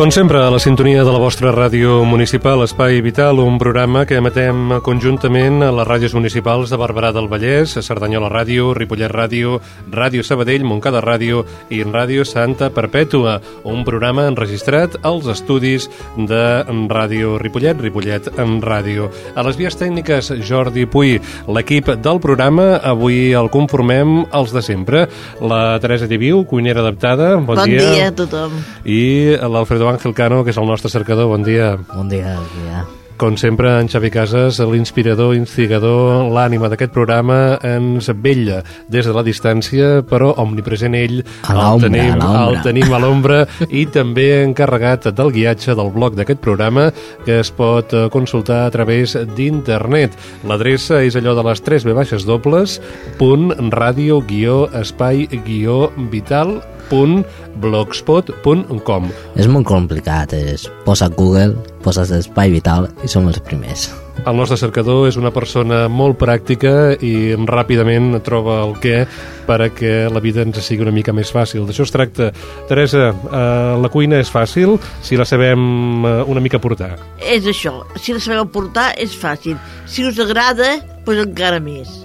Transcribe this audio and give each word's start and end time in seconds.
Com 0.00 0.08
sempre, 0.08 0.38
a 0.40 0.48
la 0.48 0.56
sintonia 0.56 1.02
de 1.04 1.12
la 1.12 1.18
vostra 1.20 1.50
ràdio 1.52 1.98
municipal 2.08 2.62
Espai 2.64 3.02
Vital, 3.04 3.36
un 3.36 3.58
programa 3.60 4.06
que 4.08 4.16
emetem 4.16 4.78
conjuntament 4.80 5.60
a 5.60 5.68
les 5.76 5.84
ràdios 5.84 6.14
municipals 6.16 6.70
de 6.72 6.78
Barberà 6.80 7.10
del 7.12 7.26
Vallès, 7.28 7.74
Cerdanyola 7.84 8.30
Ràdio, 8.32 8.70
Ripollet 8.72 9.12
Ràdio, 9.12 9.58
Ràdio 9.92 10.24
Sabadell, 10.24 10.64
Montcada 10.64 11.02
Ràdio 11.04 11.42
i 11.68 11.82
Ràdio 11.84 12.24
Santa 12.24 12.70
Perpètua, 12.72 13.42
un 13.68 13.84
programa 13.84 14.24
enregistrat 14.30 14.96
als 15.04 15.28
estudis 15.28 15.90
de 16.16 16.64
Ràdio 16.88 17.34
Ripollet, 17.36 17.76
Ripollet 17.84 18.32
en 18.40 18.56
Ràdio. 18.64 19.10
A 19.36 19.44
les 19.44 19.60
vies 19.60 19.76
tècniques, 19.76 20.32
Jordi 20.48 20.86
Puy, 20.88 21.18
l'equip 21.44 21.92
del 22.00 22.22
programa, 22.24 22.78
avui 22.80 23.34
el 23.36 23.52
conformem 23.52 24.24
els 24.32 24.56
de 24.56 24.64
sempre. 24.64 25.04
La 25.44 25.76
Teresa 25.84 26.08
Diviu, 26.08 26.46
cuinera 26.48 26.80
adaptada, 26.80 27.34
bon, 27.36 27.52
bon 27.52 27.68
dia. 27.68 27.84
Bon 27.84 28.00
dia 28.00 28.08
a 28.08 28.18
tothom. 28.24 28.58
I 28.88 29.36
l'Alfredo 29.44 29.89
Àngel 29.90 30.16
Cano, 30.16 30.44
que 30.44 30.54
és 30.54 30.60
el 30.60 30.70
nostre 30.70 30.92
cercador. 30.92 31.30
Bon 31.32 31.44
dia. 31.46 31.76
Bon 31.92 32.08
dia, 32.08 32.38
bon 32.38 32.50
dia. 32.56 32.86
Com 33.20 33.34
sempre, 33.36 33.68
en 33.76 33.88
Xavi 33.92 34.08
Casas, 34.08 34.56
l'inspirador, 34.64 35.34
instigador, 35.36 36.22
l'ànima 36.32 36.70
d'aquest 36.72 36.94
programa, 36.94 37.58
ens 37.68 38.08
vella 38.24 38.62
des 38.88 39.04
de 39.04 39.12
la 39.12 39.20
distància, 39.26 39.90
però 40.08 40.30
omnipresent 40.40 40.96
ell, 40.96 41.18
a 41.44 41.58
el 41.66 41.84
tenim, 41.84 42.16
a 42.16 42.46
el 42.46 42.56
tenim 42.64 42.96
a 42.96 43.02
l'ombra 43.04 43.42
i 43.68 43.84
també 43.92 44.30
encarregat 44.46 45.10
del 45.12 45.34
guiatge 45.36 45.76
del 45.76 45.92
blog 45.92 46.16
d'aquest 46.16 46.40
programa, 46.40 46.88
que 47.26 47.42
es 47.42 47.52
pot 47.52 47.92
eh, 47.92 48.06
consultar 48.08 48.62
a 48.64 48.72
través 48.72 49.12
d'internet. 49.36 50.16
L'adreça 50.48 51.04
és 51.04 51.20
allò 51.20 51.36
de 51.36 51.44
les 51.50 51.60
3 51.68 51.84
B 51.84 52.00
baixes 52.00 52.24
dobles, 52.24 52.80
punt 53.20 53.52
ràdio 53.68 54.24
guió 54.24 54.62
espai 54.80 55.26
guió 55.44 55.90
vital 56.08 56.62
www.blogspot.com 56.90 59.10
És 59.38 59.46
molt 59.50 59.66
complicat, 59.68 60.32
és 60.34 60.70
posa 60.84 61.08
Google, 61.14 61.54
poses 61.84 62.10
Espai 62.14 62.50
Vital 62.52 62.88
i 63.04 63.08
som 63.08 63.28
els 63.30 63.40
primers. 63.46 63.90
El 64.20 64.36
nostre 64.36 64.58
cercador 64.60 65.08
és 65.08 65.16
una 65.16 65.30
persona 65.32 65.88
molt 65.88 66.18
pràctica 66.20 66.92
i 67.00 67.32
ràpidament 67.48 68.20
troba 68.26 68.58
el 68.66 68.74
què 68.82 69.06
per 69.46 69.60
a 69.64 69.70
que 69.72 70.10
la 70.12 70.20
vida 70.20 70.44
ens 70.44 70.60
sigui 70.66 70.84
una 70.84 70.92
mica 70.92 71.12
més 71.16 71.32
fàcil. 71.32 71.64
D'això 71.64 71.82
es 71.86 71.94
tracta. 71.94 72.28
Teresa, 72.68 73.14
eh, 73.14 73.80
la 73.80 73.88
cuina 73.88 74.20
és 74.20 74.28
fàcil 74.28 74.76
si 75.00 75.16
la 75.16 75.24
sabem 75.24 76.04
eh, 76.04 76.20
una 76.28 76.44
mica 76.44 76.60
portar. 76.60 76.98
És 77.16 77.48
això, 77.48 77.80
si 77.96 78.12
la 78.12 78.20
sabeu 78.20 78.44
portar 78.52 78.92
és 79.00 79.16
fàcil. 79.16 79.56
Si 79.88 80.04
us 80.04 80.20
agrada, 80.20 80.76
doncs 81.06 81.24
encara 81.24 81.56
més. 81.64 81.99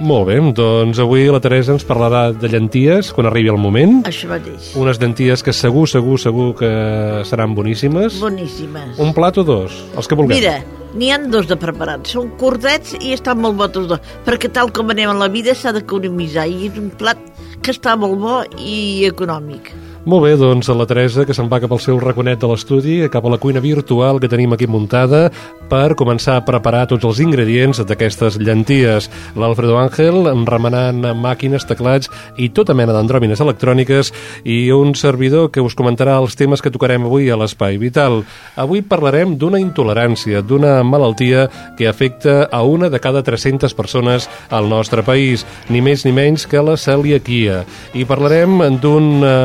Molt 0.00 0.30
bé, 0.30 0.38
doncs 0.56 0.98
avui 1.02 1.26
la 1.28 1.42
Teresa 1.44 1.74
ens 1.74 1.84
parlarà 1.84 2.30
de 2.32 2.48
llenties 2.48 3.10
quan 3.12 3.28
arribi 3.28 3.50
el 3.52 3.58
moment. 3.60 3.98
Això 4.08 4.30
mateix. 4.30 4.70
Unes 4.80 4.96
llenties 5.02 5.44
que 5.44 5.52
segur, 5.52 5.84
segur, 5.92 6.16
segur 6.22 6.54
que 6.56 6.70
seran 7.28 7.52
boníssimes. 7.54 8.16
Boníssimes. 8.22 8.96
Un 9.02 9.12
plat 9.16 9.36
o 9.42 9.44
dos, 9.44 9.76
els 9.92 10.08
que 10.08 10.16
vulguem. 10.16 10.40
Mira, 10.40 10.56
n'hi 10.96 11.12
han 11.12 11.28
dos 11.34 11.50
de 11.50 11.58
preparats. 11.60 12.16
Són 12.16 12.32
cordets 12.40 12.96
i 12.96 13.12
estan 13.12 13.44
molt 13.44 13.60
bons 13.60 13.92
dos, 13.92 14.00
perquè 14.24 14.48
tal 14.48 14.72
com 14.72 14.88
anem 14.94 15.12
en 15.12 15.20
la 15.20 15.28
vida 15.28 15.52
s'ha 15.52 15.74
d'economitzar 15.76 16.48
i 16.48 16.70
és 16.70 16.80
un 16.80 16.88
plat 16.96 17.20
que 17.60 17.76
està 17.76 17.92
molt 18.00 18.16
bo 18.24 18.40
i 18.56 19.04
econòmic. 19.10 19.74
Molt 20.08 20.22
bé, 20.24 20.30
doncs 20.40 20.70
la 20.72 20.86
Teresa 20.88 21.26
que 21.28 21.34
se'n 21.36 21.50
va 21.52 21.58
cap 21.60 21.74
al 21.76 21.80
seu 21.84 21.98
raconet 22.00 22.40
de 22.40 22.48
l'estudi, 22.48 22.94
cap 23.12 23.26
a 23.26 23.30
la 23.34 23.36
cuina 23.36 23.60
virtual 23.60 24.16
que 24.16 24.30
tenim 24.32 24.54
aquí 24.54 24.64
muntada 24.64 25.26
per 25.68 25.92
començar 25.94 26.38
a 26.38 26.44
preparar 26.46 26.86
tots 26.88 27.04
els 27.04 27.20
ingredients 27.20 27.82
d'aquestes 27.84 28.38
llenties. 28.40 29.10
L'Alfredo 29.36 29.76
Ángel 29.76 30.24
remenant 30.48 31.04
màquines, 31.20 31.66
teclats 31.68 32.08
i 32.40 32.48
tota 32.48 32.72
mena 32.74 32.94
d'andròmines 32.96 33.42
electròniques 33.44 34.08
i 34.48 34.72
un 34.72 34.96
servidor 34.96 35.50
que 35.52 35.60
us 35.60 35.76
comentarà 35.76 36.16
els 36.18 36.34
temes 36.34 36.64
que 36.64 36.72
tocarem 36.72 37.04
avui 37.04 37.28
a 37.28 37.36
l'Espai 37.36 37.76
Vital. 37.76 38.22
Avui 38.56 38.80
parlarem 38.80 39.36
d'una 39.36 39.60
intolerància, 39.60 40.40
d'una 40.40 40.80
malaltia 40.82 41.44
que 41.76 41.86
afecta 41.92 42.48
a 42.50 42.62
una 42.64 42.88
de 42.88 43.02
cada 43.04 43.22
300 43.22 43.76
persones 43.76 44.30
al 44.48 44.72
nostre 44.72 45.04
país, 45.04 45.44
ni 45.68 45.84
més 45.84 46.06
ni 46.08 46.16
menys 46.16 46.48
que 46.48 46.64
la 46.64 46.80
celiaquia. 46.80 47.66
I 47.92 48.08
parlarem 48.08 48.80
d'una 48.80 49.36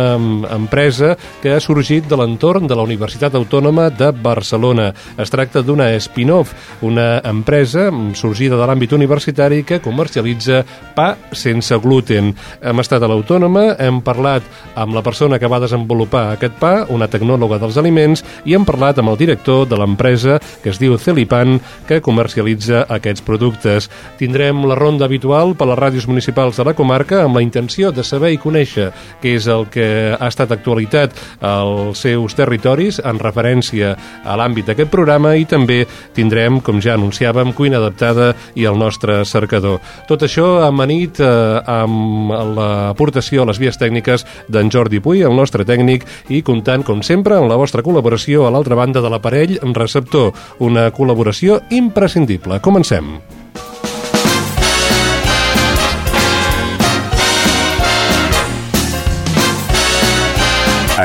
empresa 0.53 1.15
que 1.41 1.53
ha 1.55 1.61
sorgit 1.63 2.07
de 2.09 2.17
l'entorn 2.19 2.67
de 2.67 2.75
la 2.77 2.85
Universitat 2.85 3.35
Autònoma 3.35 3.89
de 3.89 4.11
Barcelona. 4.11 4.91
Es 5.17 5.31
tracta 5.33 5.63
d'una 5.65 5.89
spin-off, 5.99 6.53
una 6.81 7.21
empresa 7.23 7.89
sorgida 8.13 8.59
de 8.59 8.67
l'àmbit 8.67 8.93
universitari 8.95 9.63
que 9.63 9.81
comercialitza 9.81 10.63
pa 10.95 11.13
sense 11.31 11.77
gluten. 11.81 12.33
Hem 12.61 12.83
estat 12.83 13.03
a 13.03 13.09
l'Autònoma, 13.09 13.75
hem 13.79 14.01
parlat 14.05 14.45
amb 14.75 14.95
la 14.95 15.03
persona 15.05 15.39
que 15.39 15.49
va 15.51 15.61
desenvolupar 15.63 16.27
aquest 16.33 16.59
pa, 16.59 16.73
una 16.89 17.09
tecnòloga 17.11 17.59
dels 17.61 17.77
aliments, 17.81 18.23
i 18.45 18.55
hem 18.55 18.65
parlat 18.67 18.99
amb 18.99 19.13
el 19.13 19.19
director 19.19 19.65
de 19.69 19.79
l'empresa 19.79 20.39
que 20.63 20.71
es 20.73 20.79
diu 20.81 20.97
Celipan, 20.97 21.59
que 21.87 22.01
comercialitza 22.01 22.85
aquests 22.89 23.23
productes. 23.25 23.89
Tindrem 24.19 24.65
la 24.67 24.77
ronda 24.79 25.05
habitual 25.09 25.55
per 25.55 25.69
les 25.69 25.79
ràdios 25.79 26.07
municipals 26.09 26.57
de 26.57 26.65
la 26.67 26.75
comarca 26.77 27.23
amb 27.23 27.37
la 27.37 27.43
intenció 27.45 27.91
de 27.91 28.03
saber 28.03 28.33
i 28.35 28.41
conèixer 28.41 28.91
què 29.21 29.35
és 29.39 29.47
el 29.51 29.67
que 29.71 29.87
ha 30.15 30.31
estat 30.35 30.51
actualitat 30.51 31.15
als 31.39 32.03
seus 32.03 32.35
territoris 32.35 32.99
en 32.99 33.19
referència 33.21 33.95
a 34.25 34.35
l'àmbit 34.35 34.67
d'aquest 34.69 34.91
programa 34.91 35.35
i 35.39 35.47
també 35.47 35.83
tindrem, 36.15 36.59
com 36.59 36.81
ja 36.83 36.97
anunciàvem, 36.99 37.53
cuina 37.55 37.79
adaptada 37.79 38.33
i 38.59 38.67
el 38.67 38.77
nostre 38.79 39.21
cercador. 39.25 39.79
Tot 40.09 40.25
això 40.27 40.65
amanit 40.67 41.21
eh, 41.23 41.29
amb 41.71 42.33
l'aportació 42.57 43.45
a 43.45 43.49
les 43.51 43.61
vies 43.61 43.79
tècniques 43.79 44.27
d'en 44.51 44.71
Jordi 44.71 44.99
Puy, 44.99 45.23
el 45.23 45.37
nostre 45.37 45.65
tècnic, 45.67 46.05
i 46.29 46.43
comptant, 46.45 46.83
com 46.83 47.03
sempre, 47.05 47.39
amb 47.39 47.51
la 47.51 47.59
vostra 47.59 47.85
col·laboració 47.85 48.45
a 48.45 48.51
l'altra 48.53 48.77
banda 48.77 49.03
de 49.03 49.13
l'aparell 49.13 49.57
receptor. 49.75 50.33
Una 50.59 50.89
col·laboració 50.95 51.61
imprescindible. 51.71 52.59
Comencem. 52.65 53.15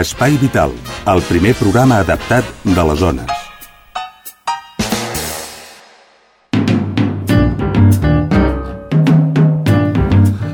Espai 0.00 0.38
Vital, 0.40 0.72
el 1.12 1.20
primer 1.28 1.52
programa 1.60 2.00
adaptat 2.06 2.48
de 2.64 2.88
les 2.88 3.04
zones. 3.04 3.39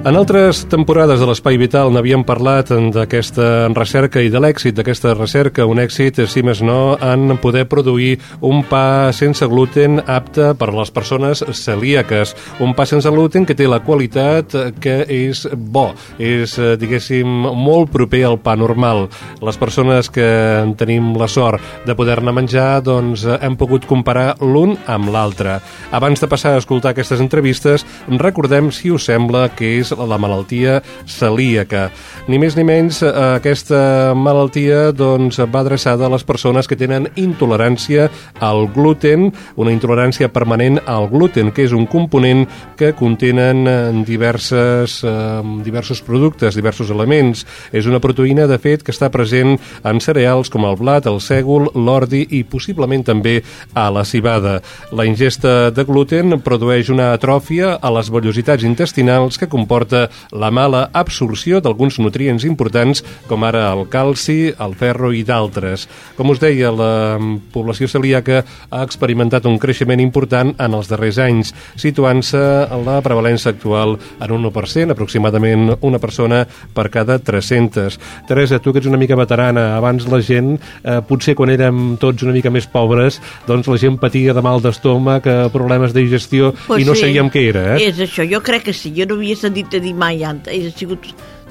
En 0.06 0.14
altres 0.14 0.61
temporades 0.70 1.19
de 1.19 1.26
l'Espai 1.26 1.56
Vital 1.58 1.88
n'havíem 1.91 2.23
parlat 2.23 2.69
d'aquesta 2.94 3.67
recerca 3.75 4.20
i 4.23 4.29
de 4.31 4.38
l'èxit 4.38 4.76
d'aquesta 4.79 5.17
recerca, 5.17 5.64
un 5.67 5.81
èxit, 5.82 6.20
si 6.31 6.44
més 6.47 6.61
no, 6.62 6.94
en 7.03 7.35
poder 7.43 7.64
produir 7.67 8.12
un 8.38 8.62
pa 8.70 9.11
sense 9.11 9.43
gluten 9.50 9.99
apte 10.06 10.53
per 10.55 10.69
a 10.70 10.76
les 10.76 10.93
persones 10.94 11.43
celíaques. 11.58 12.37
Un 12.62 12.76
pa 12.79 12.87
sense 12.87 13.11
gluten 13.11 13.49
que 13.49 13.56
té 13.58 13.67
la 13.67 13.81
qualitat 13.82 14.55
que 14.79 14.94
és 15.11 15.43
bo, 15.50 15.88
és, 16.23 16.55
diguéssim, 16.79 17.26
molt 17.59 17.91
proper 17.91 18.23
al 18.29 18.38
pa 18.38 18.55
normal. 18.55 19.09
Les 19.43 19.59
persones 19.59 20.06
que 20.06 20.31
tenim 20.79 21.17
la 21.19 21.26
sort 21.26 21.82
de 21.82 21.99
poder-ne 21.99 22.31
menjar, 22.31 22.79
doncs 22.87 23.26
hem 23.41 23.59
pogut 23.59 23.91
comparar 23.91 24.37
l'un 24.38 24.79
amb 24.87 25.11
l'altre. 25.11 25.59
Abans 25.91 26.23
de 26.23 26.31
passar 26.31 26.55
a 26.55 26.62
escoltar 26.62 26.94
aquestes 26.94 27.26
entrevistes, 27.26 27.82
recordem, 28.23 28.70
si 28.70 28.94
us 28.94 29.11
sembla, 29.11 29.49
que 29.50 29.75
és 29.81 29.95
la 29.96 30.19
malaltia 30.19 30.82
celíaca. 31.06 31.90
Ni 32.28 32.40
més 32.43 32.56
ni 32.56 32.64
menys, 32.66 33.02
eh, 33.02 33.12
aquesta 33.37 34.12
malaltia 34.14 34.90
doncs, 34.93 35.38
va 35.52 35.60
adreçada 35.62 36.06
a 36.06 36.10
les 36.10 36.25
persones 36.26 36.66
que 36.66 36.76
tenen 36.76 37.08
intolerància 37.16 38.10
al 38.40 38.66
gluten, 38.75 39.31
una 39.56 39.72
intolerància 39.72 40.28
permanent 40.32 40.81
al 40.87 41.08
gluten, 41.08 41.52
que 41.52 41.62
és 41.62 41.72
un 41.72 41.87
component 41.87 42.46
que 42.76 42.93
contenen 42.98 43.66
eh, 43.66 43.76
diverses, 44.04 44.98
eh, 45.04 45.43
diversos 45.62 46.02
productes, 46.02 46.58
diversos 46.58 46.90
elements. 46.90 47.46
És 47.72 47.87
una 47.87 48.00
proteïna, 48.02 48.49
de 48.50 48.58
fet, 48.58 48.82
que 48.82 48.92
està 48.92 49.10
present 49.14 49.54
en 49.84 50.00
cereals 50.02 50.50
com 50.50 50.66
el 50.66 50.76
blat, 50.76 51.06
el 51.06 51.20
sègol, 51.22 51.70
l'ordi 51.75 52.26
i 52.34 52.42
possiblement 52.42 53.04
també 53.06 53.38
a 53.75 53.88
la 53.90 54.04
cibada. 54.04 54.58
La 54.90 55.06
ingesta 55.06 55.70
de 55.70 55.84
gluten 55.87 56.40
produeix 56.42 56.90
una 56.90 57.12
atròfia 57.14 57.76
a 57.78 57.92
les 57.94 58.10
vellositats 58.10 58.66
intestinals 58.66 59.38
que 59.38 59.49
comporta 59.49 59.86
la 59.93 60.50
mala 60.50 60.87
absorció 60.93 61.61
d'alguns 61.61 61.99
nutrients 62.03 62.44
importants 62.44 63.03
com 63.29 63.44
ara 63.44 63.67
el 63.73 63.87
calci, 63.93 64.53
el 64.53 64.75
ferro 64.79 65.12
i 65.12 65.23
d'altres. 65.27 65.87
Com 66.17 66.31
us 66.33 66.41
deia, 66.43 66.71
la 66.73 67.19
població 67.53 67.88
celíaca 67.88 68.43
ha 68.71 68.83
experimentat 68.85 69.47
un 69.47 69.59
creixement 69.62 70.00
important 70.03 70.55
en 70.59 70.75
els 70.77 70.88
darrers 70.91 71.19
anys, 71.23 71.53
situant-se 71.77 72.41
la 72.87 73.00
prevalença 73.05 73.50
actual 73.53 73.97
en 74.21 74.35
un 74.35 74.47
1%, 74.50 74.93
aproximadament 74.93 75.77
una 75.81 75.99
persona 76.03 76.44
per 76.75 76.88
cada 76.91 77.19
300. 77.19 77.99
Teresa, 78.29 78.61
tu 78.61 78.73
que 78.73 78.81
ets 78.83 78.88
una 78.91 79.00
mica 79.00 79.17
veterana, 79.19 79.77
abans 79.77 80.06
la 80.11 80.21
gent, 80.23 80.56
eh, 80.83 81.00
potser 81.06 81.35
quan 81.35 81.50
érem 81.50 81.97
tots 82.00 82.23
una 82.27 82.35
mica 82.37 82.50
més 82.50 82.67
pobres, 82.67 83.21
doncs 83.47 83.69
la 83.69 83.79
gent 83.81 83.99
patia 84.03 84.35
de 84.35 84.43
mal 84.43 84.61
d'estómac, 84.62 85.27
eh, 85.27 85.37
problemes 85.53 85.93
de 85.94 86.03
digestió, 86.03 86.53
Pues 86.67 86.83
i 86.83 86.87
no 86.88 86.94
sí. 86.94 87.06
sabíem 87.06 87.31
què 87.31 87.49
era, 87.50 87.65
eh? 87.77 87.88
És 87.88 87.99
això, 88.03 88.25
jo 88.29 88.41
crec 88.43 88.67
que 88.69 88.73
sí. 88.75 88.93
Jo 88.97 89.06
no 89.06 89.17
havia 89.19 89.37
sentit 89.37 89.71
a 89.76 89.82
dir 89.84 89.94
mai 89.94 90.25
antes. 90.25 90.52
He 90.55 90.73
sigut 90.75 91.08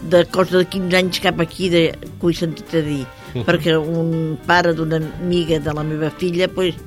de 0.10 0.26
cosa 0.34 0.60
de 0.60 0.66
15 0.70 0.98
anys 0.98 1.22
cap 1.24 1.40
aquí 1.42 1.70
de, 1.70 1.86
que 2.20 2.28
ho 2.28 2.32
he 2.32 2.38
sentit 2.38 2.74
a 2.76 2.84
dir. 2.86 3.04
Perquè 3.36 3.76
un 3.76 4.38
pare 4.48 4.72
d'una 4.76 5.02
amiga 5.02 5.60
de 5.60 5.74
la 5.76 5.84
meva 5.84 6.12
filla 6.20 6.48
pues, 6.48 6.78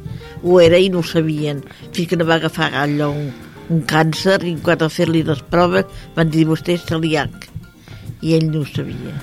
ho 0.43 0.61
era 0.61 0.79
i 0.81 0.89
no 0.93 1.03
ho 1.03 1.07
sabien. 1.07 1.63
Fins 1.93 2.09
que 2.09 2.17
no 2.17 2.29
va 2.29 2.39
agafar 2.39 2.71
allò 2.83 3.11
un, 3.13 3.33
un 3.69 3.83
càncer 3.89 4.41
i 4.49 4.57
quan 4.65 4.81
va 4.81 4.91
fer-li 4.93 5.25
les 5.27 5.43
proves 5.53 5.89
van 6.17 6.31
dir 6.33 6.47
vostè 6.49 6.79
és 6.79 6.87
celíac. 6.89 7.51
I 8.23 8.39
ell 8.39 8.49
no 8.53 8.65
ho 8.65 8.71
sabia. 8.71 9.17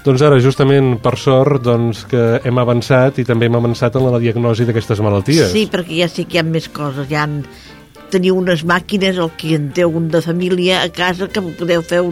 Doncs 0.00 0.22
ara, 0.24 0.38
justament, 0.40 0.94
per 1.04 1.12
sort, 1.20 1.60
doncs, 1.66 2.06
que 2.08 2.40
hem 2.48 2.60
avançat 2.62 3.18
i 3.20 3.24
també 3.28 3.50
hem 3.50 3.58
avançat 3.58 3.98
en 4.00 4.06
la 4.08 4.20
diagnosi 4.22 4.64
d'aquestes 4.64 5.02
malalties. 5.04 5.50
Sí, 5.52 5.66
perquè 5.68 5.98
ja 5.98 6.08
sé 6.08 6.24
que 6.24 6.38
hi 6.38 6.40
ha 6.40 6.46
més 6.46 6.70
coses. 6.72 7.04
Ja 7.10 7.26
han, 7.26 7.42
teniu 8.12 8.36
unes 8.38 8.64
màquines, 8.66 9.18
el 9.18 9.30
que 9.38 9.54
en 9.56 9.70
té 9.76 9.86
un 9.86 10.08
de 10.12 10.22
família 10.24 10.82
a 10.82 10.90
casa, 10.92 11.28
que 11.30 11.42
podeu 11.58 11.82
fer 11.86 12.02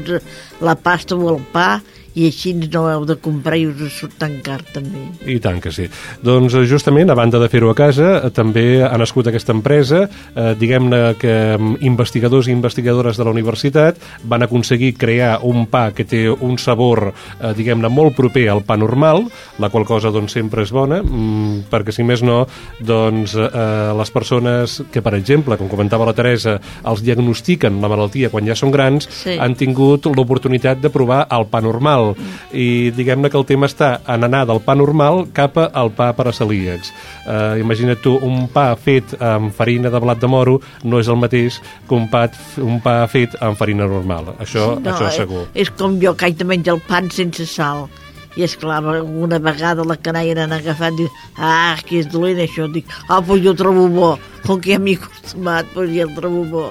la 0.64 0.74
pasta 0.74 1.16
o 1.16 1.30
el 1.34 1.42
pa 1.52 1.80
i 2.14 2.26
així 2.28 2.54
no 2.54 2.86
heu 2.90 3.04
de 3.08 3.16
comprar 3.22 3.58
i 3.58 3.66
us 3.68 3.98
surt 4.00 4.16
tan 4.18 4.38
car 4.44 4.60
també. 4.72 5.04
I 5.26 5.38
tant 5.42 5.60
que 5.60 5.72
sí. 5.74 5.88
Doncs 6.24 6.54
eh, 6.54 6.64
justament, 6.70 7.10
a 7.10 7.16
banda 7.18 7.38
de 7.38 7.48
fer-ho 7.52 7.70
a 7.70 7.76
casa, 7.78 8.08
eh, 8.24 8.30
també 8.34 8.82
ha 8.84 8.96
nascut 8.98 9.28
aquesta 9.30 9.52
empresa, 9.56 10.04
eh, 10.34 10.54
diguem-ne 10.58 11.14
que 11.20 11.34
mm, 11.58 11.78
investigadors 11.88 12.48
i 12.48 12.54
investigadores 12.54 13.18
de 13.18 13.24
la 13.26 13.34
universitat 13.34 13.98
van 14.24 14.42
aconseguir 14.46 14.94
crear 14.98 15.38
un 15.46 15.66
pa 15.70 15.90
que 15.92 16.04
té 16.08 16.24
un 16.30 16.58
sabor, 16.58 17.12
eh, 17.12 17.52
diguem-ne, 17.56 17.88
molt 17.92 18.16
proper 18.16 18.48
al 18.52 18.62
pa 18.66 18.76
normal, 18.80 19.26
la 19.58 19.70
qual 19.70 19.84
cosa 19.88 20.10
doncs 20.14 20.32
sempre 20.38 20.62
és 20.66 20.72
bona, 20.74 21.02
mm, 21.02 21.68
perquè 21.70 21.92
si 21.94 22.02
més 22.06 22.22
no, 22.22 22.44
doncs 22.80 23.34
eh, 23.38 23.92
les 23.98 24.10
persones 24.14 24.80
que, 24.92 25.02
per 25.02 25.14
exemple, 25.18 25.56
com 25.58 25.68
comentava 25.68 26.06
la 26.08 26.14
Teresa, 26.16 26.58
els 26.88 27.02
diagnostiquen 27.04 27.80
la 27.82 27.88
malaltia 27.90 28.30
quan 28.30 28.46
ja 28.48 28.56
són 28.58 28.72
grans, 28.74 29.08
Sí. 29.08 29.36
han 29.38 29.54
tingut 29.58 30.06
l'oportunitat 30.06 30.80
de 30.80 30.90
provar 30.90 31.26
el 31.34 31.46
pa 31.50 31.60
normal 31.60 32.07
i 32.52 32.90
diguem-ne 32.94 33.30
que 33.30 33.38
el 33.40 33.46
tema 33.48 33.68
està 33.70 33.98
en 34.08 34.26
anar 34.28 34.44
del 34.48 34.62
pa 34.64 34.76
normal 34.78 35.26
cap 35.36 35.58
al 35.58 35.92
pa 35.96 36.10
per 36.16 36.28
a 36.30 36.34
celíacs. 36.34 36.92
Eh, 37.26 37.60
imagina't 37.62 38.02
tu, 38.04 38.16
un 38.24 38.46
pa 38.52 38.70
fet 38.76 39.16
amb 39.20 39.54
farina 39.54 39.92
de 39.92 40.02
blat 40.02 40.20
de 40.20 40.30
moro 40.30 40.58
no 40.84 41.00
és 41.02 41.08
el 41.08 41.20
mateix 41.20 41.60
que 41.88 41.96
un 41.96 42.08
pa, 42.12 42.26
un 42.62 42.82
pa 42.84 43.00
fet 43.10 43.38
amb 43.40 43.58
farina 43.58 43.88
normal. 43.88 44.34
Això, 44.38 44.74
no, 44.78 44.92
això 44.92 45.08
eh, 45.08 45.16
segur. 45.16 45.46
És 45.54 45.70
com 45.70 45.98
jo 46.02 46.14
que 46.14 46.28
haig 46.28 46.38
de 46.38 46.48
menjar 46.48 46.78
el 46.78 46.84
pan 46.88 47.10
sense 47.14 47.46
sal. 47.48 47.88
I 48.38 48.44
és 48.46 48.54
clar, 48.54 48.78
una 49.02 49.40
vegada 49.42 49.82
la 49.82 49.96
canalla 49.98 50.44
han 50.44 50.52
agafat 50.54 50.94
i 50.94 51.02
diu, 51.02 51.08
ah, 51.42 51.74
que 51.82 51.98
és 51.98 52.06
dolent 52.06 52.38
això. 52.38 52.68
Dic, 52.70 52.86
ah, 53.08 53.18
doncs 53.18 53.42
jo 53.42 53.54
trobo 53.58 53.88
bo. 53.90 54.10
Com 54.44 54.60
que 54.62 54.70
ja 54.70 54.78
m'hi 54.78 54.94
he 54.94 54.98
acostumat, 55.00 55.66
doncs 55.74 55.90
ja 55.90 56.04
el 56.06 56.12
trobo 56.14 56.44
bo. 56.46 56.66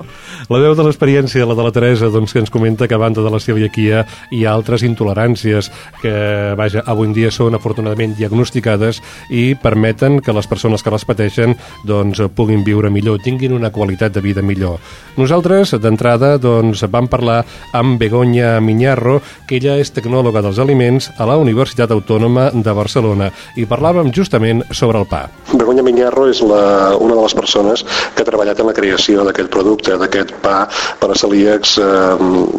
La 0.47 0.61
veu 0.63 0.75
de 0.77 0.85
l'experiència, 0.87 1.45
la 1.45 1.57
de 1.57 1.65
la 1.65 1.73
Teresa, 1.75 2.07
doncs, 2.13 2.31
que 2.31 2.39
ens 2.39 2.53
comenta 2.53 2.87
que 2.87 2.95
a 2.95 3.01
banda 3.01 3.21
de 3.25 3.33
la 3.33 3.41
celiaquia 3.43 4.05
hi 4.31 4.45
ha 4.45 4.53
altres 4.55 4.85
intoleràncies 4.87 5.67
que, 5.99 6.13
vaja, 6.55 6.85
avui 6.87 7.09
en 7.09 7.17
dia 7.17 7.33
són 7.35 7.57
afortunadament 7.59 8.15
diagnosticades 8.15 9.01
i 9.27 9.51
permeten 9.59 10.21
que 10.23 10.35
les 10.37 10.47
persones 10.47 10.85
que 10.85 10.93
les 10.95 11.03
pateixen 11.03 11.57
doncs, 11.83 12.23
puguin 12.37 12.63
viure 12.63 12.89
millor, 12.93 13.19
tinguin 13.19 13.57
una 13.57 13.73
qualitat 13.75 14.15
de 14.15 14.23
vida 14.23 14.41
millor. 14.41 14.79
Nosaltres, 15.19 15.75
d'entrada, 15.83 16.37
doncs, 16.39 16.85
vam 16.87 17.11
parlar 17.11 17.41
amb 17.75 17.99
Begoña 17.99 18.55
Miñarro, 18.63 19.19
que 19.49 19.59
ella 19.59 19.75
és 19.81 19.91
tecnòloga 19.91 20.45
dels 20.45 20.63
aliments 20.63 21.11
a 21.17 21.27
la 21.27 21.35
Universitat 21.35 21.56
Autònoma 21.57 22.49
de 22.53 22.73
Barcelona, 22.73 23.31
i 23.55 23.65
parlàvem 23.65 24.11
justament 24.13 24.63
sobre 24.71 24.99
el 25.01 25.07
pa. 25.09 25.27
Begoña 25.53 25.83
Miñarro 25.83 26.27
és 26.29 26.41
la, 26.41 26.95
una 26.99 27.15
de 27.15 27.21
les 27.23 27.35
persones 27.37 27.83
que 28.15 28.23
ha 28.23 28.27
treballat 28.27 28.59
en 28.59 28.69
la 28.69 28.75
creació 28.77 29.23
d'aquest 29.27 29.49
producte, 29.53 29.97
d'aquest 29.97 30.33
pa 30.43 30.67
per 30.99 31.11
a 31.11 31.17
celíacs, 31.17 31.77
eh, 31.79 31.85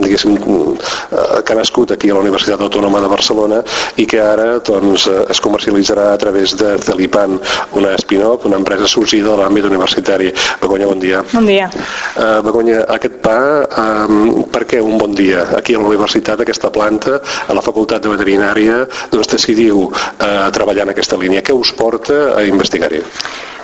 diguéssim, 0.04 0.36
eh, 0.38 1.42
que 1.44 1.52
ha 1.52 1.58
nascut 1.58 1.92
aquí 1.92 2.10
a 2.10 2.16
la 2.16 2.24
Universitat 2.24 2.60
Autònoma 2.64 3.02
de 3.04 3.10
Barcelona 3.12 3.62
i 3.96 4.06
que 4.06 4.20
ara 4.20 4.58
doncs, 4.64 5.06
eh, 5.06 5.24
es 5.30 5.40
comercialitzarà 5.40 6.12
a 6.12 6.18
través 6.18 6.56
de 6.56 6.76
Celipan, 6.78 7.38
una 7.72 7.94
spin-off, 7.98 8.46
una 8.46 8.56
empresa 8.56 8.88
sorgida 8.88 9.30
de 9.30 9.42
l'àmbit 9.42 9.64
universitari. 9.68 10.32
Begoña, 10.60 10.86
bon 10.86 10.98
dia. 10.98 11.22
Bon 11.32 11.46
dia. 11.46 11.70
Uh, 12.16 12.40
Begoña, 12.42 12.82
aquest 12.94 13.18
pa, 13.22 13.38
um, 13.78 14.44
per 14.52 14.64
què 14.68 14.80
un 14.82 14.98
bon 14.98 15.14
dia? 15.14 15.44
Aquí 15.56 15.74
a 15.74 15.82
la 15.82 15.88
universitat, 15.90 16.40
aquesta 16.40 16.70
planta, 16.74 17.20
a 17.48 17.54
la 17.54 17.62
Facultat 17.64 18.02
de 18.02 18.12
Veterinària, 18.14 18.77
doncs 19.12 19.30
decidiu 19.34 19.88
uh, 19.88 20.48
treballar 20.54 20.86
en 20.86 20.94
aquesta 20.94 21.18
línia. 21.20 21.44
Què 21.44 21.56
us 21.56 21.72
porta 21.78 22.18
a 22.36 22.44
investigar-hi? 22.48 23.02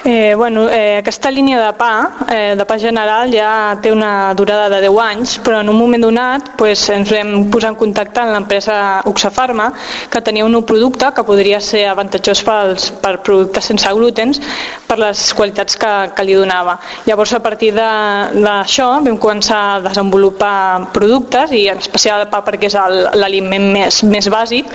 Eh, 0.07 0.35
bueno, 0.37 0.69
eh, 0.69 0.99
aquesta 0.99 1.31
línia 1.31 1.59
de 1.65 1.73
pa, 1.73 2.27
eh, 2.29 2.55
de 2.59 2.65
pa 2.67 2.77
general, 2.79 3.31
ja 3.33 3.79
té 3.81 3.89
una 3.91 4.35
durada 4.37 4.69
de 4.69 4.83
10 4.85 4.99
anys, 5.01 5.39
però 5.41 5.63
en 5.63 5.71
un 5.73 5.79
moment 5.79 6.03
donat 6.05 6.51
pues, 6.59 6.83
ens 6.93 7.09
vam 7.09 7.47
posar 7.49 7.71
en 7.73 7.79
contacte 7.81 8.21
amb 8.21 8.35
l'empresa 8.35 9.01
Uxafarma, 9.09 9.71
que 10.13 10.21
tenia 10.21 10.45
un 10.45 10.53
nou 10.53 10.61
producte 10.69 11.09
que 11.17 11.25
podria 11.25 11.57
ser 11.65 11.87
avantatjós 11.89 12.43
pels, 12.45 12.91
per 13.01 13.15
productes 13.25 13.65
sense 13.73 13.95
glútens 13.97 14.43
per 14.85 14.99
les 15.01 15.23
qualitats 15.33 15.81
que, 15.81 15.95
que 16.13 16.29
li 16.29 16.37
donava. 16.37 16.77
Llavors, 17.09 17.33
a 17.33 17.41
partir 17.41 17.73
d'això, 17.73 18.91
vam 19.09 19.17
començar 19.17 19.63
a 19.79 19.81
desenvolupar 19.89 20.93
productes, 20.93 21.57
i 21.57 21.65
en 21.73 21.81
especial 21.81 22.27
el 22.27 22.29
pa 22.29 22.43
perquè 22.45 22.69
és 22.69 22.77
l'aliment 23.17 23.71
més, 23.73 24.03
més 24.05 24.29
bàsic, 24.29 24.69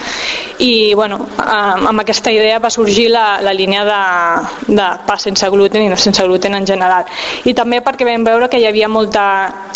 i 0.57 0.95
bueno, 0.98 1.21
amb 1.38 2.01
aquesta 2.01 2.33
idea 2.33 2.57
va 2.57 2.74
sorgir 2.74 3.12
la, 3.13 3.27
la 3.45 3.53
línia 3.53 3.86
de, 3.86 4.01
de 4.74 4.89
pa 5.05 5.18
sense 5.19 5.49
gluten 5.49 5.83
i 5.85 5.89
no 5.91 5.97
sense 5.97 6.23
gluten 6.25 6.55
en 6.55 6.67
general. 6.67 7.05
I 7.45 7.53
també 7.53 7.81
perquè 7.85 8.07
vam 8.07 8.25
veure 8.27 8.49
que 8.49 8.59
hi 8.59 8.67
havia 8.69 8.89
molta, 8.89 9.25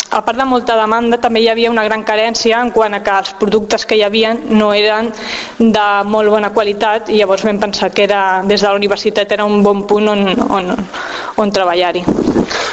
a 0.10 0.22
part 0.26 0.40
de 0.40 0.48
molta 0.48 0.78
demanda, 0.80 1.20
també 1.22 1.44
hi 1.44 1.50
havia 1.52 1.72
una 1.72 1.86
gran 1.88 2.04
carència 2.08 2.62
en 2.62 2.72
quant 2.72 2.98
a 2.98 3.04
que 3.04 3.18
els 3.20 3.34
productes 3.40 3.86
que 3.86 3.98
hi 4.00 4.04
havia 4.06 4.34
no 4.34 4.74
eren 4.74 5.12
de 5.60 5.88
molt 6.08 6.30
bona 6.34 6.54
qualitat 6.56 7.10
i 7.10 7.20
llavors 7.22 7.46
vam 7.46 7.60
pensar 7.60 7.92
que 7.92 8.08
era, 8.08 8.42
des 8.48 8.62
de 8.62 8.68
la 8.68 8.76
universitat 8.80 9.32
era 9.32 9.46
un 9.46 9.64
bon 9.64 9.86
punt 9.88 10.10
on, 10.10 10.26
on, 10.50 10.74
on 11.38 11.52
treballar-hi. 11.52 12.06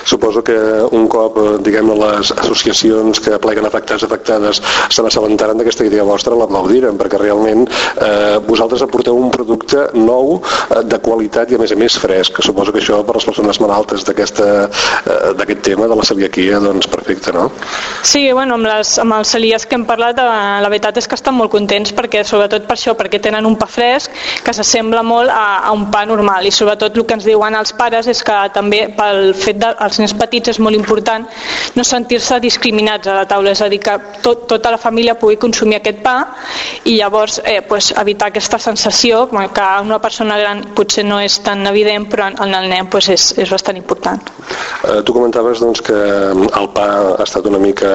Suposo 0.05 0.43
que 0.43 0.57
un 0.91 1.07
cop, 1.09 1.37
eh, 1.39 1.59
diguem-ne, 1.63 1.95
les 2.01 2.33
associacions 2.33 3.21
que 3.21 3.39
pleguen 3.43 3.67
afectats 3.69 4.05
afectades 4.07 4.61
se 4.89 5.05
n'assabentaren 5.05 5.61
d'aquesta 5.61 5.87
idea 5.87 6.07
vostra, 6.09 6.37
l'aplaudiren, 6.39 6.99
perquè 6.99 7.21
realment 7.21 7.67
eh, 7.69 8.39
vosaltres 8.47 8.83
aporteu 8.83 9.19
un 9.19 9.31
producte 9.31 9.89
nou, 9.95 10.41
eh, 10.41 10.83
de 10.85 10.99
qualitat 11.05 11.53
i 11.53 11.59
a 11.59 11.63
més 11.63 11.75
a 11.75 11.79
més 11.79 11.99
fresc, 12.01 12.39
que 12.39 12.47
suposo 12.61 12.73
que 12.73 12.83
això 12.83 13.01
per 13.05 13.17
les 13.17 13.27
persones 13.29 13.61
malaltes 13.61 14.05
eh, 14.09 14.15
d'aquest 15.37 15.63
tema, 15.63 15.89
de 15.89 15.97
la 15.97 16.05
celiaquia, 16.05 16.61
doncs 16.61 16.89
perfecte, 16.91 17.33
no? 17.33 17.51
Sí, 18.03 18.33
bueno, 18.33 18.55
amb, 18.55 18.67
les, 18.69 18.97
amb 18.99 19.19
els 19.19 19.29
celíacs 19.29 19.67
que 19.67 19.77
hem 19.79 19.87
parlat, 19.89 20.19
eh, 20.19 20.61
la 20.63 20.69
veritat 20.69 20.99
és 20.99 21.09
que 21.09 21.17
estan 21.19 21.37
molt 21.37 21.53
contents 21.53 21.93
perquè, 21.97 22.25
sobretot 22.25 22.67
per 22.69 22.77
això, 22.77 22.97
perquè 22.99 23.21
tenen 23.21 23.47
un 23.47 23.57
pa 23.61 23.69
fresc 23.71 24.13
que 24.45 24.55
s'assembla 24.57 25.03
molt 25.07 25.31
a, 25.33 25.67
a 25.69 25.73
un 25.77 25.89
pa 25.91 26.05
normal 26.09 26.47
i 26.47 26.55
sobretot 26.55 26.97
el 26.97 27.07
que 27.07 27.17
ens 27.19 27.27
diuen 27.29 27.57
els 27.57 27.73
pares 27.77 28.09
és 28.11 28.23
que 28.25 28.37
també 28.55 28.87
pel 28.97 29.33
fet 29.37 29.61
de, 29.61 29.73
el 29.81 29.91
els 29.91 29.99
nens 30.01 30.15
petits 30.17 30.53
és 30.55 30.61
molt 30.63 30.79
important 30.79 31.27
no 31.77 31.85
sentir-se 31.87 32.39
discriminats 32.43 33.09
a 33.11 33.17
la 33.17 33.27
taula, 33.29 33.53
és 33.55 33.63
a 33.63 33.69
dir, 33.73 33.81
que 33.83 33.97
tot, 34.25 34.47
tota 34.51 34.73
la 34.73 34.79
família 34.81 35.17
pugui 35.19 35.39
consumir 35.41 35.81
aquest 35.81 36.01
pa 36.05 36.17
i 36.85 36.97
llavors 36.99 37.41
eh, 37.45 37.61
pues, 37.67 37.91
evitar 38.01 38.31
aquesta 38.31 38.59
sensació 38.63 39.27
que 39.31 39.69
una 39.83 39.99
persona 40.01 40.39
gran 40.39 40.63
potser 40.77 41.05
no 41.05 41.21
és 41.21 41.41
tan 41.45 41.67
evident, 41.67 42.07
però 42.11 42.29
en 42.31 42.39
el 42.47 42.69
nen 42.71 42.89
pues, 42.91 43.09
és, 43.13 43.31
és 43.39 43.51
bastant 43.51 43.77
important. 43.77 44.31
Eh, 44.85 45.01
tu 45.05 45.13
comentaves 45.13 45.61
doncs, 45.61 45.83
que 45.85 45.97
el 45.97 46.69
pa 46.75 46.87
ha 47.19 47.25
estat 47.25 47.47
una 47.51 47.61
mica 47.61 47.91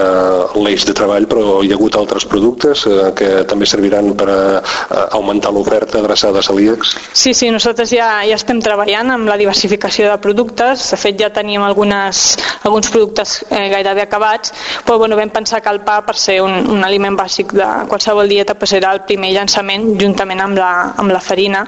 l'eix 0.56 0.86
de 0.86 0.94
treball, 0.98 1.28
però 1.30 1.62
hi 1.64 1.72
ha 1.72 1.78
hagut 1.78 1.98
altres 1.98 2.28
productes 2.30 2.86
eh, 2.90 3.12
que 3.18 3.30
també 3.50 3.68
serviran 3.70 4.14
per 4.18 4.30
a, 4.30 4.42
a 4.62 5.02
augmentar 5.18 5.54
l'oferta 5.56 6.00
adreçada 6.02 6.42
a 6.42 6.46
celíacs? 6.46 6.96
Sí, 7.14 7.34
sí, 7.34 7.50
nosaltres 7.54 7.94
ja, 7.94 8.10
ja 8.28 8.38
estem 8.38 8.62
treballant 8.64 9.14
amb 9.16 9.30
la 9.30 9.38
diversificació 9.42 10.10
de 10.12 10.20
productes. 10.22 10.90
De 10.94 11.00
fet, 11.02 11.18
ja 11.20 11.32
teníem 11.34 11.64
algunes, 11.66 12.24
alguns 12.64 12.92
productes 12.94 13.38
eh, 13.50 13.68
gairebé 13.74 14.06
acabats, 14.06 14.54
però 14.86 15.00
bueno, 15.02 15.18
vam 15.20 15.34
pensar 15.34 15.62
que 15.62 15.74
el 15.74 15.82
pa, 15.88 16.00
per 16.06 16.18
ser 16.20 16.40
un, 16.46 16.70
un 16.72 16.86
aliment 16.86 17.18
bàsic 17.18 17.56
de 17.58 17.70
qualsevol 17.90 18.30
dieta, 18.30 18.58
pues, 18.60 18.76
era 18.78 18.94
el 18.94 19.04
primer 19.10 19.34
llançament 19.36 19.96
juntament 20.02 20.44
amb 20.44 20.60
la, 20.60 20.72
amb 21.02 21.14
la 21.16 21.22
farina, 21.24 21.66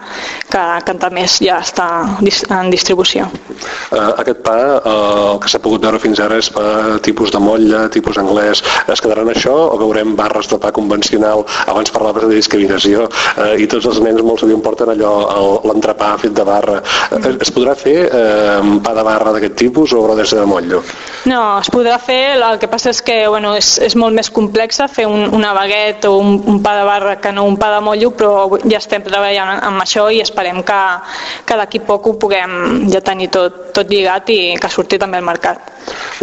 que, 0.48 0.63
que 0.86 0.98
també 1.01 1.25
ja 1.27 1.60
està 1.63 1.88
en 2.17 2.66
distribució. 2.74 3.27
Uh, 3.91 4.13
aquest 4.21 4.41
pa, 4.45 4.57
uh, 4.77 5.33
el 5.33 5.41
que 5.43 5.51
s'ha 5.51 5.62
pogut 5.63 5.83
veure 5.83 6.00
fins 6.03 6.19
ara 6.24 6.39
és 6.41 6.50
pa 6.53 6.97
tipus 7.05 7.31
de 7.33 7.41
motlla, 7.43 7.88
tipus 7.93 8.19
anglès. 8.21 8.63
Es 8.88 9.03
quedaran 9.03 9.31
això 9.31 9.55
o 9.71 9.77
veurem 9.79 10.15
barres 10.19 10.50
de 10.51 10.59
pa 10.62 10.71
convencional? 10.75 11.45
Abans 11.67 11.93
parlaves 11.95 12.27
de 12.27 12.36
discriminació 12.36 13.07
uh, 13.07 13.53
i 13.57 13.67
tots 13.71 13.89
els 13.89 14.01
nens 14.03 14.24
molt 14.25 14.43
sovint 14.43 14.63
porten 14.63 14.91
allò, 14.93 15.62
l'entrepà 15.67 16.13
fet 16.21 16.36
de 16.38 16.47
barra. 16.47 16.81
Uh, 17.12 17.36
es 17.41 17.53
podrà 17.53 17.75
fer 17.77 17.97
uh, 18.07 18.77
pa 18.83 18.95
de 18.97 19.05
barra 19.07 19.36
d'aquest 19.36 19.57
tipus 19.59 19.93
o 19.93 20.03
haurà 20.03 20.17
de 20.17 20.45
motllo? 20.47 20.81
No, 21.27 21.41
es 21.59 21.69
podrà 21.74 21.97
fer, 22.00 22.38
el 22.38 22.59
que 22.62 22.69
passa 22.71 22.91
és 22.93 23.01
que 23.05 23.17
bueno, 23.27 23.53
és, 23.57 23.75
és 23.83 23.95
molt 24.00 24.15
més 24.15 24.29
complex 24.33 24.79
fer 24.93 25.07
un, 25.09 25.27
una 25.36 25.53
baguet 25.55 26.05
o 26.07 26.15
un, 26.21 26.38
un 26.47 26.62
pa 26.63 26.75
de 26.77 26.86
barra 26.88 27.15
que 27.21 27.31
no 27.36 27.45
un 27.47 27.57
pa 27.59 27.71
de 27.75 27.81
motllo, 27.83 28.12
però 28.17 28.59
ja 28.63 28.79
estem 28.79 29.03
treballant 29.05 29.62
amb 29.67 29.83
això 29.83 30.07
i 30.13 30.21
esperem 30.24 30.63
que, 30.67 30.79
que 31.45 31.57
d'aquí 31.59 31.81
poc 31.88 32.07
ho 32.07 32.15
puguem 32.21 32.56
ja 32.91 33.01
tenir 33.01 33.29
tot, 33.33 33.67
tot 33.75 33.89
lligat 33.89 34.29
i 34.33 34.39
que 34.61 34.71
surti 34.71 34.99
també 35.01 35.19
al 35.21 35.27
mercat. 35.27 35.73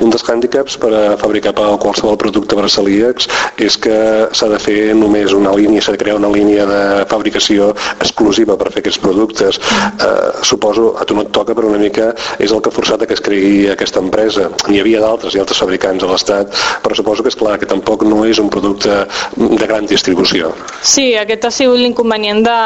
Un 0.03 0.11
dels 0.13 0.25
hàndicaps 0.29 0.77
per 0.81 0.91
a 0.93 1.03
fabricar 1.21 1.55
qualsevol 1.55 2.19
producte 2.21 2.57
per 2.59 2.67
a 2.67 2.71
celíacs 2.73 3.29
és 3.63 3.77
que 3.81 3.97
s'ha 4.35 4.49
de 4.51 4.59
fer 4.61 4.95
només 4.99 5.33
una 5.37 5.55
línia, 5.57 5.83
s'ha 5.83 5.95
de 5.95 6.01
crear 6.01 6.19
una 6.19 6.31
línia 6.33 6.67
de 6.69 6.81
fabricació 7.11 7.71
exclusiva 8.01 8.59
per 8.61 8.73
fer 8.75 8.83
aquests 8.83 9.01
productes. 9.03 9.61
Eh, 9.61 10.43
suposo, 10.43 10.93
a 11.01 11.07
tu 11.09 11.17
no 11.17 11.25
et 11.25 11.33
toca, 11.33 11.55
però 11.55 11.71
una 11.71 11.81
mica 11.81 12.11
és 12.39 12.51
el 12.51 12.61
que 12.61 12.73
ha 12.73 12.75
forçat 12.75 13.07
que 13.07 13.17
es 13.17 13.23
cregui 13.25 13.69
aquesta 13.71 14.03
empresa. 14.03 14.51
N'hi 14.69 14.83
havia 14.83 15.01
d'altres 15.05 15.35
i 15.35 15.43
altres 15.43 15.63
fabricants 15.63 16.05
a 16.05 16.11
l'Estat, 16.11 16.53
però 16.83 16.97
suposo 16.99 17.23
que 17.23 17.33
és 17.33 17.39
clar 17.39 17.57
que 17.61 17.71
tampoc 17.71 18.05
no 18.09 18.25
és 18.27 18.41
un 18.43 18.51
producte 18.53 19.05
de 19.37 19.67
gran 19.67 19.87
distribució. 19.91 20.53
Sí, 20.83 21.13
aquest 21.19 21.49
ha 21.49 21.53
sigut 21.55 21.81
l'inconvenient 21.81 22.43
de, 22.45 22.59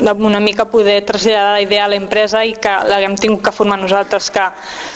de 0.00 0.16
una 0.24 0.40
mica 0.40 0.66
poder 0.70 1.02
traslladar 1.06 1.58
la 1.58 1.62
idea 1.64 1.84
a 1.84 1.92
l'empresa 1.92 2.44
i 2.44 2.54
que 2.56 2.74
l'haguem 2.94 3.16
tingut 3.20 3.42
que 3.44 3.52
formar 3.54 3.78
nosaltres, 3.80 4.30
que 4.30 4.46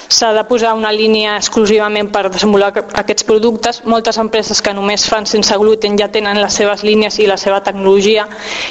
s'ha 0.08 0.32
de 0.36 0.44
posar 0.48 0.74
una 0.78 0.92
línia 0.94 1.36
exclusivament 1.36 2.12
per 2.14 2.28
desenvolupar 2.30 2.86
aquests 3.02 3.26
productes. 3.28 3.82
Moltes 3.84 4.18
empreses 4.22 4.62
que 4.62 4.74
només 4.74 5.06
fan 5.08 5.26
sense 5.26 5.56
gluten 5.60 5.98
ja 5.98 6.08
tenen 6.12 6.40
les 6.40 6.54
seves 6.54 6.84
línies 6.86 7.18
i 7.18 7.28
la 7.28 7.36
seva 7.36 7.60
tecnologia 7.64 8.26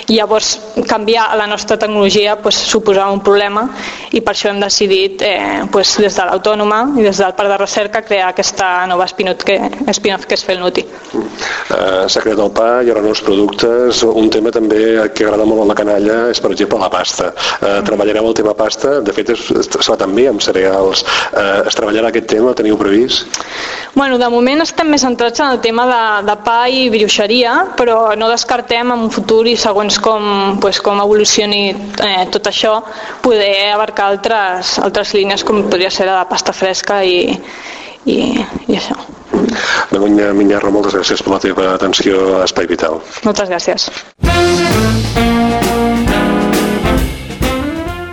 i 0.07 0.17
llavors 0.17 0.55
canviar 0.87 1.29
la 1.37 1.47
nostra 1.47 1.77
tecnologia 1.77 2.37
pues, 2.41 2.55
suposava 2.55 3.11
un 3.11 3.21
problema 3.21 3.67
i 4.11 4.21
per 4.21 4.33
això 4.33 4.49
hem 4.51 4.61
decidit 4.63 5.21
eh, 5.25 5.65
pues, 5.71 5.97
des 6.01 6.15
de 6.15 6.27
l'autònoma 6.29 6.81
i 6.97 7.05
des 7.05 7.21
del 7.21 7.35
Parc 7.37 7.51
de 7.53 7.57
Recerca 7.61 8.03
crear 8.05 8.31
aquesta 8.31 8.85
nova 8.89 9.07
spin-off 9.07 9.45
que, 9.45 9.59
spin 9.93 10.17
que 10.27 10.37
és 10.37 10.43
Felnuti. 10.47 10.83
Uh, 11.13 12.07
S'ha 12.07 12.21
creat 12.23 12.39
el 12.39 12.51
pa, 12.55 12.67
hi 12.81 12.91
haurà 12.91 13.03
nous 13.03 13.21
productes. 13.25 14.03
Un 14.07 14.29
tema 14.33 14.53
també 14.55 15.09
que 15.13 15.25
agrada 15.27 15.45
molt 15.47 15.65
a 15.65 15.67
la 15.71 15.75
canalla 15.77 16.17
és, 16.31 16.39
per 16.43 16.53
exemple, 16.53 16.79
la 16.81 16.89
pasta. 16.93 17.33
Uh, 17.59 17.79
treballareu 17.87 18.29
el 18.29 18.37
tema 18.37 18.55
pasta, 18.57 18.97
de 19.03 19.15
fet 19.17 19.33
es, 19.33 19.47
es, 19.51 19.69
es 19.69 19.89
fa 19.89 19.97
també 19.99 20.27
amb 20.29 20.43
cereals. 20.43 21.03
Uh, 21.31 21.65
es 21.67 21.77
treballarà 21.77 22.11
aquest 22.11 22.29
tema, 22.31 22.51
el 22.53 22.59
teniu 22.59 22.77
previst? 22.79 23.41
Bueno, 23.97 24.19
de 24.21 24.29
moment 24.29 24.61
estem 24.61 24.89
més 24.93 25.01
centrats 25.01 25.41
en 25.41 25.55
el 25.55 25.61
tema 25.63 25.87
de, 25.89 26.01
de 26.27 26.35
pa 26.45 26.57
i 26.69 26.87
brioixeria, 26.93 27.55
però 27.79 28.13
no 28.19 28.29
descartem 28.29 28.93
en 28.93 29.07
un 29.07 29.13
futur 29.13 29.43
i 29.49 29.55
segons 29.57 29.97
com, 30.03 30.57
pues, 30.61 30.81
com 30.85 31.01
evolucioni 31.01 31.63
eh, 31.73 32.25
tot 32.33 32.51
això, 32.51 32.77
poder 33.25 33.71
abarcar 33.73 34.11
altres, 34.13 34.77
altres 34.83 35.15
línies 35.17 35.45
com 35.47 35.65
podria 35.67 35.91
ser 35.93 36.09
la 36.09 36.19
de 36.21 36.29
pasta 36.29 36.53
fresca 36.53 37.01
i, 37.03 37.19
i, 38.05 38.17
i 38.67 38.77
això. 38.77 38.97
Begoña 39.91 40.31
Minyarro, 40.33 40.71
moltes 40.73 40.95
gràcies 40.97 41.23
per 41.23 41.35
la 41.35 41.41
teva 41.43 41.71
atenció 41.75 42.39
a 42.39 42.45
Espai 42.47 42.69
Vital. 42.69 43.01
Moltes 43.27 43.49
gràcies. 43.51 43.89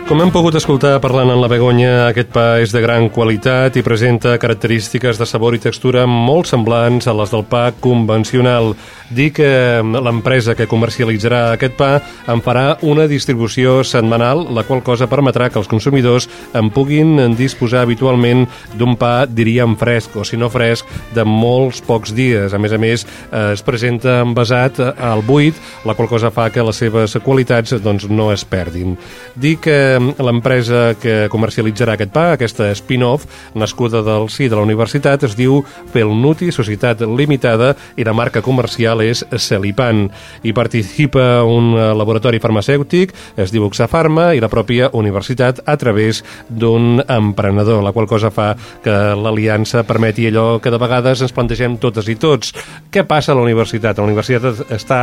Com 0.05 0.21
hem 0.21 0.29
pogut 0.29 0.53
escoltar 0.59 0.99
parlant 1.01 1.31
amb 1.33 1.41
la 1.41 1.49
Begonya, 1.49 2.11
aquest 2.11 2.29
pa 2.29 2.59
és 2.61 2.75
de 2.75 2.83
gran 2.85 3.07
qualitat 3.09 3.79
i 3.81 3.83
presenta 3.83 4.35
característiques 4.37 5.17
de 5.17 5.25
sabor 5.25 5.57
i 5.57 5.61
textura 5.65 6.03
molt 6.05 6.51
semblants 6.51 7.09
a 7.09 7.15
les 7.17 7.33
del 7.33 7.47
pa 7.49 7.71
convencional. 7.81 8.75
Dir 9.09 9.31
que 9.33 9.49
l'empresa 9.81 10.53
que 10.59 10.67
comercialitzarà 10.69 11.55
aquest 11.55 11.79
pa 11.79 11.89
en 12.29 12.43
farà 12.45 12.77
una 12.85 13.07
distribució 13.09 13.79
setmanal, 13.81 14.45
la 14.53 14.67
qual 14.69 14.83
cosa 14.85 15.09
permetrà 15.09 15.49
que 15.49 15.59
els 15.63 15.71
consumidors 15.73 16.29
en 16.53 16.69
puguin 16.69 17.33
disposar 17.39 17.87
habitualment 17.87 18.45
d'un 18.77 18.99
pa, 19.01 19.25
diríem, 19.25 19.73
fresc, 19.81 20.21
o 20.21 20.25
si 20.29 20.37
no 20.37 20.53
fresc, 20.53 20.85
de 21.17 21.25
molts 21.25 21.81
pocs 21.81 22.13
dies. 22.13 22.53
A 22.53 22.61
més 22.61 22.77
a 22.77 22.81
més, 22.83 23.07
es 23.55 23.65
presenta 23.65 24.21
envasat 24.21 24.85
al 24.85 25.25
buit, 25.25 25.57
la 25.89 25.97
qual 25.97 26.13
cosa 26.13 26.29
fa 26.29 26.51
que 26.53 26.65
les 26.65 26.85
seves 26.85 27.17
qualitats 27.25 27.81
doncs, 27.81 28.05
no 28.13 28.29
es 28.37 28.45
perdin. 28.45 28.99
Dir 29.33 29.57
que 29.65 29.94
l'empresa 29.99 30.95
que 31.01 31.29
comercialitzarà 31.33 31.95
aquest 31.95 32.13
pa, 32.15 32.27
aquesta 32.35 32.71
spin-off, 32.77 33.27
nascuda 33.55 34.03
del 34.05 34.29
sí 34.33 34.49
de 34.49 34.57
la 34.57 34.65
universitat, 34.67 35.25
es 35.27 35.37
diu 35.39 35.63
Pelnuti 35.93 36.51
Societat 36.53 37.03
Limitada 37.05 37.75
i 37.97 38.05
la 38.07 38.15
marca 38.17 38.43
comercial 38.43 39.03
és 39.05 39.25
Celipan. 39.39 40.09
Hi 40.43 40.53
participa 40.57 41.43
un 41.47 41.73
laboratori 41.75 42.41
farmacèutic, 42.43 43.15
es 43.37 43.53
diu 43.55 43.67
Oxafarma, 43.69 44.33
i 44.35 44.43
la 44.43 44.51
pròpia 44.53 44.91
universitat 44.93 45.63
a 45.67 45.77
través 45.81 46.23
d'un 46.49 47.01
emprenedor, 47.01 47.83
la 47.85 47.93
qual 47.93 48.09
cosa 48.11 48.31
fa 48.35 48.53
que 48.85 48.95
l'aliança 49.17 49.85
permeti 49.87 50.29
allò 50.29 50.59
que 50.61 50.73
de 50.73 50.81
vegades 50.81 51.23
ens 51.25 51.35
plantegem 51.35 51.79
totes 51.83 52.09
i 52.09 52.17
tots. 52.21 52.53
Què 52.91 53.05
passa 53.09 53.33
a 53.33 53.39
la 53.39 53.45
universitat? 53.45 53.99
La 53.99 54.09
universitat 54.09 54.65
està 54.75 55.01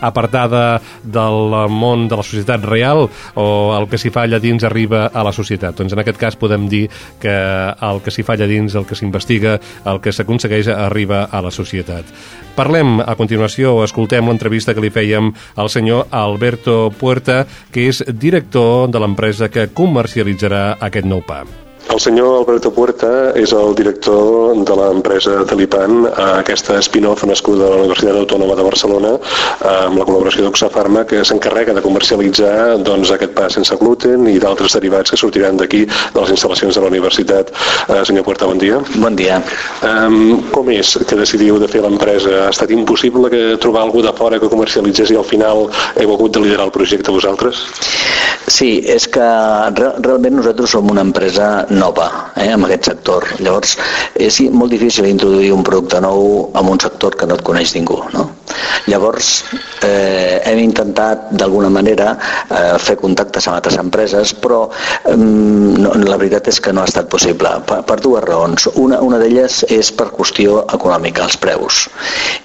apartada 0.00 0.80
del 1.02 1.68
món 1.72 2.08
de 2.08 2.18
la 2.18 2.26
societat 2.26 2.64
real 2.68 3.08
o 3.34 3.46
el 3.76 3.88
que 3.90 4.00
s'hi 4.00 4.12
fa 4.12 4.26
allà 4.32 4.40
dins 4.42 4.64
arriba 4.64 5.06
a 5.12 5.24
la 5.26 5.32
societat. 5.36 5.76
Doncs 5.76 5.92
en 5.92 6.00
aquest 6.02 6.18
cas 6.20 6.38
podem 6.40 6.68
dir 6.72 6.86
que 7.20 7.32
el 7.32 8.00
que 8.02 8.12
s'hi 8.14 8.24
fa 8.24 8.36
allà 8.36 8.48
dins, 8.48 8.74
el 8.74 8.88
que 8.88 8.96
s'investiga, 8.98 9.58
el 9.84 10.00
que 10.00 10.12
s'aconsegueix 10.12 10.72
arriba 10.72 11.26
a 11.30 11.42
la 11.44 11.52
societat. 11.52 12.08
Parlem 12.56 13.00
a 13.00 13.14
continuació, 13.16 13.78
escoltem 13.84 14.28
l'entrevista 14.28 14.74
que 14.74 14.84
li 14.84 14.92
fèiem 14.92 15.32
al 15.56 15.72
senyor 15.72 16.08
Alberto 16.10 16.92
Puerta, 16.98 17.42
que 17.72 17.88
és 17.88 18.02
director 18.12 18.88
de 18.92 19.02
l'empresa 19.02 19.52
que 19.52 19.68
comercialitzarà 19.72 20.78
aquest 20.80 21.08
nou 21.08 21.24
pa. 21.26 21.44
El 21.90 22.00
senyor 22.00 22.38
Alberto 22.38 22.70
Puerta 22.72 23.32
és 23.38 23.52
el 23.56 23.74
director 23.76 24.54
de 24.64 24.74
l'empresa 24.78 25.42
Telipan, 25.48 26.06
aquesta 26.38 26.78
spin-off 26.84 27.24
nascuda 27.28 27.66
de 27.66 27.70
la 27.70 27.80
Universitat 27.82 28.18
Autònoma 28.20 28.56
de 28.58 28.66
Barcelona, 28.66 29.12
amb 29.66 29.98
la 29.98 30.06
col·laboració 30.06 30.46
d'Oxafarma, 30.46 31.04
que 31.10 31.24
s'encarrega 31.26 31.74
de 31.76 31.84
comercialitzar 31.84 32.78
doncs, 32.86 33.12
aquest 33.12 33.34
pa 33.36 33.48
sense 33.52 33.76
gluten 33.80 34.28
i 34.30 34.38
d'altres 34.42 34.78
derivats 34.78 35.12
que 35.12 35.20
sortiran 35.20 35.60
d'aquí, 35.60 35.84
de 35.86 36.20
les 36.20 36.34
instal·lacions 36.36 36.78
de 36.78 36.84
la 36.84 36.92
universitat. 36.92 37.52
Uh, 37.88 38.00
senyor 38.08 38.24
Puerta, 38.24 38.46
bon 38.46 38.62
dia. 38.62 38.80
Bon 38.96 39.18
dia. 39.18 39.42
Um, 39.82 40.42
com 40.54 40.70
és 40.72 40.94
que 41.08 41.18
decidiu 41.18 41.58
de 41.60 41.68
fer 41.68 41.82
l'empresa? 41.84 42.46
Ha 42.46 42.50
estat 42.54 42.72
impossible 42.74 43.30
que 43.32 43.44
trobar 43.62 43.84
algú 43.86 44.04
de 44.04 44.14
fora 44.16 44.40
que 44.40 44.50
comercialitzés 44.52 45.12
i 45.12 45.18
al 45.18 45.28
final 45.28 45.66
heu 45.68 46.14
hagut 46.14 46.36
de 46.36 46.46
liderar 46.46 46.70
el 46.70 46.74
projecte 46.74 47.14
vosaltres? 47.14 47.66
Sí, 48.50 48.82
és 48.90 49.06
que 49.12 49.24
re 49.76 49.88
realment 50.02 50.34
nosaltres 50.38 50.72
som 50.74 50.90
una 50.90 51.04
empresa 51.06 51.66
nova 51.70 52.08
eh, 52.34 52.48
en 52.50 52.64
aquest 52.66 52.88
sector. 52.90 53.26
Llavors, 53.38 53.76
és 54.18 54.40
molt 54.50 54.74
difícil 54.74 55.06
introduir 55.06 55.52
un 55.54 55.62
producte 55.66 56.00
nou 56.02 56.50
en 56.58 56.70
un 56.72 56.80
sector 56.82 57.16
que 57.18 57.28
no 57.28 57.38
et 57.38 57.44
coneix 57.46 57.74
ningú. 57.76 58.00
No? 58.14 58.28
Llavors, 58.90 59.30
eh, 59.86 60.40
hem 60.50 60.58
intentat 60.64 61.30
d'alguna 61.38 61.70
manera 61.70 62.16
eh, 62.18 62.78
fer 62.82 62.98
contactes 63.00 63.46
amb 63.46 63.60
altres 63.60 63.78
empreses, 63.78 64.34
però 64.34 64.64
eh, 64.68 65.16
no, 65.16 65.94
la 66.02 66.18
veritat 66.18 66.50
és 66.50 66.60
que 66.60 66.74
no 66.74 66.82
ha 66.82 66.90
estat 66.90 67.10
possible, 67.12 67.54
per, 67.68 67.82
per 67.86 68.00
dues 68.02 68.26
raons. 68.26 68.68
Una, 68.82 69.00
una 69.06 69.20
d'elles 69.22 69.62
és 69.70 69.92
per 69.94 70.10
qüestió 70.16 70.64
econòmica, 70.66 71.28
els 71.28 71.38
preus. 71.38 71.84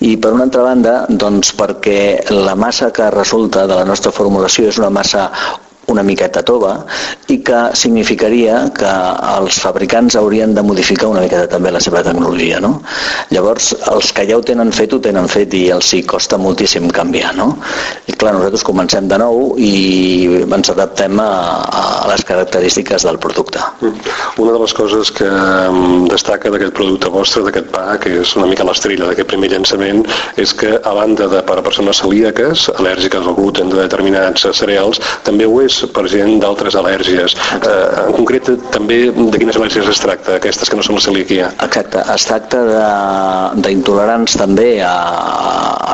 I 0.06 0.16
per 0.22 0.36
una 0.38 0.46
altra 0.48 0.68
banda, 0.68 0.98
doncs 1.10 1.56
perquè 1.58 2.00
la 2.34 2.56
massa 2.56 2.92
que 2.94 3.10
resulta 3.14 3.66
de 3.66 3.80
la 3.82 3.88
nostra 3.88 4.14
formulació 4.14 4.70
és 4.70 4.78
una 4.78 4.94
massa 4.94 5.32
una 5.88 6.04
miqueta 6.04 6.44
tova 6.44 6.74
i 7.32 7.40
que 7.48 7.60
significaria 7.80 8.60
que 8.76 8.90
els 9.38 9.60
fabricants 9.64 10.18
haurien 10.20 10.54
de 10.56 10.64
modificar 10.64 11.10
una 11.12 11.24
miqueta 11.24 11.48
també 11.52 11.72
la 11.72 11.82
seva 11.84 12.04
tecnologia. 12.04 12.60
No? 12.64 12.74
Llavors, 13.32 13.72
els 13.92 14.12
que 14.16 14.26
ja 14.28 14.38
ho 14.38 14.44
tenen 14.44 14.74
fet, 14.76 14.94
ho 14.94 15.00
tenen 15.04 15.30
fet 15.32 15.56
i 15.56 15.68
els 15.76 15.92
hi 15.96 16.02
costa 16.08 16.40
moltíssim 16.42 16.90
canviar. 16.92 17.34
No? 17.40 17.50
I 18.08 18.16
clar, 18.20 18.36
nosaltres 18.36 18.66
comencem 18.68 19.08
de 19.08 19.20
nou 19.22 19.54
i 19.56 20.44
ens 20.44 20.72
adaptem 20.74 21.22
a, 21.24 21.30
a 21.68 21.86
les 22.12 22.24
característiques 22.28 23.08
del 23.08 23.20
producte. 23.24 23.64
Una 24.38 24.54
de 24.54 24.60
les 24.60 24.76
coses 24.76 25.12
que 25.16 25.28
mm, 25.28 26.08
destaca 26.12 26.52
d'aquest 26.52 26.76
producte 26.76 27.12
vostre, 27.14 27.46
d'aquest 27.48 27.72
pa, 27.72 27.96
que 28.02 28.18
és 28.24 28.36
una 28.40 28.50
mica 28.52 28.68
l'estrella 28.68 29.08
d'aquest 29.08 29.32
primer 29.32 29.54
llançament, 29.56 30.04
és 30.36 30.52
que 30.58 30.76
a 30.78 30.96
banda 30.98 31.30
de 31.32 31.44
per 31.48 31.60
a 31.62 31.64
persones 31.64 32.04
celíaques, 32.04 32.68
al·lèrgiques 32.76 33.24
al 33.24 33.40
gluten 33.40 33.72
de 33.72 33.80
determinats 33.80 34.48
cereals, 34.58 35.00
també 35.24 35.48
ho 35.48 35.62
és 35.64 35.77
per 35.94 36.06
gent 36.12 36.40
d'altres 36.44 36.78
al·lèrgies. 36.80 37.36
Eh, 37.58 38.06
en 38.08 38.14
concret, 38.16 38.50
també 38.74 39.00
de 39.12 39.38
quines 39.42 39.58
al·lèrgies 39.60 39.90
es 39.92 40.02
tracta, 40.04 40.38
aquestes 40.38 40.70
que 40.70 40.80
no 40.80 40.86
són 40.86 41.00
la 41.00 41.04
celíaquia? 41.06 41.52
Exacte, 41.66 42.04
es 42.14 42.28
tracta 42.30 42.64
d'intolerants 43.64 44.38
també 44.40 44.70
a, 44.86 44.94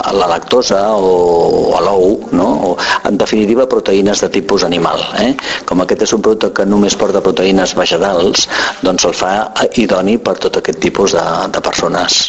a 0.04 0.14
la 0.18 0.30
lactosa 0.36 0.82
o 0.98 1.74
a 1.78 1.82
l'ou, 1.86 2.18
no? 2.36 2.50
o, 2.70 2.76
en 3.08 3.18
definitiva 3.22 3.68
proteïnes 3.70 4.24
de 4.24 4.32
tipus 4.34 4.66
animal. 4.68 5.04
Eh? 5.24 5.34
Com 5.70 5.84
aquest 5.84 6.08
és 6.08 6.16
un 6.16 6.24
producte 6.26 6.54
que 6.60 6.68
només 6.70 6.98
porta 7.00 7.24
proteïnes 7.26 7.76
vegetals, 7.80 8.48
doncs 8.86 9.10
el 9.10 9.18
fa 9.18 9.34
idoni 9.80 10.20
per 10.20 10.38
tot 10.44 10.62
aquest 10.62 10.82
tipus 10.84 11.18
de, 11.18 11.28
de 11.54 11.64
persones. 11.64 12.24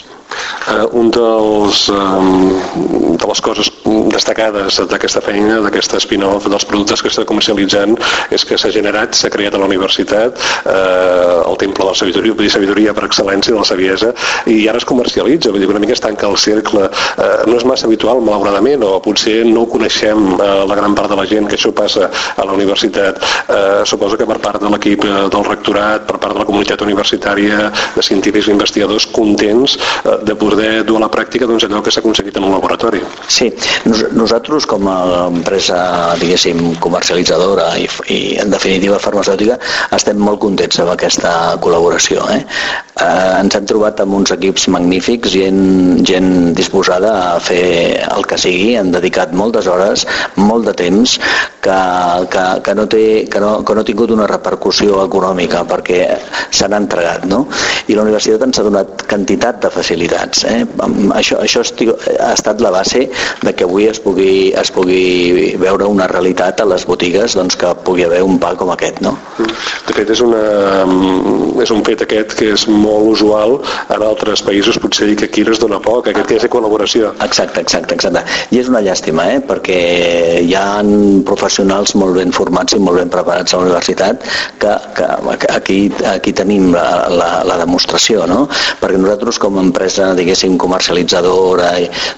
Uh, 0.65 0.89
un 0.97 1.11
dels, 1.13 1.89
um, 1.93 3.17
de 3.21 3.27
les 3.29 3.41
coses 3.45 3.69
destacades 4.09 4.79
d'aquesta 4.89 5.21
feina, 5.21 5.59
d'aquesta 5.61 5.99
spin-off, 6.01 6.47
dels 6.49 6.65
productes 6.65 7.03
que 7.05 7.11
està 7.13 7.27
comercialitzant, 7.29 7.99
és 8.33 8.47
que 8.49 8.57
s'ha 8.57 8.71
generat, 8.73 9.13
s'ha 9.13 9.29
creat 9.33 9.55
a 9.55 9.61
la 9.61 9.69
universitat 9.69 10.41
uh, 10.41 11.45
el 11.45 11.59
temple 11.61 11.85
de 11.85 11.91
la 11.91 11.99
sabidoria, 11.99 12.33
vull 12.33 12.49
dir 12.49 12.55
sabidoria 12.55 12.95
per 12.97 13.05
excel·lència 13.05 13.53
de 13.53 13.61
la 13.61 13.69
saviesa, 13.69 14.15
i 14.49 14.65
ara 14.71 14.81
es 14.81 14.89
comercialitza, 14.89 15.53
vull 15.53 15.61
dir 15.61 15.69
una 15.69 15.83
mica 15.83 15.93
es 15.99 16.03
tanca 16.05 16.31
el 16.31 16.39
cercle. 16.41 16.89
Uh, 16.89 17.45
no 17.51 17.59
és 17.61 17.69
massa 17.69 17.85
habitual, 17.91 18.25
malauradament, 18.25 18.87
o 18.89 18.97
potser 19.05 19.43
no 19.51 19.67
ho 19.67 19.71
coneixem 19.71 20.33
uh, 20.39 20.65
la 20.65 20.81
gran 20.81 20.97
part 20.97 21.13
de 21.13 21.21
la 21.21 21.29
gent 21.29 21.51
que 21.51 21.59
això 21.61 21.75
passa 21.77 22.09
a 22.09 22.49
la 22.49 22.57
universitat. 22.57 23.21
Uh, 23.45 23.85
suposo 23.85 24.17
que 24.17 24.29
per 24.33 24.41
part 24.41 24.65
de 24.65 24.73
l'equip 24.73 25.05
del 25.05 25.47
rectorat, 25.51 26.09
per 26.09 26.17
part 26.17 26.33
de 26.33 26.41
la 26.41 26.49
comunitat 26.49 26.81
universitària, 26.89 27.69
de 27.69 28.09
científics 28.09 28.49
i 28.49 28.57
investigadors 28.57 29.11
contents 29.13 29.77
uh, 29.77 30.14
de 30.23 30.37
poder 30.39 30.85
dur 30.87 30.99
a 31.01 31.05
la 31.07 31.11
pràctica 31.13 31.49
doncs, 31.51 31.67
allò 31.67 31.83
que 31.83 31.93
s'ha 31.95 32.03
aconseguit 32.05 32.37
en 32.39 32.49
un 32.49 32.55
laboratori. 32.57 33.03
Sí, 33.29 33.51
Nos, 33.85 34.01
nosaltres 34.17 34.67
com 34.69 34.87
a 34.89 35.27
empresa, 35.27 35.79
diguéssim, 36.21 36.77
comercialitzadora 36.81 37.67
i, 37.81 37.89
i 38.13 38.19
en 38.41 38.53
definitiva 38.53 39.01
farmacèutica, 39.03 39.59
estem 39.97 40.21
molt 40.21 40.41
contents 40.45 40.81
amb 40.81 40.95
aquesta 40.95 41.33
col·laboració. 41.65 42.25
Eh? 42.33 42.41
Eh, 42.95 43.41
ens 43.41 43.57
hem 43.59 43.67
trobat 43.69 44.01
amb 44.05 44.17
uns 44.21 44.33
equips 44.35 44.69
magnífics, 44.73 45.35
gent, 45.35 45.61
gent 46.07 46.31
disposada 46.57 47.13
a 47.35 47.41
fer 47.43 47.65
el 48.07 48.25
que 48.31 48.39
sigui, 48.41 48.75
han 48.81 48.93
dedicat 48.95 49.35
moltes 49.37 49.69
hores, 49.71 50.07
molt 50.41 50.69
de 50.71 50.77
temps, 50.79 51.19
que, 51.65 51.79
que, 52.33 52.45
que, 52.65 52.75
no, 52.79 52.87
té, 52.89 53.05
que, 53.31 53.43
no, 53.43 53.53
que 53.65 53.77
no 53.77 53.85
ha 53.85 53.89
tingut 53.91 54.15
una 54.15 54.29
repercussió 54.31 55.03
econòmica 55.05 55.65
perquè 55.69 56.01
s'han 56.55 56.77
entregat. 56.79 57.29
No? 57.29 57.45
I 57.89 57.99
la 57.99 58.07
universitat 58.07 58.47
ens 58.47 58.61
ha 58.61 58.67
donat 58.67 59.07
quantitat 59.11 59.61
de 59.65 59.73
facilitats. 59.75 60.04
Eh? 60.49 60.65
Això, 61.15 61.39
això 61.43 61.63
ha 61.65 62.33
estat 62.33 62.61
la 62.61 62.71
base 62.75 63.07
de 63.43 63.53
que 63.55 63.65
avui 63.65 63.89
es 63.89 64.01
pugui, 64.03 64.53
es 64.57 64.71
pugui 64.75 65.55
veure 65.61 65.89
una 65.91 66.09
realitat 66.11 66.61
a 66.61 66.69
les 66.69 66.87
botigues 66.87 67.37
doncs, 67.39 67.57
que 67.57 67.73
pugui 67.87 68.05
haver 68.05 68.23
un 68.27 68.39
pa 68.43 68.55
com 68.59 68.73
aquest. 68.75 69.01
No? 69.05 69.17
De 69.39 69.97
fet, 69.97 70.11
és, 70.11 70.23
una, 70.25 70.43
és 71.63 71.73
un 71.75 71.85
fet 71.87 72.05
aquest 72.05 72.37
que 72.39 72.53
és 72.55 72.67
molt 72.69 73.15
usual 73.15 73.59
en 73.89 74.03
altres 74.03 74.43
països, 74.45 74.79
potser 74.83 75.09
dir 75.11 75.19
que 75.21 75.29
aquí 75.31 75.45
es 75.45 75.61
dona 75.63 75.81
poc, 75.83 76.09
aquest 76.11 76.29
que 76.29 76.39
és 76.39 76.47
de 76.47 76.51
col·laboració. 76.53 77.13
Exacte, 77.25 77.63
exacte, 77.65 77.95
exacte. 77.97 78.25
I 78.55 78.61
és 78.63 78.71
una 78.73 78.83
llàstima, 78.85 79.29
eh? 79.35 79.41
perquè 79.45 79.81
hi 80.43 80.55
ha 80.59 80.67
professionals 81.29 81.95
molt 82.01 82.19
ben 82.19 82.33
formats 82.35 82.75
i 82.75 82.81
molt 82.83 83.01
ben 83.01 83.13
preparats 83.13 83.55
a 83.55 83.61
la 83.61 83.69
universitat 83.69 84.25
que, 84.63 84.75
que 84.97 85.51
aquí, 85.55 85.79
aquí 86.11 86.35
tenim 86.37 86.73
la, 86.75 87.07
la, 87.13 87.31
la 87.47 87.59
demostració, 87.61 88.27
no? 88.31 88.45
perquè 88.81 88.99
nosaltres 89.01 89.39
com 89.43 89.59
a 89.59 89.65
empresa, 89.65 89.94
diguéssim, 90.19 90.57
comercialitzadora, 90.61 91.71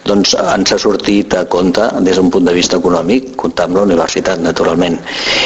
doncs 0.06 0.34
ens 0.38 0.72
ha 0.72 0.78
sortit 0.80 1.34
a 1.34 1.44
compte 1.50 1.88
des 2.06 2.16
d'un 2.16 2.30
punt 2.30 2.46
de 2.46 2.54
vista 2.56 2.78
econòmic, 2.80 3.34
comptar 3.36 3.66
amb 3.68 3.80
la 3.80 3.86
universitat, 3.88 4.40
naturalment. 4.42 4.98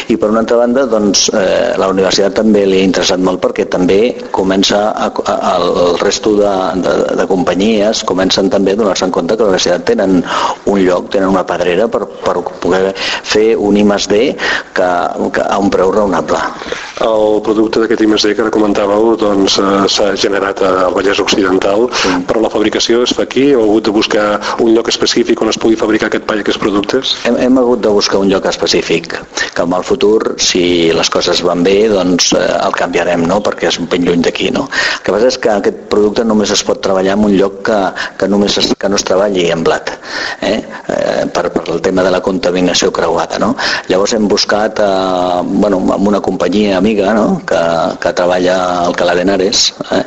I 0.08 0.16
per 0.16 0.30
una 0.30 0.42
altra 0.44 0.60
banda, 0.62 0.87
doncs, 0.90 1.28
eh, 1.34 1.75
la 1.80 1.88
universitat 1.92 2.37
també 2.40 2.64
li 2.66 2.80
ha 2.80 2.88
interessat 2.88 3.20
molt 3.20 3.40
perquè 3.42 3.66
també 3.71 4.00
comença 4.30 4.90
a, 4.90 5.10
a, 5.10 5.54
el 5.56 5.99
resto 6.00 6.36
de, 6.38 6.52
de, 6.84 6.95
de 7.21 7.26
companyies 7.30 8.04
comencen 8.08 8.50
també 8.52 8.75
a 8.75 8.80
donar-se 8.80 9.06
en 9.08 9.14
compte 9.14 9.36
que 9.36 9.45
la 9.47 9.54
universitat 9.54 9.86
tenen 9.88 10.21
un 10.66 10.84
lloc, 10.84 11.10
tenen 11.14 11.30
una 11.32 11.47
pedrera 11.47 11.88
per, 11.88 12.06
per 12.25 12.38
poder 12.62 12.95
fer 12.97 13.56
un 13.56 13.76
I 13.76 13.84
D 14.10 14.23
que, 14.75 14.90
que 15.34 15.43
a 15.43 15.58
un 15.58 15.71
preu 15.71 15.93
raonable. 15.93 16.40
El 17.00 17.41
producte 17.41 17.80
d'aquest 17.80 18.02
I+D 18.04 18.34
que 18.36 18.43
ara 18.45 18.52
comentàveu 18.52 19.15
doncs, 19.17 19.56
eh, 19.58 19.89
s'ha 19.89 20.10
generat 20.21 20.60
al 20.60 20.93
Vallès 20.93 21.21
Occidental, 21.23 21.86
sí. 21.97 22.10
però 22.28 22.43
la 22.45 22.50
fabricació 22.52 23.02
es 23.06 23.15
fa 23.17 23.25
aquí 23.25 23.54
o 23.54 23.63
ha 23.63 23.65
hagut 23.65 23.86
de 23.89 23.95
buscar 23.95 24.26
un 24.60 24.75
lloc 24.75 24.91
específic 24.93 25.41
on 25.41 25.49
es 25.49 25.56
pugui 25.56 25.78
fabricar 25.80 26.10
aquest 26.10 26.26
pa 26.28 26.36
i 26.36 26.45
aquests 26.45 26.60
productes? 26.60 27.15
Hem, 27.25 27.39
hem 27.41 27.56
hagut 27.63 27.80
de 27.80 27.93
buscar 27.95 28.21
un 28.21 28.28
lloc 28.28 28.45
específic, 28.50 29.17
que 29.54 29.63
en 29.63 29.73
el 29.73 29.84
futur, 29.84 30.34
si 30.36 30.93
les 30.93 31.08
coses 31.08 31.41
van 31.47 31.65
bé, 31.65 31.89
doncs 31.89 32.34
eh, 32.36 32.43
el 32.60 32.76
canviarem, 32.76 33.25
no? 33.30 33.41
perquè 33.41 33.71
és 33.71 33.80
ben 33.80 34.04
lluny 34.04 34.26
d'aquí. 34.26 34.50
No? 34.52 34.67
El 34.69 35.02
que 35.06 35.17
passa 35.17 35.32
és 35.32 35.41
que 35.41 35.54
aquest 35.54 35.80
producte 35.89 36.25
només 36.28 36.52
es 36.52 36.65
pot 36.69 36.82
treballar 36.84 37.17
en 37.17 37.25
un 37.30 37.36
lloc 37.39 37.63
que, 37.71 37.80
que 38.21 38.28
només 38.28 38.60
es, 38.60 38.75
que 38.76 38.93
no 38.93 39.00
es 39.00 39.06
treballi 39.08 39.49
en 39.54 39.65
blat, 39.65 39.95
eh? 40.45 40.60
Eh, 40.91 41.25
per, 41.32 41.49
per 41.54 41.65
el 41.73 41.80
tema 41.80 42.04
de 42.04 42.13
la 42.13 42.21
contaminació 42.21 42.93
creuada. 42.93 43.41
No? 43.41 43.54
Llavors 43.89 44.13
hem 44.19 44.28
buscat 44.28 44.84
eh, 44.84 45.41
bueno, 45.49 45.80
amb 45.97 46.13
una 46.13 46.21
companyia 46.21 46.76
amiga 46.76 46.90
no? 46.99 47.41
que, 47.47 47.61
que 48.03 48.13
treballa 48.17 48.57
al 48.87 48.97
Calà 48.99 49.15
d'Henares 49.19 49.63
eh? 49.97 50.03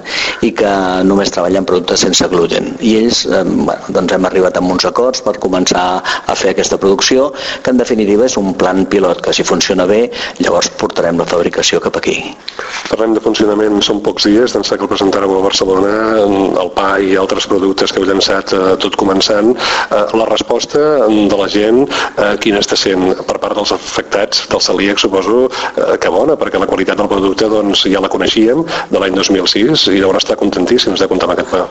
i 0.48 0.52
que 0.58 0.74
només 1.08 1.32
treballa 1.32 1.62
en 1.62 1.67
productes 1.69 2.04
sense 2.06 2.28
gluten. 2.32 2.74
I 2.82 2.96
ells 3.02 3.24
eh, 3.26 3.43
bueno, 3.43 3.80
doncs 3.96 4.13
hem 4.13 4.26
arribat 4.30 4.58
a 4.58 4.63
uns 4.63 4.86
acords 4.89 5.24
per 5.26 5.38
començar 5.39 5.86
a 6.02 6.36
fer 6.36 6.54
aquesta 6.54 6.78
producció, 6.78 7.32
que 7.63 7.74
en 7.74 7.80
definitiva 7.82 8.26
és 8.26 8.38
un 8.38 8.54
plan 8.58 8.86
pilot, 8.89 9.22
que 9.24 9.34
si 9.34 9.46
funciona 9.48 9.86
bé, 9.89 10.10
llavors 10.39 10.69
portarem 10.80 11.19
la 11.19 11.28
fabricació 11.30 11.82
cap 11.84 11.98
aquí. 12.00 12.17
Parlem 12.89 13.15
de 13.15 13.24
funcionament, 13.24 13.80
són 13.86 14.02
pocs 14.06 14.28
dies, 14.30 14.54
d'ençà 14.54 14.78
que 14.78 14.86
el 14.86 14.91
presentareu 14.91 15.38
a 15.38 15.43
Barcelona, 15.46 15.93
el 16.63 16.72
pa 16.76 16.98
i 17.00 17.15
altres 17.19 17.48
productes 17.50 17.93
que 17.93 18.02
heu 18.02 18.08
llançat 18.10 18.54
eh, 18.56 18.63
tot 18.84 18.98
començant. 19.00 19.54
Eh, 19.54 20.04
la 20.19 20.28
resposta 20.30 20.82
de 21.08 21.39
la 21.39 21.48
gent, 21.52 21.84
eh, 21.88 22.34
quina 22.43 22.62
està 22.63 22.78
sent 22.80 23.06
per 23.28 23.39
part 23.41 23.58
dels 23.58 23.74
afectats, 23.76 24.46
dels 24.52 24.69
celíacs, 24.69 25.06
suposo 25.06 25.46
eh, 25.48 25.96
que 26.02 26.12
bona, 26.13 26.38
perquè 26.39 26.62
la 26.62 26.69
qualitat 26.73 26.99
del 26.99 27.12
producte 27.12 27.49
doncs, 27.51 27.86
ja 27.93 28.01
la 28.03 28.12
coneixíem 28.12 28.63
de 28.91 29.01
l'any 29.01 29.17
2006 29.19 29.88
i 29.93 29.99
deuen 30.01 30.19
estar 30.19 30.39
contentíssims 30.39 31.01
de 31.01 31.09
comptar 31.12 31.29
amb 31.29 31.38
aquest 31.38 31.53
pa. 31.53 31.67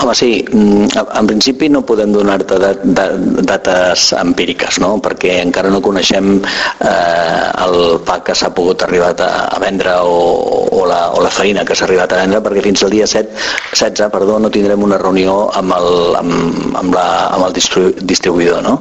Home, 0.00 0.14
sí, 0.14 0.30
mm, 0.42 0.88
en 1.18 1.26
principi 1.28 1.68
no 1.68 1.82
podem 1.86 2.12
donar-te 2.12 2.58
dates 2.58 4.10
empíriques, 4.18 4.78
no? 4.82 4.96
perquè 5.02 5.40
encara 5.42 5.70
no 5.72 5.80
coneixem 5.84 6.38
eh, 6.40 7.46
el 7.64 8.00
pa 8.06 8.20
que 8.24 8.34
s'ha 8.36 8.52
pogut 8.56 8.82
arribar 8.86 9.12
a, 9.20 9.30
a 9.50 9.58
vendre 9.62 9.94
o, 10.04 10.18
o, 10.70 10.84
la, 10.88 11.00
o 11.16 11.22
la 11.24 11.32
farina 11.32 11.64
que 11.66 11.76
s'ha 11.76 11.86
arribat 11.88 12.14
a 12.14 12.22
vendre, 12.22 12.42
perquè 12.44 12.64
fins 12.64 12.84
al 12.84 12.94
dia 12.94 13.08
7, 13.10 13.34
16 13.74 14.10
perdó, 14.14 14.38
no 14.38 14.50
tindrem 14.52 14.82
una 14.86 14.98
reunió 15.00 15.48
amb 15.58 15.74
el, 15.76 15.90
amb, 16.20 16.76
amb 16.82 16.94
la, 16.94 17.06
amb 17.36 17.48
el 17.48 17.56
distribuïdor. 17.56 18.62
No? 18.66 18.78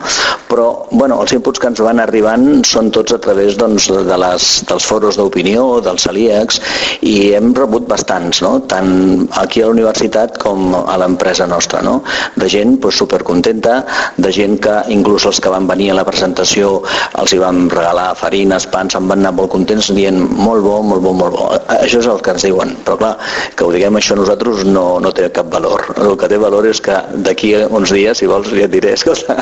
Però 0.50 0.70
bueno, 0.92 1.20
els 1.24 1.34
inputs 1.38 1.62
que 1.62 1.72
ens 1.72 1.82
van 1.86 2.02
arribant 2.04 2.64
són 2.68 2.92
tots 2.94 3.16
a 3.16 3.22
través 3.24 3.58
doncs, 3.60 3.90
de 3.90 4.20
les, 4.20 4.50
dels 4.70 4.86
foros 4.86 5.09
d'opinió, 5.18 5.80
dels 5.82 6.04
celíacs, 6.04 6.62
i 7.02 7.34
hem 7.38 7.54
rebut 7.58 7.88
bastants, 7.88 8.42
no? 8.46 8.60
tant 8.70 9.28
aquí 9.42 9.62
a 9.62 9.70
la 9.70 9.76
universitat 9.78 10.38
com 10.42 10.76
a 10.76 10.98
l'empresa 11.02 11.48
nostra, 11.48 11.82
no? 11.82 12.04
de 12.36 12.50
gent 12.50 12.78
pues, 12.82 13.00
supercontenta, 13.00 13.86
de 14.18 14.32
gent 14.36 14.60
que 14.62 14.76
inclús 14.94 15.26
els 15.26 15.40
que 15.40 15.50
van 15.54 15.68
venir 15.70 15.92
a 15.92 16.00
la 16.00 16.06
presentació 16.08 16.80
els 17.20 17.34
hi 17.34 17.40
vam 17.42 17.68
regalar 17.72 18.12
farines, 18.20 18.68
pans, 18.70 18.96
em 18.98 19.08
van 19.10 19.24
anar 19.24 19.34
molt 19.38 19.52
contents 19.54 19.92
dient 19.96 20.20
molt 20.20 20.64
bo, 20.66 20.80
molt 20.86 21.04
bo, 21.04 21.14
molt 21.16 21.36
bo. 21.36 21.48
Això 21.80 22.02
és 22.04 22.10
el 22.10 22.22
que 22.26 22.34
ens 22.36 22.46
diuen, 22.46 22.76
però 22.86 22.98
clar, 23.00 23.14
que 23.56 23.66
ho 23.66 23.72
diguem 23.74 24.00
això 24.00 24.18
nosaltres 24.20 24.66
no, 24.68 24.86
no 25.04 25.14
té 25.16 25.30
cap 25.34 25.50
valor. 25.54 25.86
El 25.98 26.18
que 26.20 26.30
té 26.32 26.40
valor 26.42 26.68
és 26.70 26.82
que 26.84 26.98
d'aquí 27.26 27.54
uns 27.66 27.94
dies, 27.96 28.20
si 28.20 28.30
vols, 28.30 28.52
ja 28.54 28.68
et 28.68 28.74
diré, 28.74 28.94
escolta, 28.98 29.38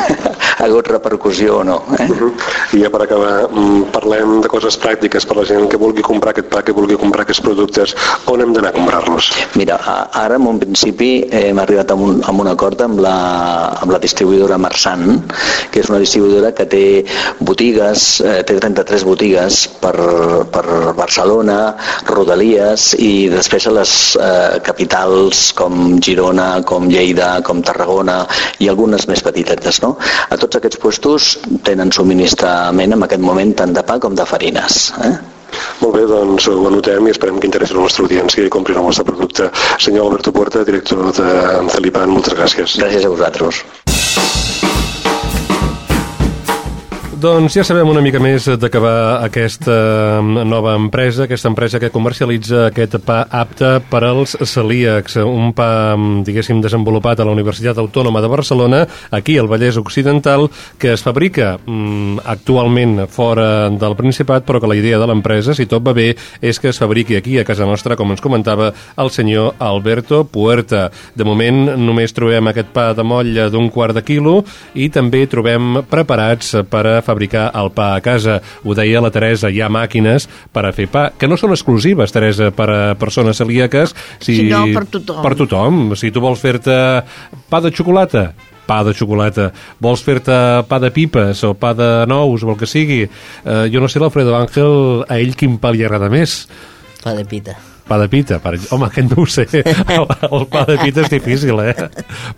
ha 0.58 0.64
hagut 0.66 0.88
repercussió 0.92 1.60
o 1.60 1.64
no. 1.64 1.82
Eh? 1.98 2.08
Uh 2.10 2.16
-huh. 2.16 2.32
I 2.76 2.82
ja 2.82 2.90
per 2.90 3.02
acabar, 3.02 3.48
mm, 3.50 3.90
parlem 3.92 4.40
de 4.40 4.48
coses 4.48 4.78
pràctiques 4.80 4.95
per 5.00 5.36
la 5.36 5.44
gent 5.48 5.68
que 5.70 5.78
vulgui 5.80 6.02
comprar 6.02 6.32
aquest 6.32 6.48
pa, 6.52 6.62
que 6.62 6.74
vulgui 6.76 6.96
comprar 7.00 7.24
aquests 7.24 7.42
productes. 7.44 7.94
On 8.32 8.40
hem 8.40 8.52
d'anar 8.54 8.72
a 8.72 8.76
comprar-los? 8.76 9.30
Mira, 9.56 9.78
ara 10.12 10.36
en 10.36 10.46
un 10.46 10.58
principi 10.62 11.26
hem 11.30 11.58
arribat 11.58 11.90
a 11.90 11.94
un, 11.94 12.22
a 12.24 12.32
un 12.32 12.48
acord 12.50 12.80
amb 12.84 13.00
la, 13.00 13.16
amb 13.82 13.92
la 13.92 14.00
distribuïdora 14.02 14.58
Marsan, 14.58 15.22
que 15.72 15.82
és 15.82 15.90
una 15.90 16.00
distribuïdora 16.02 16.52
que 16.56 16.66
té 16.70 16.84
botigues, 17.40 18.06
eh, 18.20 18.42
té 18.46 18.58
33 18.60 19.04
botigues 19.06 19.62
per, 19.80 19.94
per 20.52 20.64
Barcelona, 20.96 21.58
Rodalies 22.08 22.92
i 22.98 23.28
després 23.32 23.66
a 23.66 23.74
les 23.76 23.92
eh, 24.20 24.58
capitals 24.66 25.50
com 25.56 25.98
Girona, 26.02 26.48
com 26.66 26.88
Lleida, 26.90 27.36
com 27.46 27.62
Tarragona 27.64 28.22
i 28.62 28.70
algunes 28.72 29.08
més 29.10 29.22
petitetes. 29.24 29.80
No? 29.84 29.96
A 30.30 30.38
tots 30.40 30.58
aquests 30.58 30.80
puestos 30.82 31.36
tenen 31.66 31.92
subministrament 31.92 32.96
en 32.96 33.06
aquest 33.06 33.22
moment 33.22 33.54
tant 33.56 33.74
de 33.76 33.84
pa 33.86 33.98
com 34.02 34.16
de 34.16 34.26
farines. 34.28 34.85
Eh? 35.00 35.14
Molt 35.80 35.94
bé, 35.94 36.04
doncs 36.10 36.48
ho 36.50 36.56
anotem 36.68 37.06
i 37.06 37.14
esperem 37.14 37.40
que 37.40 37.48
interessi 37.48 37.76
la 37.76 37.86
nostra 37.86 38.04
audiència 38.06 38.44
i 38.44 38.52
comprin 38.52 38.80
el 38.80 38.88
nostre 38.90 39.06
producte. 39.08 39.50
Senyor 39.78 40.08
Alberto 40.08 40.34
Puerta, 40.36 40.64
director 40.68 41.06
de 41.16 41.30
Celipan, 41.72 42.12
moltes 42.12 42.36
gràcies. 42.38 42.78
Gràcies 42.82 43.06
a 43.06 43.12
vosaltres. 43.14 43.64
Doncs 47.16 47.54
ja 47.56 47.62
sabem 47.64 47.88
una 47.88 48.02
mica 48.04 48.20
més 48.20 48.44
d'acabar 48.60 49.22
aquesta 49.24 50.20
nova 50.20 50.74
empresa, 50.76 51.22
aquesta 51.24 51.48
empresa 51.48 51.78
que 51.80 51.88
comercialitza 51.88 52.66
aquest 52.66 52.98
pa 53.06 53.22
apte 53.32 53.70
per 53.88 54.02
als 54.04 54.34
celíacs, 54.50 55.16
un 55.24 55.54
pa, 55.56 55.96
diguéssim, 56.26 56.60
desenvolupat 56.60 57.22
a 57.22 57.24
la 57.24 57.32
Universitat 57.32 57.80
Autònoma 57.80 58.20
de 58.20 58.28
Barcelona, 58.28 58.82
aquí 59.16 59.38
al 59.40 59.48
Vallès 59.48 59.78
Occidental, 59.80 60.50
que 60.76 60.92
es 60.92 61.04
fabrica 61.06 61.54
mm, 61.56 62.26
actualment 62.34 63.06
fora 63.08 63.70
del 63.72 63.96
Principat, 63.96 64.44
però 64.44 64.60
que 64.60 64.68
la 64.68 64.76
idea 64.76 65.00
de 65.00 65.08
l'empresa, 65.08 65.56
si 65.56 65.64
tot 65.64 65.88
va 65.88 65.96
bé, 65.96 66.10
és 66.44 66.60
que 66.60 66.68
es 66.68 66.82
fabriqui 66.84 67.16
aquí 67.16 67.38
a 67.40 67.46
casa 67.48 67.64
nostra, 67.64 67.96
com 67.96 68.12
ens 68.12 68.20
comentava 68.20 68.74
el 69.00 69.14
senyor 69.14 69.56
Alberto 69.56 70.26
Puerta. 70.28 70.90
De 71.16 71.24
moment 71.24 71.64
només 71.80 72.12
trobem 72.12 72.52
aquest 72.52 72.76
pa 72.76 72.90
de 72.92 73.08
molla 73.08 73.48
d'un 73.48 73.72
quart 73.72 73.96
de 73.96 74.04
quilo 74.04 74.42
i 74.76 74.90
també 74.92 75.24
trobem 75.24 75.80
preparats 75.88 76.58
per 76.68 76.84
a 76.92 77.05
fabricar 77.06 77.48
el 77.56 77.70
pa 77.76 77.92
a 77.94 78.02
casa. 78.04 78.40
Ho 78.64 78.74
deia 78.76 79.02
la 79.04 79.12
Teresa, 79.14 79.50
hi 79.50 79.62
ha 79.62 79.70
màquines 79.72 80.28
per 80.52 80.66
a 80.66 80.74
fer 80.76 80.88
pa, 80.92 81.08
que 81.16 81.30
no 81.30 81.38
són 81.40 81.54
exclusives, 81.54 82.14
Teresa, 82.14 82.50
per 82.54 82.68
a 82.72 82.80
persones 82.98 83.38
celíaques. 83.40 83.94
Si, 84.18 84.42
no, 84.50 84.66
per 84.74 84.86
tothom. 84.90 85.22
Per 85.24 85.34
tothom. 85.38 85.80
Si 85.98 86.12
tu 86.12 86.22
vols 86.24 86.42
fer-te 86.42 86.76
pa 87.50 87.62
de 87.62 87.72
xocolata, 87.74 88.28
pa 88.66 88.82
de 88.84 88.92
xocolata, 88.98 89.50
vols 89.82 90.02
fer-te 90.02 90.36
pa 90.68 90.80
de 90.82 90.90
pipes 90.94 91.44
o 91.46 91.54
pa 91.54 91.72
de 91.78 91.90
nous 92.10 92.42
o 92.42 92.50
el 92.52 92.58
que 92.58 92.68
sigui, 92.68 93.04
eh, 93.06 93.64
jo 93.72 93.80
no 93.80 93.88
sé 93.88 94.02
l'Alfredo 94.02 94.34
Ángel, 94.36 95.06
a 95.08 95.20
ell 95.22 95.38
quin 95.38 95.56
pa 95.62 95.72
li 95.72 95.86
agrada 95.86 96.10
més? 96.12 96.44
Pa 97.04 97.14
de 97.14 97.24
pita. 97.24 97.54
Pa 97.86 98.00
de 98.02 98.08
pita, 98.10 98.40
per... 98.42 98.56
home, 98.74 98.88
aquest 98.88 99.12
no 99.12 99.22
ho 99.22 99.26
sé. 99.30 99.46
El, 99.94 100.08
el 100.26 100.46
pa 100.50 100.64
de 100.66 100.74
pita 100.80 101.04
és 101.04 101.12
difícil, 101.12 101.60
eh? 101.62 101.86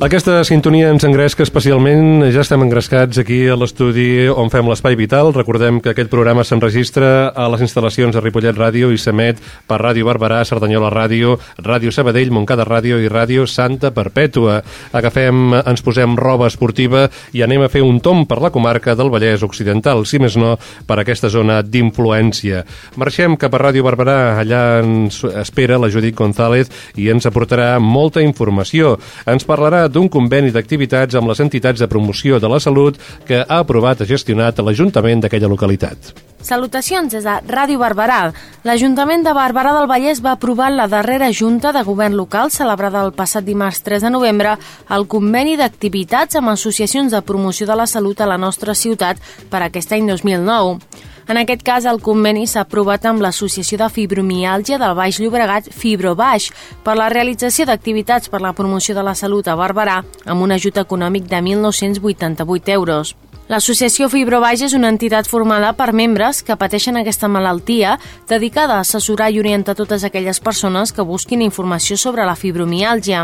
Aquesta 0.03 0.41
sintonia 0.43 0.89
ens 0.91 1.05
engresca 1.07 1.45
especialment, 1.45 2.25
ja 2.35 2.41
estem 2.43 2.59
engrescats 2.65 3.15
aquí 3.21 3.37
a 3.47 3.55
l'estudi 3.55 4.27
on 4.27 4.49
fem 4.51 4.67
l'Espai 4.67 4.97
Vital. 4.99 5.29
Recordem 5.31 5.77
que 5.79 5.93
aquest 5.93 6.09
programa 6.11 6.43
s'enregistra 6.43 7.29
a 7.31 7.45
les 7.53 7.63
instal·lacions 7.63 8.11
de 8.11 8.19
Ripollet 8.19 8.57
Ràdio 8.59 8.89
i 8.91 8.99
s'emet 8.99 9.39
per 9.65 9.77
Ràdio 9.79 10.03
Barberà, 10.09 10.41
Cerdanyola 10.43 10.89
Ràdio, 10.91 11.37
Ràdio 11.63 11.93
Sabadell, 11.95 12.33
Montcada 12.35 12.65
Ràdio 12.67 12.99
i 12.99 13.07
Ràdio 13.07 13.45
Santa 13.47 13.93
Perpètua. 13.95 14.57
Agafem, 14.91 15.55
ens 15.61 15.85
posem 15.85 16.19
roba 16.19 16.51
esportiva 16.51 17.05
i 17.31 17.45
anem 17.47 17.63
a 17.63 17.71
fer 17.71 17.85
un 17.87 18.01
tom 18.03 18.25
per 18.27 18.41
la 18.43 18.51
comarca 18.51 18.97
del 18.99 19.13
Vallès 19.13 19.47
Occidental, 19.47 20.03
si 20.03 20.19
més 20.19 20.35
no, 20.35 20.57
per 20.85 20.99
aquesta 20.99 21.31
zona 21.31 21.61
d'influència. 21.63 22.65
Marxem 22.99 23.39
cap 23.39 23.55
a 23.55 23.63
Ràdio 23.63 23.87
Barberà, 23.87 24.19
allà 24.43 24.83
ens 24.83 25.23
espera 25.31 25.79
la 25.79 25.89
Judit 25.89 26.19
González 26.19 26.67
i 26.99 27.07
ens 27.15 27.31
aportarà 27.31 27.79
molta 27.79 28.19
informació. 28.19 28.97
Ens 29.23 29.47
parlarà 29.47 29.84
d'un 29.91 30.09
conveni 30.09 30.51
d'activitats 30.51 31.15
amb 31.15 31.29
les 31.31 31.41
entitats 31.43 31.79
de 31.79 31.87
promoció 31.87 32.39
de 32.39 32.49
la 32.51 32.59
salut 32.59 32.97
que 33.27 33.41
ha 33.43 33.59
aprovat 33.59 34.01
i 34.01 34.09
gestionat 34.09 34.59
l'Ajuntament 34.59 35.21
d'aquella 35.23 35.51
localitat. 35.51 36.13
Salutacions 36.45 37.09
des 37.09 37.23
de 37.25 37.35
Ràdio 37.49 37.79
Barberà. 37.81 38.19
L'Ajuntament 38.67 39.23
de 39.25 39.33
Barberà 39.33 39.71
del 39.73 39.87
Vallès 39.89 40.21
va 40.21 40.35
aprovar 40.35 40.69
la 40.69 40.85
darrera 40.87 41.31
Junta 41.33 41.71
de 41.73 41.81
Govern 41.83 42.13
Local, 42.13 42.51
celebrada 42.53 43.01
el 43.01 43.15
passat 43.17 43.47
dimarts 43.47 43.81
3 43.81 44.05
de 44.05 44.11
novembre, 44.13 44.53
el 44.93 45.07
conveni 45.09 45.57
d'activitats 45.57 46.37
amb 46.37 46.53
associacions 46.53 47.11
de 47.11 47.23
promoció 47.25 47.65
de 47.65 47.75
la 47.75 47.87
salut 47.89 48.21
a 48.21 48.29
la 48.29 48.37
nostra 48.37 48.75
ciutat 48.77 49.17
per 49.49 49.63
aquest 49.65 49.97
any 49.97 50.05
2009. 50.05 50.77
En 51.27 51.39
aquest 51.41 51.63
cas, 51.65 51.85
el 51.89 51.97
conveni 52.05 52.43
s'ha 52.45 52.61
aprovat 52.61 53.05
amb 53.09 53.23
l'Associació 53.25 53.79
de 53.81 53.87
Fibromiàlgia 53.89 54.77
del 54.77 54.93
Baix 54.93 55.17
Llobregat 55.17 55.71
Fibrobaix 55.73 56.51
per 56.85 56.93
la 56.99 57.09
realització 57.09 57.65
d'activitats 57.65 58.29
per 58.29 58.43
la 58.45 58.53
promoció 58.53 58.93
de 58.93 59.01
la 59.01 59.15
salut 59.17 59.49
a 59.49 59.55
Barberà 59.57 60.03
amb 60.05 60.45
un 60.45 60.53
ajut 60.53 60.77
econòmic 60.77 61.25
de 61.25 61.41
1.988 61.41 62.75
euros. 62.77 63.15
L'associació 63.45 64.07
Fibrobaix 64.09 64.63
és 64.65 64.73
una 64.73 64.89
entitat 64.89 65.27
formada 65.29 65.67
per 65.77 65.91
membres 65.93 66.39
que 66.41 66.55
pateixen 66.57 66.95
aquesta 66.97 67.27
malaltia, 67.29 67.91
dedicada 68.25 68.79
a 68.79 68.81
assessorar 68.81 69.27
i 69.29 69.37
orientar 69.37 69.75
totes 69.77 70.01
aquelles 70.03 70.39
persones 70.41 70.89
que 70.89 71.05
busquin 71.05 71.43
informació 71.45 71.93
sobre 71.93 72.25
la 72.25 72.33
fibromiàlgia. 72.33 73.19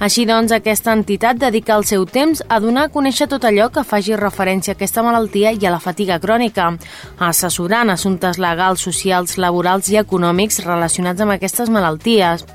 Així 0.00 0.24
doncs, 0.24 0.54
aquesta 0.56 0.94
entitat 0.96 1.36
dedica 1.42 1.76
el 1.76 1.84
seu 1.84 2.06
temps 2.08 2.40
a 2.48 2.62
donar 2.64 2.86
a 2.86 2.92
conèixer 2.94 3.28
tot 3.28 3.44
allò 3.44 3.66
que 3.68 3.84
faci 3.84 4.16
referència 4.16 4.72
a 4.72 4.78
aquesta 4.78 5.04
malaltia 5.04 5.52
i 5.52 5.68
a 5.68 5.74
la 5.74 5.82
fatiga 5.84 6.16
crònica, 6.16 6.70
assessorant 7.28 7.92
assumptes 7.92 8.40
legals, 8.40 8.80
socials, 8.80 9.36
laborals 9.36 9.92
i 9.92 10.00
econòmics 10.00 10.62
relacionats 10.64 11.20
amb 11.20 11.36
aquestes 11.36 11.68
malalties. 11.68 12.46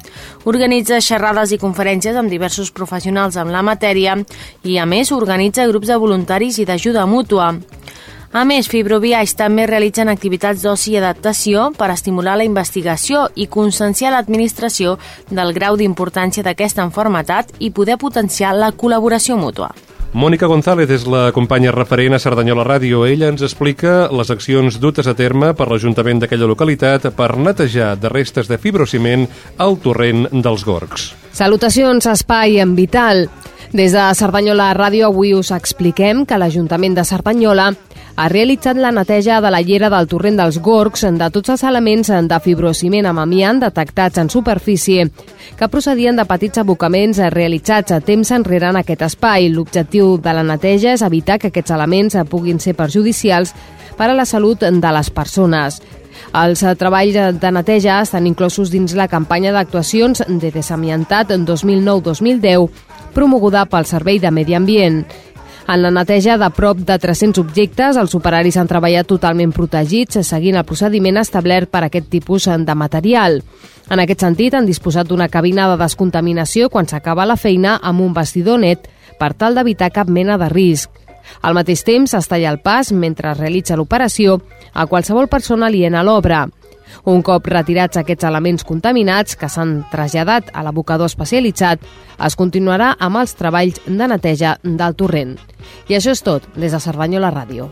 Organitza 0.49 0.97
xerrades 0.97 1.53
i 1.53 1.61
conferències 1.61 2.17
amb 2.17 2.33
diversos 2.33 2.73
professionals 2.73 3.37
en 3.37 3.53
la 3.53 3.61
matèria 3.61 4.17
i, 4.63 4.79
a 4.81 4.89
més, 4.89 5.13
organitza 5.13 5.69
grups 5.69 5.93
de 5.93 6.01
voluntaris 6.01 6.57
i 6.57 6.65
d'ajuda 6.65 7.02
mútua. 7.05 7.53
A 8.33 8.41
més, 8.49 8.65
Fibroviaix 8.65 9.35
també 9.37 9.67
realitzen 9.69 10.09
activitats 10.09 10.63
d'oci 10.65 10.95
i 10.95 10.97
adaptació 10.97 11.67
per 11.77 11.91
estimular 11.93 12.33
la 12.39 12.47
investigació 12.47 13.27
i 13.35 13.45
conscienciar 13.45 14.09
l'administració 14.15 14.97
del 15.29 15.53
grau 15.53 15.77
d'importància 15.77 16.41
d'aquesta 16.41 16.81
enfermetat 16.81 17.53
i 17.59 17.69
poder 17.69 17.99
potenciar 18.01 18.55
la 18.57 18.71
col·laboració 18.73 19.37
mútua. 19.37 19.69
Mònica 20.13 20.45
González 20.45 20.91
és 20.93 21.07
la 21.09 21.31
companya 21.33 21.71
referent 21.73 22.13
a 22.13 22.19
Cerdanyola 22.21 22.61
Ràdio. 22.67 22.99
Ella 23.09 23.31
ens 23.33 23.41
explica 23.41 24.11
les 24.13 24.29
accions 24.29 24.75
dutes 24.77 25.07
a 25.09 25.15
terme 25.17 25.55
per 25.57 25.65
l'Ajuntament 25.71 26.21
d'aquella 26.21 26.45
localitat 26.51 27.07
per 27.17 27.31
netejar 27.33 27.95
de 27.97 28.11
restes 28.13 28.45
de 28.45 28.59
fibrociment 28.61 29.25
el 29.57 29.79
torrent 29.81 30.27
dels 30.29 30.67
Gorgs. 30.69 31.07
Salutacions, 31.33 32.05
Espai 32.05 32.59
en 32.61 32.75
Vital. 32.77 33.25
Des 33.73 33.97
de 33.97 34.05
Cerdanyola 34.13 34.69
Ràdio 34.77 35.09
avui 35.09 35.33
us 35.33 35.49
expliquem 35.49 36.27
que 36.29 36.37
l'Ajuntament 36.37 36.93
de 36.93 37.07
Cerdanyola 37.09 37.71
ha 38.15 38.27
realitzat 38.29 38.77
la 38.77 38.91
neteja 38.91 39.39
de 39.41 39.49
la 39.49 39.61
llera 39.61 39.89
del 39.89 40.07
torrent 40.07 40.37
dels 40.37 40.59
Gorgs 40.61 41.05
de 41.17 41.29
tots 41.33 41.49
els 41.49 41.63
elements 41.65 42.11
de 42.29 42.39
fibrociment 42.45 43.07
amb 43.09 43.23
amiant 43.23 43.61
detectats 43.63 44.21
en 44.21 44.29
superfície 44.29 45.07
que 45.57 45.69
procedien 45.69 46.15
de 46.15 46.25
petits 46.29 46.61
abocaments 46.61 47.17
realitzats 47.33 47.91
a 47.91 47.99
temps 48.01 48.31
enrere 48.31 48.69
en 48.69 48.77
aquest 48.77 49.01
espai. 49.09 49.49
L'objectiu 49.49 50.17
de 50.21 50.33
la 50.33 50.45
neteja 50.45 50.93
és 50.93 51.01
evitar 51.01 51.39
que 51.39 51.49
aquests 51.49 51.73
elements 51.73 52.17
puguin 52.29 52.59
ser 52.59 52.75
perjudicials 52.77 53.55
per 53.97 54.11
a 54.11 54.15
la 54.17 54.25
salut 54.25 54.61
de 54.61 54.93
les 54.93 55.09
persones. 55.09 55.81
Els 56.37 56.61
treballs 56.77 57.39
de 57.41 57.51
neteja 57.51 57.99
estan 58.01 58.27
inclosos 58.29 58.69
dins 58.69 58.93
la 58.93 59.09
campanya 59.09 59.51
d'actuacions 59.53 60.23
de 60.27 60.51
desamiantat 60.53 61.33
2009-2010 61.33 62.69
promoguda 63.13 63.65
pel 63.69 63.85
Servei 63.85 64.19
de 64.19 64.31
Medi 64.31 64.53
Ambient. 64.57 65.03
En 65.67 65.79
la 65.81 65.91
neteja 65.95 66.35
de 66.37 66.49
prop 66.51 66.77
de 66.83 66.97
300 66.99 67.39
objectes, 67.39 67.95
els 67.95 68.13
operaris 68.17 68.57
han 68.59 68.67
treballat 68.67 69.07
totalment 69.07 69.53
protegits, 69.55 70.19
seguint 70.27 70.57
el 70.59 70.65
procediment 70.67 71.21
establert 71.21 71.71
per 71.71 71.85
aquest 71.85 72.09
tipus 72.11 72.49
de 72.51 72.75
material. 72.75 73.39
En 73.89 73.99
aquest 74.03 74.25
sentit, 74.25 74.53
han 74.53 74.67
disposat 74.67 75.07
d'una 75.07 75.29
cabina 75.29 75.69
de 75.71 75.77
descontaminació 75.79 76.69
quan 76.69 76.87
s'acaba 76.87 77.25
la 77.25 77.37
feina 77.39 77.77
amb 77.81 78.03
un 78.03 78.13
vestidor 78.13 78.59
net 78.59 78.89
per 79.19 79.33
tal 79.33 79.55
d'evitar 79.55 79.91
cap 79.95 80.09
mena 80.09 80.37
de 80.37 80.49
risc. 80.51 80.91
Al 81.41 81.55
mateix 81.55 81.85
temps, 81.87 82.13
es 82.13 82.27
talla 82.27 82.51
el 82.51 82.59
pas 82.59 82.91
mentre 82.91 83.33
realitza 83.33 83.77
l'operació 83.79 84.41
a 84.73 84.85
qualsevol 84.85 85.29
persona 85.31 85.67
aliena 85.67 86.01
a 86.01 86.03
l'obra. 86.03 86.47
Un 87.05 87.21
cop 87.25 87.47
retirats 87.51 87.99
aquests 87.99 88.27
elements 88.29 88.63
contaminats 88.63 89.35
que 89.35 89.49
s'han 89.49 89.81
traslladat 89.91 90.51
a 90.53 90.63
l'abocador 90.63 91.11
especialitzat, 91.11 91.83
es 92.23 92.39
continuarà 92.39 92.93
amb 92.99 93.21
els 93.21 93.35
treballs 93.39 93.81
de 93.85 94.09
neteja 94.09 94.57
del 94.63 94.95
torrent. 94.95 95.37
I 95.89 95.99
això 95.99 96.15
és 96.15 96.23
tot 96.23 96.45
des 96.55 96.71
de 96.71 96.79
Cerdanyola 96.79 97.33
Ràdio. 97.33 97.71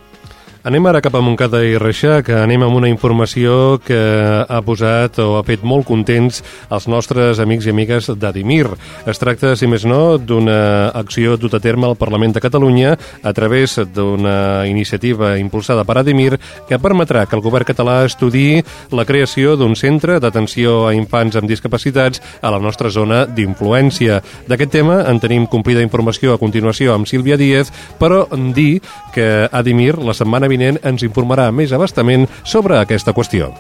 Anem 0.62 0.86
ara 0.86 1.00
cap 1.02 1.16
a 1.18 1.24
Montcada 1.26 1.64
i 1.66 1.72
Reixac, 1.82 2.28
anem 2.38 2.62
amb 2.62 2.78
una 2.78 2.90
informació 2.92 3.80
que 3.82 3.98
ha 4.46 4.60
posat 4.62 5.18
o 5.24 5.40
ha 5.40 5.42
fet 5.42 5.64
molt 5.66 5.88
contents 5.88 6.44
els 6.70 6.86
nostres 6.86 7.40
amics 7.42 7.66
i 7.66 7.72
amigues 7.74 8.12
d'Adimir. 8.22 8.68
Es 9.10 9.18
tracta, 9.18 9.56
si 9.58 9.66
més 9.66 9.88
no, 9.90 10.20
d'una 10.22 10.92
acció 11.00 11.34
dut 11.42 11.56
a 11.58 11.60
terme 11.64 11.88
al 11.90 11.98
Parlament 11.98 12.36
de 12.36 12.44
Catalunya 12.46 12.92
a 12.94 13.34
través 13.34 13.80
d'una 13.90 14.68
iniciativa 14.70 15.32
impulsada 15.42 15.82
per 15.82 15.96
Adimir 15.98 16.38
que 16.70 16.78
permetrà 16.78 17.26
que 17.26 17.40
el 17.40 17.42
govern 17.42 17.66
català 17.66 18.04
estudi 18.06 18.62
la 18.94 19.08
creació 19.10 19.56
d'un 19.58 19.74
centre 19.74 20.20
d'atenció 20.22 20.86
a 20.86 20.94
infants 20.94 21.40
amb 21.42 21.50
discapacitats 21.50 22.22
a 22.38 22.54
la 22.54 22.62
nostra 22.62 22.94
zona 22.94 23.24
d'influència. 23.26 24.22
D'aquest 24.46 24.78
tema 24.78 25.02
en 25.10 25.26
tenim 25.26 25.50
complida 25.50 25.82
informació 25.82 26.38
a 26.38 26.40
continuació 26.46 26.94
amb 26.94 27.10
Sílvia 27.10 27.42
Díez, 27.42 27.74
però 27.98 28.28
dir 28.54 28.84
que 29.16 29.50
Adimir 29.50 29.98
la 29.98 30.14
setmana 30.14 30.51
vinent 30.52 30.82
ens 30.84 31.08
informarà 31.08 31.50
més 31.56 31.74
abastament 31.76 32.28
sobre 32.44 32.80
aquesta 32.82 33.16
qüestió. 33.18 33.54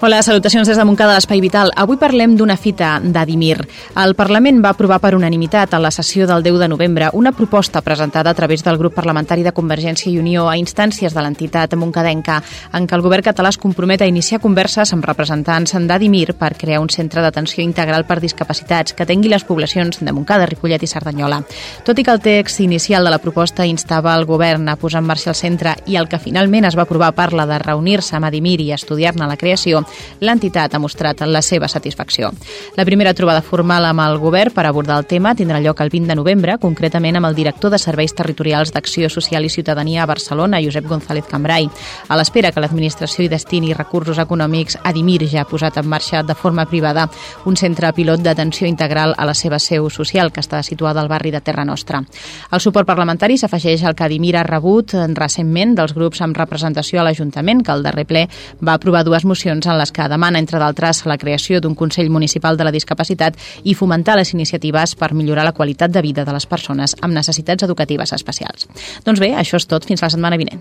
Hola, 0.00 0.22
salutacions 0.22 0.68
des 0.68 0.78
de 0.78 0.84
Montcada 0.86 1.16
d'Espai 1.16 1.40
Vital. 1.42 1.72
Avui 1.74 1.96
parlem 1.98 2.36
d'una 2.38 2.54
fita 2.54 3.00
d'Adimir. 3.02 3.64
El 3.98 4.12
Parlament 4.14 4.60
va 4.62 4.70
aprovar 4.70 5.00
per 5.02 5.16
unanimitat 5.16 5.72
a 5.74 5.80
la 5.82 5.90
sessió 5.90 6.22
del 6.30 6.44
10 6.44 6.60
de 6.60 6.68
novembre 6.70 7.08
una 7.18 7.32
proposta 7.32 7.80
presentada 7.82 8.30
a 8.30 8.34
través 8.38 8.62
del 8.62 8.78
grup 8.78 8.94
parlamentari 8.94 9.42
de 9.42 9.50
Convergència 9.52 10.12
i 10.12 10.20
Unió 10.20 10.44
a 10.46 10.54
instàncies 10.54 11.16
de 11.16 11.24
l'entitat 11.24 11.74
moncadenca 11.74 12.36
en 12.78 12.86
què 12.86 12.94
el 12.94 13.02
govern 13.02 13.26
català 13.26 13.50
es 13.50 13.58
compromet 13.58 14.04
a 14.04 14.06
iniciar 14.06 14.38
converses 14.38 14.92
amb 14.94 15.02
representants 15.02 15.74
d'Adimir 15.74 16.36
per 16.38 16.52
crear 16.54 16.78
un 16.78 16.94
centre 16.94 17.18
d'atenció 17.20 17.64
integral 17.64 18.06
per 18.06 18.20
discapacitats 18.22 18.94
que 18.94 19.04
tingui 19.04 19.34
les 19.34 19.42
poblacions 19.42 19.98
de 19.98 20.12
Montcada, 20.14 20.46
Ripollet 20.46 20.86
i 20.86 20.92
Cerdanyola. 20.94 21.42
Tot 21.82 21.98
i 21.98 22.06
que 22.06 22.14
el 22.14 22.22
text 22.22 22.60
inicial 22.60 23.02
de 23.02 23.16
la 23.16 23.18
proposta 23.18 23.66
instava 23.66 24.14
el 24.14 24.30
govern 24.30 24.68
a 24.68 24.78
posar 24.78 25.02
en 25.02 25.10
marxa 25.10 25.34
el 25.34 25.40
centre 25.42 25.74
i 25.86 25.98
el 25.98 26.06
que 26.06 26.22
finalment 26.22 26.70
es 26.70 26.78
va 26.78 26.86
aprovar 26.86 27.16
parla 27.18 27.50
de 27.50 27.58
reunir-se 27.58 28.14
amb 28.14 28.30
Adimir 28.30 28.60
i 28.62 28.70
estudiar-ne 28.78 29.26
la 29.26 29.36
creació, 29.36 29.87
l'entitat 30.20 30.74
ha 30.74 30.82
mostrat 30.82 31.20
la 31.26 31.42
seva 31.42 31.68
satisfacció. 31.68 32.30
La 32.76 32.84
primera 32.84 33.14
trobada 33.14 33.42
formal 33.42 33.84
amb 33.88 34.02
el 34.04 34.18
govern 34.18 34.54
per 34.54 34.66
abordar 34.66 34.98
el 34.98 35.06
tema 35.06 35.34
tindrà 35.34 35.60
lloc 35.62 35.80
el 35.80 35.90
20 35.90 36.08
de 36.08 36.16
novembre, 36.18 36.58
concretament 36.58 37.16
amb 37.16 37.26
el 37.30 37.36
director 37.36 37.70
de 37.70 37.78
Serveis 37.78 38.14
Territorials 38.14 38.72
d'Acció 38.72 39.08
Social 39.10 39.44
i 39.44 39.52
Ciutadania 39.52 40.02
a 40.02 40.06
Barcelona, 40.06 40.60
Josep 40.64 40.86
González 40.88 41.26
Cambrai, 41.28 41.68
a 42.08 42.16
l'espera 42.16 42.52
que 42.52 42.60
l'administració 42.60 43.24
hi 43.24 43.30
destini 43.32 43.74
recursos 43.74 44.18
econòmics, 44.18 44.78
Adimir 44.84 45.24
ja 45.28 45.42
ha 45.42 45.48
posat 45.48 45.78
en 45.78 45.88
marxa 45.88 46.22
de 46.22 46.34
forma 46.34 46.66
privada 46.66 47.08
un 47.46 47.56
centre 47.56 47.92
pilot 47.92 48.22
d'atenció 48.22 48.68
integral 48.68 49.14
a 49.16 49.26
la 49.26 49.34
seva 49.34 49.58
seu 49.58 49.88
social, 49.90 50.32
que 50.32 50.42
està 50.44 50.62
situada 50.62 51.00
al 51.00 51.08
barri 51.08 51.30
de 51.30 51.40
Terra 51.40 51.64
Nostra. 51.64 52.02
El 52.52 52.60
suport 52.60 52.86
parlamentari 52.88 53.38
s'afegeix 53.38 53.84
al 53.84 53.96
que 53.96 54.04
Adimir 54.04 54.36
ha 54.36 54.44
rebut 54.46 54.94
recentment 55.14 55.74
dels 55.78 55.94
grups 55.96 56.22
amb 56.24 56.36
representació 56.36 57.00
a 57.00 57.06
l'Ajuntament, 57.06 57.62
que 57.64 57.72
el 57.72 57.84
darrer 57.86 58.06
ple 58.08 58.26
va 58.64 58.74
aprovar 58.76 59.04
dues 59.06 59.24
mocions 59.24 59.66
en 59.66 59.77
les 59.78 59.92
que 59.94 60.08
demana, 60.10 60.42
entre 60.42 60.60
d'altres, 60.60 61.04
la 61.06 61.18
creació 61.18 61.62
d'un 61.62 61.76
Consell 61.78 62.10
Municipal 62.10 62.58
de 62.58 62.66
la 62.66 62.74
Discapacitat 62.74 63.38
i 63.64 63.76
fomentar 63.78 64.18
les 64.18 64.34
iniciatives 64.34 64.96
per 64.98 65.14
millorar 65.14 65.46
la 65.46 65.54
qualitat 65.56 65.94
de 65.94 66.02
vida 66.02 66.26
de 66.26 66.34
les 66.34 66.46
persones 66.46 66.96
amb 67.00 67.14
necessitats 67.14 67.64
educatives 67.64 68.12
especials. 68.12 68.68
Doncs 69.06 69.22
bé, 69.22 69.32
això 69.38 69.56
és 69.56 69.66
tot. 69.70 69.86
Fins 69.88 70.02
la 70.04 70.10
setmana 70.12 70.36
vinent. 70.36 70.60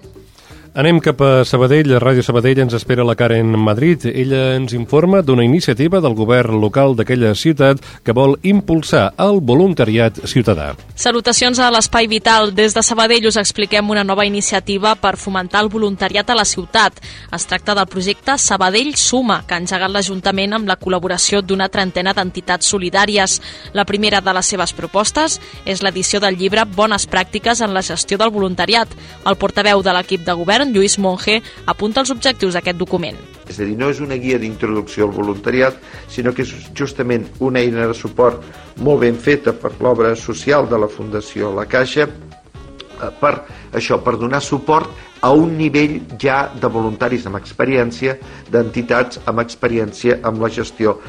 Anem 0.73 0.99
cap 0.99 1.21
a 1.21 1.45
Sabadell. 1.45 1.93
A 1.95 1.99
Ràdio 2.01 2.23
Sabadell 2.25 2.59
ens 2.63 2.73
espera 2.77 3.05
la 3.07 3.15
Karen 3.15 3.55
Madrid. 3.59 4.05
Ella 4.09 4.55
ens 4.57 4.73
informa 4.73 5.21
d'una 5.21 5.45
iniciativa 5.45 6.01
del 6.03 6.15
govern 6.17 6.59
local 6.61 6.95
d'aquella 6.95 7.33
ciutat 7.35 7.81
que 8.03 8.13
vol 8.13 8.35
impulsar 8.43 9.13
el 9.17 9.39
voluntariat 9.41 10.19
ciutadà. 10.27 10.73
Salutacions 10.95 11.59
a 11.59 11.69
l'Espai 11.73 12.07
Vital. 12.11 12.53
Des 12.55 12.75
de 12.75 12.83
Sabadell 12.83 13.27
us 13.29 13.39
expliquem 13.39 13.89
una 13.89 14.03
nova 14.03 14.25
iniciativa 14.25 14.95
per 14.95 15.15
fomentar 15.17 15.63
el 15.63 15.71
voluntariat 15.73 16.29
a 16.29 16.35
la 16.35 16.45
ciutat. 16.45 16.99
Es 17.33 17.47
tracta 17.47 17.75
del 17.75 17.87
projecte 17.87 18.37
Sabadell 18.37 18.95
Suma, 18.95 19.43
que 19.47 19.55
ha 19.55 19.61
engegat 19.61 19.91
l'Ajuntament 19.91 20.53
amb 20.53 20.67
la 20.69 20.77
col·laboració 20.77 21.41
d'una 21.41 21.69
trentena 21.69 22.13
d'entitats 22.13 22.67
solidàries. 22.67 23.39
La 23.73 23.85
primera 23.85 24.21
de 24.21 24.33
les 24.33 24.53
seves 24.53 24.73
propostes 24.73 25.39
és 25.65 25.81
l'edició 25.81 26.19
del 26.19 26.37
llibre 26.37 26.65
Bones 26.65 27.07
pràctiques 27.09 27.61
en 27.63 27.73
la 27.73 27.85
gestió 27.85 28.17
del 28.17 28.33
voluntariat. 28.33 28.89
El 29.25 29.37
portaveu 29.37 29.81
de 29.81 29.93
l'equip 29.93 30.25
de 30.25 30.33
govern 30.37 30.66
govern, 30.67 30.73
Lluís 30.73 30.97
Monge, 30.97 31.41
apunta 31.65 32.01
els 32.01 32.11
objectius 32.11 32.53
d'aquest 32.53 32.77
document. 32.77 33.17
És 33.47 33.59
a 33.59 33.65
dir, 33.65 33.77
no 33.77 33.89
és 33.89 33.99
una 33.99 34.17
guia 34.17 34.37
d'introducció 34.37 35.05
al 35.05 35.13
voluntariat, 35.13 35.75
sinó 36.09 36.33
que 36.33 36.43
és 36.43 36.53
justament 36.75 37.27
una 37.39 37.59
eina 37.59 37.87
de 37.87 37.93
suport 37.93 38.43
molt 38.77 39.01
ben 39.01 39.15
feta 39.15 39.53
per 39.53 39.71
l'obra 39.79 40.15
social 40.15 40.67
de 40.67 40.77
la 40.77 40.87
Fundació 40.87 41.53
La 41.55 41.65
Caixa, 41.65 42.07
eh, 42.07 43.11
per 43.19 43.45
això, 43.73 44.01
per 44.03 44.17
donar 44.17 44.41
suport 44.41 44.89
a 45.21 45.31
un 45.31 45.57
nivell 45.57 46.01
ja 46.19 46.51
de 46.53 46.67
voluntaris 46.67 47.25
amb 47.25 47.37
experiència, 47.37 48.17
d'entitats 48.51 49.19
amb 49.25 49.39
experiència 49.39 50.19
amb 50.23 50.41
la 50.41 50.49
gestió 50.49 50.99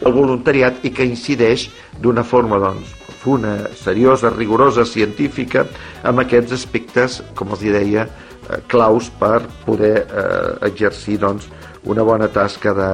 del 0.00 0.12
voluntariat 0.12 0.84
i 0.84 0.90
que 0.90 1.04
incideix 1.04 1.68
d'una 2.00 2.24
forma 2.24 2.58
doncs, 2.58 2.94
profunda, 3.06 3.68
seriosa, 3.74 4.30
rigorosa, 4.30 4.86
científica, 4.86 5.66
amb 6.02 6.20
aquests 6.22 6.52
aspectes, 6.52 7.22
com 7.34 7.50
els 7.50 7.60
deia, 7.60 8.06
Eh, 8.48 8.62
claus 8.66 9.10
per 9.20 9.42
poder 9.66 9.94
eh, 10.06 10.66
exercir 10.70 11.18
doncs, 11.20 11.48
una 11.84 12.04
bona 12.04 12.28
tasca 12.32 12.72
de, 12.76 12.90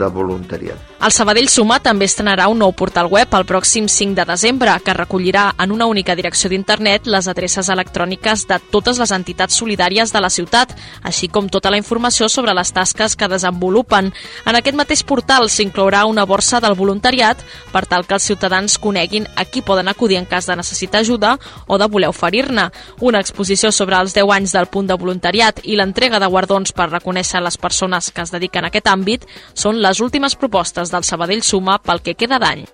de 0.00 0.08
voluntariat. 0.12 0.93
El 1.04 1.12
Sabadell 1.12 1.50
Suma 1.52 1.76
també 1.84 2.06
estrenarà 2.08 2.46
un 2.48 2.62
nou 2.62 2.70
portal 2.72 3.10
web 3.12 3.34
el 3.36 3.44
pròxim 3.44 3.90
5 3.92 4.14
de 4.16 4.24
desembre 4.24 4.72
que 4.80 4.94
recollirà 4.96 5.50
en 5.60 5.74
una 5.74 5.84
única 5.84 6.14
direcció 6.16 6.48
d'internet 6.48 7.10
les 7.12 7.26
adreces 7.28 7.68
electròniques 7.68 8.46
de 8.48 8.56
totes 8.72 8.96
les 9.02 9.12
entitats 9.12 9.58
solidàries 9.60 10.14
de 10.14 10.22
la 10.24 10.30
ciutat, 10.32 10.72
així 11.02 11.28
com 11.28 11.50
tota 11.52 11.68
la 11.68 11.76
informació 11.76 12.30
sobre 12.32 12.54
les 12.56 12.72
tasques 12.72 13.16
que 13.20 13.28
desenvolupen. 13.28 14.08
En 14.46 14.56
aquest 14.56 14.78
mateix 14.80 15.02
portal 15.04 15.50
s'inclourà 15.50 16.06
una 16.08 16.24
borsa 16.24 16.62
del 16.64 16.72
voluntariat 16.72 17.44
per 17.74 17.84
tal 17.84 18.08
que 18.08 18.16
els 18.16 18.30
ciutadans 18.30 18.78
coneguin 18.80 19.28
a 19.36 19.44
qui 19.44 19.60
poden 19.60 19.92
acudir 19.92 20.16
en 20.22 20.24
cas 20.24 20.48
de 20.48 20.56
necessitar 20.56 21.02
ajuda 21.04 21.34
o 21.66 21.76
de 21.76 21.84
voler 21.84 22.08
oferir-ne. 22.08 22.70
Una 23.00 23.20
exposició 23.20 23.74
sobre 23.76 24.00
els 24.00 24.16
10 24.16 24.32
anys 24.38 24.56
del 24.56 24.72
punt 24.72 24.88
de 24.88 24.96
voluntariat 24.96 25.60
i 25.64 25.76
l'entrega 25.76 26.16
de 26.16 26.32
guardons 26.32 26.72
per 26.72 26.88
reconèixer 26.88 27.44
les 27.44 27.60
persones 27.60 28.08
que 28.10 28.24
es 28.24 28.32
dediquen 28.32 28.64
a 28.64 28.72
aquest 28.72 28.88
àmbit 28.88 29.28
són 29.52 29.84
les 29.84 30.00
últimes 30.00 30.40
propostes 30.40 30.93
del 30.94 31.04
Sabadell 31.04 31.42
Suma 31.42 31.80
pel 31.82 32.02
que 32.06 32.14
queda 32.14 32.38
d'any. 32.38 32.64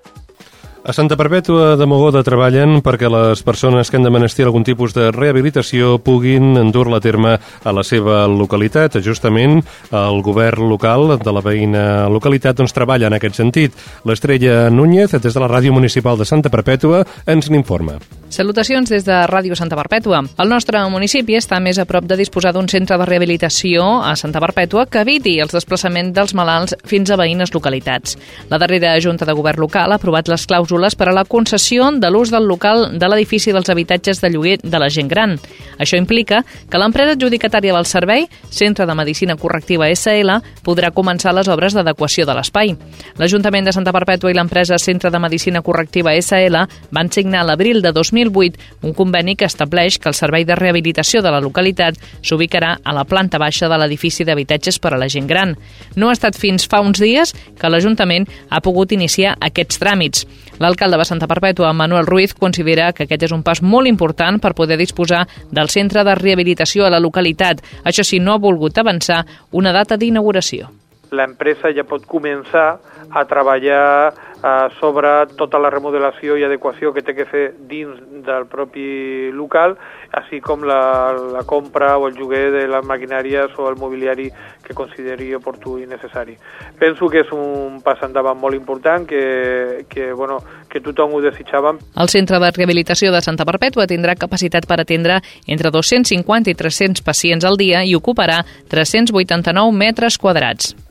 A 0.83 0.95
Santa 0.95 1.12
Perpètua 1.12 1.75
de 1.77 1.85
Mogoda 1.85 2.23
treballen 2.25 2.79
perquè 2.81 3.11
les 3.12 3.43
persones 3.45 3.90
que 3.90 3.99
han 3.99 4.07
de 4.07 4.11
menester 4.11 4.47
algun 4.47 4.64
tipus 4.64 4.95
de 4.97 5.11
rehabilitació 5.12 5.99
puguin 6.01 6.57
endur-la 6.57 6.97
a 6.97 7.05
terme 7.05 7.35
a 7.37 7.75
la 7.77 7.83
seva 7.85 8.23
localitat. 8.25 8.97
Justament 9.05 9.61
el 9.93 10.23
govern 10.25 10.71
local 10.73 11.19
de 11.21 11.35
la 11.37 11.43
veïna 11.45 11.83
localitat 12.09 12.57
doncs, 12.57 12.73
treballa 12.73 13.11
en 13.11 13.16
aquest 13.19 13.37
sentit. 13.37 13.77
L'estrella 14.09 14.71
Núñez, 14.73 15.12
des 15.12 15.37
de 15.37 15.43
la 15.43 15.51
Ràdio 15.53 15.75
Municipal 15.77 16.16
de 16.16 16.25
Santa 16.25 16.49
Perpètua, 16.49 17.05
ens 17.29 17.53
n'informa. 17.53 17.99
Salutacions 18.31 18.88
des 18.88 19.05
de 19.05 19.21
Ràdio 19.29 19.59
Santa 19.59 19.77
Perpètua. 19.77 20.23
El 20.40 20.49
nostre 20.49 20.81
municipi 20.88 21.37
està 21.37 21.61
més 21.61 21.77
a 21.77 21.85
prop 21.85 22.09
de 22.09 22.16
disposar 22.16 22.55
d'un 22.57 22.71
centre 22.73 22.97
de 22.97 23.05
rehabilitació 23.05 23.85
a 24.01 24.14
Santa 24.16 24.40
Perpètua 24.40 24.87
que 24.88 25.05
eviti 25.05 25.37
els 25.45 25.53
desplaçaments 25.53 26.16
dels 26.16 26.33
malalts 26.33 26.79
fins 26.88 27.12
a 27.12 27.21
veïnes 27.21 27.53
localitats. 27.53 28.16
La 28.49 28.57
darrera 28.57 28.97
Junta 29.03 29.29
de 29.29 29.37
Govern 29.37 29.61
local 29.61 29.93
ha 29.93 30.01
aprovat 30.01 30.31
les 30.31 30.47
clàusules 30.49 30.70
clàusules 30.71 30.95
per 30.95 31.09
a 31.11 31.15
la 31.15 31.25
concessió 31.25 31.91
de 31.91 32.11
l'ús 32.11 32.31
del 32.31 32.47
local 32.47 32.99
de 32.99 33.09
l'edifici 33.09 33.53
dels 33.53 33.69
habitatges 33.71 34.21
de 34.21 34.31
lloguer 34.31 34.59
de 34.63 34.79
la 34.79 34.89
gent 34.89 35.09
gran. 35.09 35.37
Això 35.79 35.99
implica 35.99 36.45
que 36.71 36.79
l'empresa 36.79 37.17
adjudicatària 37.17 37.75
del 37.75 37.87
servei, 37.87 38.29
Centre 38.51 38.87
de 38.87 38.95
Medicina 38.95 39.37
Correctiva 39.37 39.89
SL, 39.91 40.39
podrà 40.63 40.93
començar 40.95 41.35
les 41.35 41.49
obres 41.49 41.75
d'adequació 41.75 42.27
de 42.27 42.37
l'espai. 42.37 42.75
L'Ajuntament 43.19 43.67
de 43.67 43.73
Santa 43.73 43.93
Perpètua 43.93 44.31
i 44.31 44.37
l'empresa 44.37 44.79
Centre 44.79 45.11
de 45.11 45.19
Medicina 45.19 45.63
Correctiva 45.63 46.15
SL 46.15 46.63
van 46.91 47.11
signar 47.11 47.43
a 47.43 47.49
l'abril 47.51 47.83
de 47.83 47.93
2008 47.93 48.87
un 48.87 48.95
conveni 48.95 49.35
que 49.37 49.49
estableix 49.49 49.99
que 49.99 50.11
el 50.11 50.15
servei 50.15 50.45
de 50.45 50.55
rehabilitació 50.55 51.23
de 51.23 51.33
la 51.33 51.41
localitat 51.41 51.99
s'ubicarà 52.23 52.77
a 52.85 52.95
la 52.95 53.05
planta 53.05 53.39
baixa 53.39 53.69
de 53.69 53.79
l'edifici 53.79 54.25
d'habitatges 54.25 54.79
per 54.79 54.95
a 54.95 55.01
la 55.01 55.09
gent 55.09 55.27
gran. 55.27 55.57
No 55.97 56.11
ha 56.11 56.15
estat 56.15 56.39
fins 56.39 56.69
fa 56.71 56.81
uns 56.85 57.01
dies 57.01 57.35
que 57.59 57.69
l'Ajuntament 57.69 58.29
ha 58.51 58.63
pogut 58.63 58.93
iniciar 58.93 59.37
aquests 59.41 59.81
tràmits. 59.81 60.27
L'alcalde 60.61 60.99
de 61.01 61.05
Santa 61.09 61.27
Perpètua, 61.27 61.73
Manuel 61.73 62.05
Ruiz, 62.05 62.35
considera 62.37 62.90
que 62.92 63.07
aquest 63.07 63.23
és 63.25 63.33
un 63.33 63.40
pas 63.42 63.62
molt 63.64 63.88
important 63.88 64.37
per 64.44 64.53
poder 64.59 64.77
disposar 64.77 65.23
del 65.49 65.73
centre 65.73 66.05
de 66.05 66.14
rehabilitació 66.18 66.85
a 66.85 66.92
la 66.92 67.01
localitat. 67.01 67.64
Això 67.83 68.05
sí, 68.05 68.20
no 68.20 68.35
ha 68.35 68.44
volgut 68.44 68.77
avançar 68.77 69.25
una 69.57 69.73
data 69.73 69.96
d'inauguració. 69.96 70.68
L'empresa 71.11 71.73
ja 71.75 71.85
pot 71.85 72.05
començar 72.07 72.79
a 73.11 73.25
treballar 73.27 74.12
eh, 74.42 74.68
sobre 74.79 75.27
tota 75.37 75.59
la 75.59 75.70
remodelació 75.70 76.37
i 76.38 76.44
adequació 76.46 76.92
que 76.94 77.03
té 77.03 77.14
que 77.14 77.27
fer 77.27 77.44
dins 77.68 77.99
del 78.25 78.46
propi 78.51 79.31
local, 79.35 79.77
així 80.16 80.40
com 80.44 80.64
la, 80.66 81.12
la 81.35 81.42
compra 81.49 81.96
o 81.99 82.09
el 82.09 82.16
lloguer 82.18 82.51
de 82.55 82.66
les 82.70 82.87
maquinàries 82.87 83.57
o 83.59 83.68
el 83.70 83.79
mobiliari 83.81 84.29
que 84.64 84.75
consideri 84.77 85.33
oportú 85.35 85.79
i 85.81 85.87
necessari. 85.90 86.37
Penso 86.79 87.09
que 87.11 87.25
és 87.25 87.33
un 87.35 87.81
pas 87.85 88.01
endavant 88.07 88.38
molt 88.38 88.59
important, 88.59 89.07
que, 89.07 89.87
que, 89.90 90.12
bueno, 90.12 90.38
que 90.70 90.83
tothom 90.85 91.16
ho 91.16 91.23
desitjava. 91.25 91.75
El 91.96 92.12
Centre 92.12 92.38
de 92.42 92.53
Rehabilitació 92.55 93.11
de 93.14 93.23
Santa 93.25 93.46
Perpètua 93.49 93.88
tindrà 93.90 94.14
capacitat 94.18 94.68
per 94.70 94.81
atendre 94.83 95.20
entre 95.46 95.73
250 95.75 96.53
i 96.53 96.59
300 96.59 97.03
pacients 97.07 97.46
al 97.46 97.59
dia 97.61 97.83
i 97.85 97.96
ocuparà 97.99 98.42
389 98.70 99.75
metres 99.75 100.18
quadrats. 100.18 100.89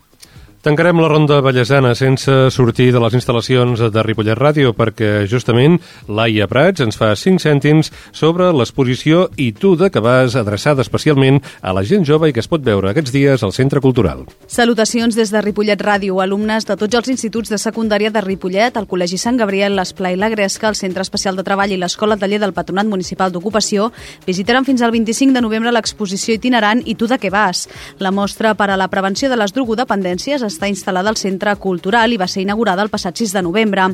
Tancarem 0.60 0.98
la 1.00 1.08
ronda 1.08 1.38
ballesana 1.40 1.94
sense 1.96 2.34
sortir 2.52 2.90
de 2.92 3.00
les 3.00 3.14
instal·lacions 3.16 3.80
de 3.80 4.02
Ripollet 4.04 4.36
Ràdio 4.36 4.74
perquè 4.76 5.22
justament 5.24 5.78
Laia 6.04 6.44
Prats 6.52 6.82
ens 6.84 6.98
fa 7.00 7.14
5 7.16 7.40
cèntims 7.40 7.88
sobre 8.12 8.50
l'exposició 8.52 9.22
I 9.40 9.54
tu 9.56 9.70
de 9.80 9.88
que 9.88 10.02
vas 10.04 10.36
adreçada 10.36 10.84
especialment 10.84 11.38
a 11.64 11.72
la 11.72 11.80
gent 11.80 12.04
jove 12.04 12.28
i 12.28 12.34
que 12.36 12.42
es 12.44 12.48
pot 12.52 12.60
veure 12.60 12.90
aquests 12.90 13.14
dies 13.14 13.40
al 13.40 13.54
Centre 13.56 13.80
Cultural. 13.80 14.26
Salutacions 14.52 15.16
des 15.16 15.32
de 15.32 15.40
Ripollet 15.40 15.80
Ràdio. 15.80 16.18
Alumnes 16.20 16.68
de 16.68 16.76
tots 16.76 17.00
els 17.00 17.08
instituts 17.08 17.48
de 17.48 17.56
secundària 17.56 18.12
de 18.12 18.20
Ripollet, 18.20 18.76
el 18.76 18.84
Col·legi 18.84 19.16
Sant 19.16 19.40
Gabriel, 19.40 19.78
l'Esplai 19.80 20.20
la 20.20 20.28
Gresca, 20.28 20.68
el 20.68 20.76
Centre 20.76 21.00
Especial 21.00 21.40
de 21.40 21.46
Treball 21.48 21.72
i 21.72 21.80
l'Escola 21.80 22.20
Taller 22.20 22.42
del 22.44 22.52
Patronat 22.52 22.84
Municipal 22.84 23.32
d'Ocupació 23.32 23.88
visitaran 24.28 24.68
fins 24.68 24.84
al 24.84 24.92
25 24.92 25.32
de 25.32 25.40
novembre 25.40 25.72
l'exposició 25.72 26.36
itinerant 26.36 26.84
I 26.84 26.98
tu 27.00 27.08
de 27.08 27.16
què 27.16 27.32
vas? 27.32 27.64
La 27.96 28.12
mostra 28.12 28.52
per 28.52 28.68
a 28.68 28.76
la 28.76 28.92
prevenció 28.92 29.32
de 29.32 29.40
les 29.40 29.56
drogodependències 29.56 30.49
està 30.50 30.68
instal·lada 30.68 31.08
al 31.08 31.16
Centre 31.16 31.54
Cultural 31.56 32.12
i 32.12 32.18
va 32.20 32.28
ser 32.28 32.42
inaugurada 32.42 32.82
el 32.82 32.90
passat 32.92 33.16
6 33.16 33.32
de 33.36 33.42
novembre. 33.46 33.86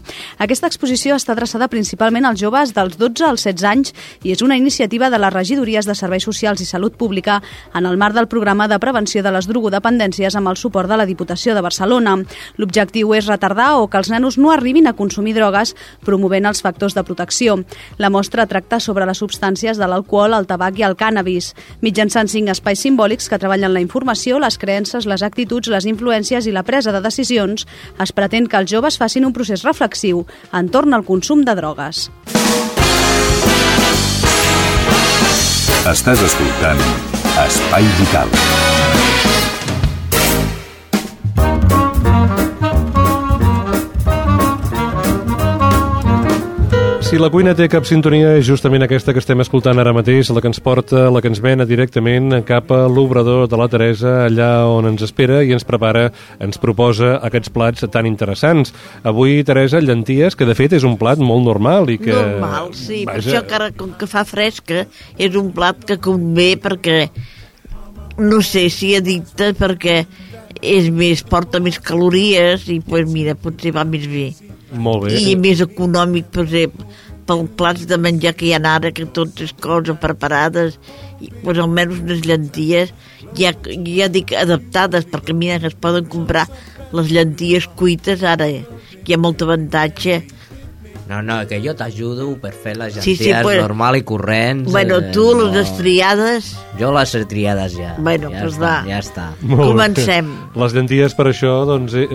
Aquesta 0.43 0.67
exposició 0.67 1.15
està 1.17 1.37
adreçada 1.37 1.69
principalment 1.69 2.27
als 2.27 2.41
joves 2.41 2.73
dels 2.75 2.97
12 2.99 3.29
als 3.29 3.45
16 3.47 3.69
anys 3.71 3.95
i 4.25 4.33
és 4.33 4.43
una 4.43 4.57
iniciativa 4.57 5.11
de 5.11 5.21
les 5.21 5.33
regidories 5.33 5.87
de 5.87 5.95
Serveis 5.95 6.25
Socials 6.25 6.61
i 6.65 6.67
Salut 6.67 6.97
Pública 6.97 7.43
en 7.75 7.87
el 7.87 7.97
marc 8.01 8.17
del 8.17 8.29
programa 8.29 8.69
de 8.69 8.79
prevenció 8.83 9.23
de 9.23 9.33
les 9.35 9.47
drogodependències 9.47 10.37
amb 10.37 10.49
el 10.51 10.57
suport 10.57 10.89
de 10.91 10.97
la 10.97 11.07
Diputació 11.07 11.55
de 11.55 11.65
Barcelona. 11.65 12.17
L'objectiu 12.57 13.13
és 13.15 13.29
retardar 13.29 13.77
o 13.81 13.89
que 13.89 14.01
els 14.01 14.11
nanos 14.11 14.39
no 14.39 14.53
arribin 14.53 14.89
a 14.89 14.97
consumir 14.97 15.35
drogues 15.37 15.75
promovent 16.05 16.47
els 16.49 16.63
factors 16.63 16.95
de 16.97 17.05
protecció. 17.05 17.59
La 17.99 18.11
mostra 18.11 18.47
tracta 18.47 18.81
sobre 18.81 19.07
les 19.07 19.21
substàncies 19.23 19.79
de 19.79 19.89
l'alcohol, 19.89 20.35
el 20.35 20.49
tabac 20.49 20.79
i 20.81 20.87
el 20.87 20.97
cànnabis. 20.97 21.53
Mitjançant 21.83 22.31
cinc 22.33 22.51
espais 22.53 22.81
simbòlics 22.81 23.29
que 23.29 23.39
treballen 23.39 23.75
la 23.75 23.83
informació, 23.85 24.41
les 24.43 24.59
creences, 24.59 25.07
les 25.07 25.23
actituds, 25.27 25.71
les 25.73 25.87
influències 25.87 26.46
i 26.47 26.55
la 26.55 26.65
presa 26.67 26.95
de 26.95 27.03
decisions, 27.05 27.67
es 28.03 28.13
pretén 28.17 28.47
que 28.47 28.59
els 28.61 28.71
joves 28.71 28.99
facin 28.99 29.27
un 29.29 29.35
procés 29.37 29.65
reflexiu 29.67 30.25
entorn 30.53 30.95
al 30.95 31.07
consum 31.07 31.45
de 31.47 31.57
drogues. 31.59 32.07
Estàs 35.87 36.23
escoltant 36.27 36.83
Espai 37.47 37.87
Vital. 38.01 38.66
Si 47.07 47.21
la 47.23 47.29
cuina 47.31 47.53
té 47.55 47.69
cap 47.71 47.85
sintonia 47.87 48.33
és 48.35 48.49
justament 48.49 48.83
aquesta 48.83 49.13
que 49.15 49.21
estem 49.23 49.39
escoltant 49.39 49.79
ara 49.79 49.93
mateix, 49.95 50.27
la 50.35 50.41
que 50.43 50.49
ens 50.51 50.59
porta, 50.59 51.05
la 51.15 51.21
que 51.23 51.31
ens 51.31 51.39
vena 51.39 51.63
directament 51.63 52.41
cap 52.49 52.73
a 52.75 52.81
l'obrador 52.91 53.45
de 53.47 53.61
la 53.61 53.69
Teresa, 53.71 54.15
allà 54.25 54.49
on 54.67 54.89
ens 54.91 55.05
espera 55.07 55.37
i 55.47 55.53
ens 55.55 55.63
prepara, 55.69 56.09
ens 56.43 56.59
proposa 56.59 57.13
aquests 57.29 57.53
plats 57.55 57.87
tan 57.95 58.09
interessants. 58.11 58.75
Avui, 59.07 59.39
Teresa, 59.47 59.79
llenties, 59.79 60.35
que 60.35 60.49
de 60.51 60.57
fet 60.59 60.75
és 60.81 60.87
un 60.89 60.97
plat 60.99 61.23
molt 61.23 61.47
normal 61.47 61.93
i 61.95 62.01
que... 62.03 62.11
Normal, 62.11 62.73
sí, 62.75 63.05
Vaja... 63.07 63.13
per 63.13 63.23
això 63.23 63.45
que 63.47 63.59
ara, 63.61 63.71
com 63.79 63.95
que 63.95 64.11
fa 64.11 64.27
fresca, 64.27 64.83
és 65.15 65.39
un 65.39 65.55
plat 65.55 65.87
que 65.87 66.01
convé 66.03 66.57
perquè, 66.59 66.99
no 68.19 68.43
sé 68.43 68.67
si 68.67 68.97
addicte, 68.99 69.53
perquè 69.55 70.01
és 70.59 70.91
més, 70.91 71.23
porta 71.23 71.63
més 71.63 71.79
calories 71.79 72.67
i, 72.67 72.81
pues, 72.83 73.07
mira, 73.15 73.39
potser 73.39 73.77
va 73.79 73.87
més 73.87 74.11
bé. 74.11 74.27
Molt 74.73 75.07
bé. 75.07 75.19
I 75.19 75.37
més 75.39 75.61
econòmic, 75.63 76.31
per 76.35 76.45
exemple, 76.47 76.87
pel 77.27 77.45
plats 77.59 77.87
de 77.91 77.99
menjar 77.99 78.35
que 78.39 78.47
hi 78.49 78.55
ha 78.55 78.63
ara, 78.71 78.93
que 78.95 79.07
tot 79.19 79.41
és 79.43 79.53
coses 79.63 79.99
preparades, 80.03 80.79
i, 81.21 81.31
pues, 81.43 81.59
almenys 81.59 82.03
unes 82.05 82.23
llenties, 82.27 82.93
ja, 83.39 83.53
ja 83.87 84.09
dic 84.13 84.33
adaptades, 84.37 85.07
perquè 85.11 85.35
mira 85.35 85.59
que 85.63 85.71
es 85.73 85.79
poden 85.79 86.07
comprar 86.13 86.47
les 86.95 87.11
llenties 87.11 87.67
cuites 87.79 88.23
ara, 88.23 88.47
hi 88.47 89.15
ha 89.15 89.19
molt 89.19 89.43
avantatge 89.43 90.23
no, 91.09 91.23
no, 91.23 91.37
que 91.47 91.61
jo 91.63 91.71
t'ajudo 91.79 92.27
per 92.43 92.51
fer 92.51 92.73
les 92.75 92.97
llenties 92.97 93.19
sí, 93.21 93.29
sí, 93.29 93.33
pues, 93.43 93.61
normal 93.63 93.95
i 94.01 94.03
corrents. 94.03 94.73
Bueno, 94.73 94.99
eh, 94.99 95.11
tu 95.15 95.27
no. 95.37 95.45
les 95.47 95.69
estriades... 95.69 96.49
Jo 96.81 96.91
les 96.93 97.15
estriades 97.15 97.77
ja. 97.79 97.95
Bueno, 97.99 98.29
ja 98.33 98.43
pues 98.43 98.57
està, 98.57 98.65
va. 98.65 98.73
Ja 98.89 98.99
està. 98.99 99.27
Molt 99.41 99.71
Comencem. 99.71 100.33
Bé. 100.35 100.63
Les 100.65 100.75
llenties 100.75 101.15
per 101.15 101.29
això, 101.31 101.53
doncs, 101.69 101.95
eh, 101.95 102.09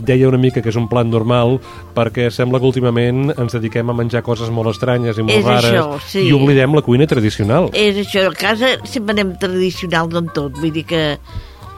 et 0.00 0.08
deia 0.08 0.28
una 0.28 0.40
mica 0.42 0.62
que 0.64 0.72
és 0.72 0.78
un 0.80 0.88
plat 0.90 1.06
normal 1.06 1.60
perquè 1.94 2.26
sembla 2.34 2.58
que 2.58 2.68
últimament 2.72 3.30
ens 3.36 3.54
dediquem 3.54 3.94
a 3.94 3.96
menjar 3.96 4.24
coses 4.26 4.50
molt 4.50 4.72
estranyes 4.74 5.22
i 5.22 5.26
molt 5.26 5.38
és 5.38 5.46
rares 5.46 5.70
això, 5.70 5.86
sí. 6.10 6.26
i 6.26 6.34
oblidem 6.34 6.74
la 6.74 6.82
cuina 6.82 7.06
tradicional. 7.06 7.70
És 7.78 8.02
això, 8.02 8.26
a 8.32 8.34
casa 8.34 8.74
sempre 8.82 9.14
anem 9.14 9.36
tradicionals 9.38 10.18
en 10.18 10.32
tot, 10.34 10.58
vull 10.58 10.74
dir 10.74 10.84
que, 10.90 11.04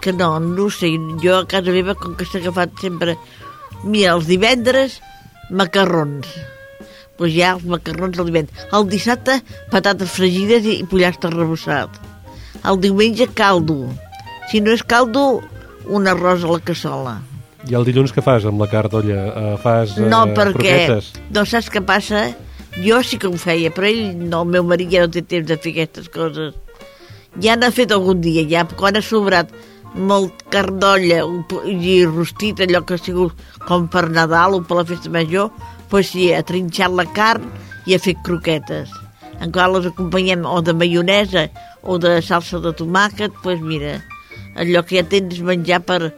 que 0.01 0.17
no, 0.17 0.33
no 0.41 0.71
ho 0.71 0.73
sé, 0.73 0.95
jo 1.21 1.37
a 1.37 1.45
casa 1.45 1.77
meva 1.77 1.99
com 2.01 2.17
que 2.17 2.25
s'ha 2.25 2.41
agafat 2.41 2.81
sempre... 2.81 3.19
Mira, 3.81 4.11
els 4.13 4.27
divendres, 4.29 4.99
macarrons 5.51 6.31
pues 7.21 7.35
ja 7.37 7.51
els 7.53 7.67
macarrons 7.69 8.17
al 8.17 8.31
divendres. 8.31 8.63
El 8.73 8.87
dissabte, 8.89 9.35
patates 9.69 10.09
fregides 10.09 10.65
i 10.65 10.79
pollastre 10.89 11.29
rebossat. 11.35 11.99
El 12.65 12.81
diumenge, 12.81 13.27
caldo. 13.37 13.91
Si 14.49 14.63
no 14.65 14.73
és 14.73 14.81
caldo, 14.89 15.43
un 15.93 16.09
arròs 16.09 16.47
a 16.47 16.55
la 16.55 16.63
cassola. 16.65 17.19
I 17.69 17.77
el 17.77 17.85
dilluns 17.85 18.15
què 18.17 18.25
fas 18.25 18.47
amb 18.49 18.65
la 18.65 18.71
cartolla? 18.73 19.19
Uh, 19.29 19.53
fas 19.61 19.99
uh, 19.99 20.07
no, 20.09 20.23
perquè, 20.33 20.55
croquetes? 20.57 21.11
no 21.37 21.45
saps 21.45 21.69
què 21.69 21.85
passa? 21.85 22.31
Jo 22.81 23.03
sí 23.05 23.19
que 23.21 23.29
ho 23.29 23.37
feia, 23.37 23.69
però 23.75 23.91
ell, 23.91 24.15
no, 24.17 24.41
el 24.47 24.55
meu 24.57 24.65
marit 24.65 24.89
ja 24.95 25.05
no 25.05 25.13
té 25.13 25.21
temps 25.21 25.51
de 25.51 25.59
fer 25.61 25.75
aquestes 25.77 26.09
coses. 26.15 26.57
Ja 27.45 27.59
n'ha 27.61 27.69
fet 27.75 27.93
algun 27.93 28.25
dia, 28.25 28.47
ja, 28.49 28.65
quan 28.81 28.97
ha 28.97 29.05
sobrat 29.05 29.53
molt 29.95 30.45
carn 30.53 30.79
d'olla 30.81 31.23
i 31.67 32.01
rostit, 32.07 32.61
allò 32.63 32.83
que 32.87 32.95
ha 32.95 33.03
sigut 33.03 33.35
com 33.67 33.89
per 33.91 34.09
Nadal 34.11 34.55
o 34.59 34.63
per 34.63 34.81
la 34.81 34.87
festa 34.87 35.11
major, 35.11 35.51
pues 35.91 36.13
sí, 36.13 36.31
ha 36.33 36.43
trinxat 36.47 36.95
la 36.95 37.07
carn 37.15 37.47
i 37.87 37.95
ha 37.95 38.03
fet 38.03 38.21
croquetes. 38.27 38.93
En 39.41 39.53
qual 39.53 39.73
les 39.75 39.89
acompanyem 39.89 40.45
o 40.45 40.61
de 40.63 40.75
maionesa 40.77 41.49
o 41.83 41.99
de 41.99 42.21
salsa 42.23 42.61
de 42.61 42.75
tomàquet, 42.77 43.33
pues 43.43 43.61
mira, 43.65 43.99
allò 44.55 44.85
que 44.85 45.01
ja 45.01 45.07
tens 45.09 45.41
menjar 45.41 45.83
per... 45.87 46.13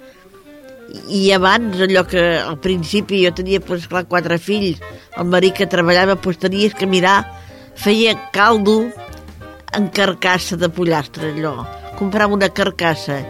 I 1.08 1.30
abans, 1.32 1.78
allò 1.80 2.02
que 2.04 2.20
al 2.36 2.58
principi 2.60 3.22
jo 3.22 3.30
tenia, 3.32 3.62
pues, 3.64 3.86
clar, 3.88 4.04
quatre 4.10 4.36
fills, 4.42 4.82
el 5.16 5.30
marit 5.30 5.54
que 5.56 5.70
treballava, 5.70 6.18
pues, 6.20 6.36
tenies 6.42 6.74
que 6.76 6.90
mirar, 6.90 7.22
feia 7.78 8.12
caldo 8.34 8.90
en 9.72 9.88
carcassa 9.88 10.58
de 10.60 10.68
pollastre, 10.68 11.30
allò. 11.32 11.62
Comprava 11.96 12.34
una 12.34 12.50
carcassa, 12.52 13.22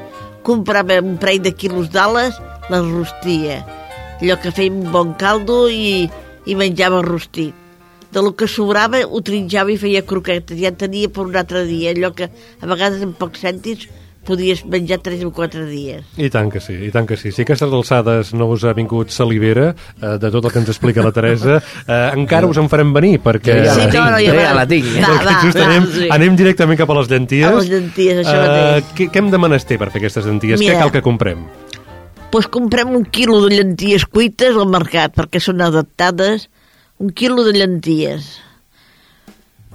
comprava 0.43 1.01
un 1.01 1.17
parell 1.23 1.43
de 1.45 1.55
quilos 1.55 1.91
d'ales, 1.93 2.39
les 2.71 2.87
rostia. 2.91 3.63
Allò 4.21 4.39
que 4.43 4.53
feia 4.55 4.73
un 4.73 4.91
bon 4.95 5.15
caldo 5.19 5.67
i, 5.71 6.09
i 6.47 6.55
menjava 6.59 7.03
rostit. 7.03 7.55
De 8.13 8.21
lo 8.21 8.35
que 8.37 8.47
sobrava 8.51 9.01
ho 9.07 9.23
trinjava 9.25 9.73
i 9.73 9.79
feia 9.81 10.05
croquetes, 10.05 10.59
ja 10.61 10.69
en 10.69 10.77
tenia 10.77 11.09
per 11.09 11.25
un 11.25 11.37
altre 11.41 11.65
dia, 11.65 11.95
allò 11.95 12.13
que 12.13 12.29
a 12.29 12.69
vegades 12.69 13.01
en 13.07 13.15
pocs 13.17 13.41
cèntims 13.47 13.89
podies 14.27 14.63
menjar 14.65 15.01
3 15.03 15.25
o 15.27 15.33
4 15.35 15.67
dies. 15.67 16.07
I 16.17 16.31
tant 16.33 16.51
que 16.53 16.63
sí, 16.63 16.77
i 16.87 16.91
tant 16.95 17.09
que 17.09 17.19
sí. 17.21 17.33
Si 17.35 17.45
aquestes 17.45 17.73
alçades 17.73 18.33
no 18.37 18.49
us 18.55 18.65
ha 18.65 18.75
vingut 18.77 19.11
salivera 19.15 19.73
eh, 19.73 20.15
de 20.23 20.31
tot 20.31 20.47
el 20.47 20.55
que 20.55 20.63
ens 20.63 20.73
explica 20.73 21.05
la 21.05 21.13
Teresa, 21.15 21.59
eh, 21.87 21.99
encara 22.15 22.51
us 22.51 22.61
en 22.63 22.71
farem 22.73 22.95
venir, 22.95 23.19
perquè... 23.25 23.59
Ja 23.67 23.75
la 23.77 23.89
tinc, 23.89 23.99
no, 23.99 24.07
no, 24.15 24.23
ja, 24.23 24.39
ja 24.39 24.55
la 24.57 24.67
tinc. 24.71 24.89
Va, 24.99 25.19
va, 25.27 25.37
just 25.43 25.59
va, 25.59 25.67
anem, 25.69 25.91
sí. 25.97 26.09
anem 26.19 26.39
directament 26.39 26.81
cap 26.81 26.95
a 26.95 26.99
les 27.01 27.13
llenties. 27.13 27.49
A 27.49 27.55
les 27.59 27.71
llenties, 27.73 28.23
això 28.25 28.39
eh, 28.39 28.47
mateix. 28.47 28.95
Què, 28.99 29.11
què 29.13 29.23
hem 29.23 29.35
de 29.35 29.43
menester 29.47 29.81
per 29.83 29.91
fer 29.91 30.03
aquestes 30.05 30.31
llenties? 30.31 30.63
Mira. 30.63 30.77
Què 30.77 30.87
cal 30.87 30.97
que 30.99 31.05
comprem? 31.05 31.47
pues 32.33 32.47
comprem 32.49 32.89
un 32.97 33.03
quilo 33.05 33.43
de 33.45 33.51
llenties 33.53 34.07
cuites 34.09 34.57
al 34.57 34.71
mercat 34.73 35.13
perquè 35.13 35.37
són 35.37 35.61
adaptades, 35.61 36.47
un 36.97 37.11
quilo 37.13 37.45
de 37.45 37.53
llenties, 37.53 38.39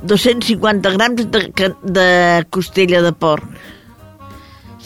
250 0.02 0.94
grams 0.98 1.28
de, 1.30 1.70
de 1.84 2.08
costella 2.50 3.04
de 3.06 3.14
porc, 3.14 3.46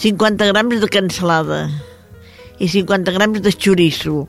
50 0.01 0.47
grams 0.49 0.79
de 0.81 0.87
cansalada 0.89 1.67
i 2.57 2.65
50 2.65 3.13
grams 3.13 3.41
de 3.45 3.51
xoriço 3.53 4.23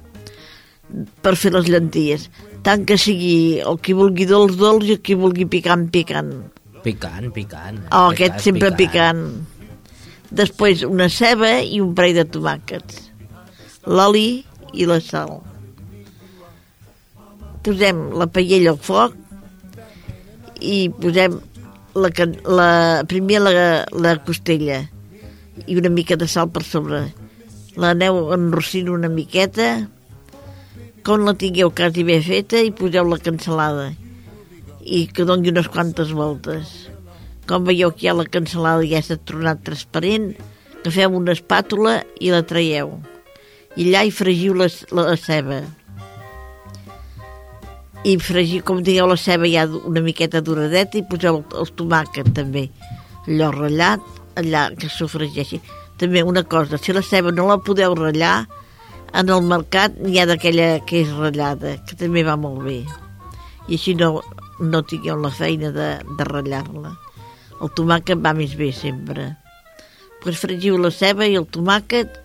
per 1.24 1.32
fer 1.40 1.54
les 1.54 1.70
llenties. 1.72 2.26
Tant 2.66 2.84
que 2.84 2.98
sigui 3.00 3.62
el 3.64 3.78
qui 3.80 3.96
vulgui 3.96 4.26
dolç, 4.28 4.58
dolç 4.60 4.90
i 4.90 4.98
el 4.98 5.00
qui 5.00 5.16
vulgui 5.16 5.48
picant, 5.48 5.86
picant. 5.94 6.28
Picant, 6.84 7.30
picant. 7.32 7.80
Oh, 7.88 7.88
Picant, 7.88 8.12
aquest 8.12 8.44
sempre 8.44 8.74
picant. 8.76 9.24
Després 10.28 10.84
una 10.84 11.08
ceba 11.08 11.54
i 11.64 11.80
un 11.80 11.96
parell 11.96 12.20
de 12.20 12.28
tomàquets. 12.36 13.08
L'oli 13.88 14.44
i 14.76 14.84
la 14.84 15.00
sal. 15.00 15.38
Posem 17.64 18.10
la 18.20 18.28
paella 18.28 18.76
al 18.76 18.82
foc 18.92 19.16
i 20.60 20.90
posem 21.00 21.40
la, 21.96 22.10
la, 22.60 22.72
primer 23.08 23.40
la, 23.40 23.54
la 23.96 24.18
costella 24.26 24.82
i 25.66 25.76
una 25.78 25.90
mica 25.92 26.16
de 26.16 26.28
sal 26.28 26.50
per 26.52 26.64
sobre. 26.66 27.06
L'aneu 27.80 28.32
enrossint 28.34 28.90
una 28.92 29.08
miqueta, 29.08 29.88
com 31.02 31.24
la 31.26 31.34
tingueu 31.34 31.72
quasi 31.74 32.04
bé 32.06 32.20
feta 32.22 32.60
i 32.62 32.70
poseu 32.76 33.08
la 33.08 33.18
cansalada 33.18 33.90
i 34.82 35.06
que 35.10 35.24
doni 35.26 35.50
unes 35.50 35.68
quantes 35.70 36.12
voltes. 36.14 36.70
Com 37.46 37.66
veieu 37.66 37.90
que 37.94 38.06
ja 38.06 38.14
la 38.14 38.26
cansalada 38.26 38.86
ja 38.86 39.02
s'ha 39.02 39.18
tornat 39.18 39.62
transparent, 39.66 40.32
agafeu 40.82 41.14
una 41.18 41.34
espàtula 41.34 42.00
i 42.20 42.32
la 42.34 42.42
traieu. 42.46 42.98
I 43.76 43.88
allà 43.88 44.02
hi 44.04 44.12
fregiu 44.14 44.54
la, 44.58 44.68
la, 44.90 45.06
la 45.10 45.16
ceba. 45.16 45.62
I 48.02 48.16
fregiu, 48.18 48.64
com 48.66 48.82
digueu, 48.82 49.06
la 49.10 49.18
ceba 49.18 49.46
ja 49.48 49.68
una 49.70 50.02
miqueta 50.02 50.42
duradeta 50.42 50.98
i 50.98 51.06
poseu 51.08 51.38
el, 51.38 51.44
el 51.62 51.70
tomàquet 51.78 52.32
també. 52.34 52.66
Allò 53.28 53.52
ratllat, 53.54 54.21
allà 54.36 54.68
que 54.78 54.90
sofregeixi. 54.90 55.60
També 56.00 56.22
una 56.26 56.42
cosa, 56.42 56.78
si 56.78 56.92
la 56.92 57.02
ceba 57.04 57.32
no 57.32 57.46
la 57.48 57.58
podeu 57.62 57.94
ratllar, 57.94 58.46
en 59.12 59.28
el 59.28 59.42
mercat 59.44 59.98
n'hi 60.00 60.18
ha 60.20 60.26
d'aquella 60.28 60.80
que 60.88 61.02
és 61.04 61.10
ratllada, 61.12 61.76
que 61.86 61.98
també 62.00 62.24
va 62.24 62.38
molt 62.40 62.62
bé. 62.64 62.80
I 63.68 63.76
així 63.76 63.94
no, 63.98 64.22
no 64.58 64.82
tingueu 64.88 65.20
la 65.20 65.30
feina 65.30 65.70
de, 65.74 65.88
de 66.18 66.26
ratllar-la. 66.28 66.94
El 67.62 67.70
tomàquet 67.76 68.18
va 68.24 68.32
més 68.34 68.56
bé 68.58 68.72
sempre. 68.74 69.28
Pues 70.22 70.40
fregiu 70.40 70.78
la 70.80 70.90
ceba 70.94 71.28
i 71.28 71.36
el 71.38 71.46
tomàquet 71.46 72.18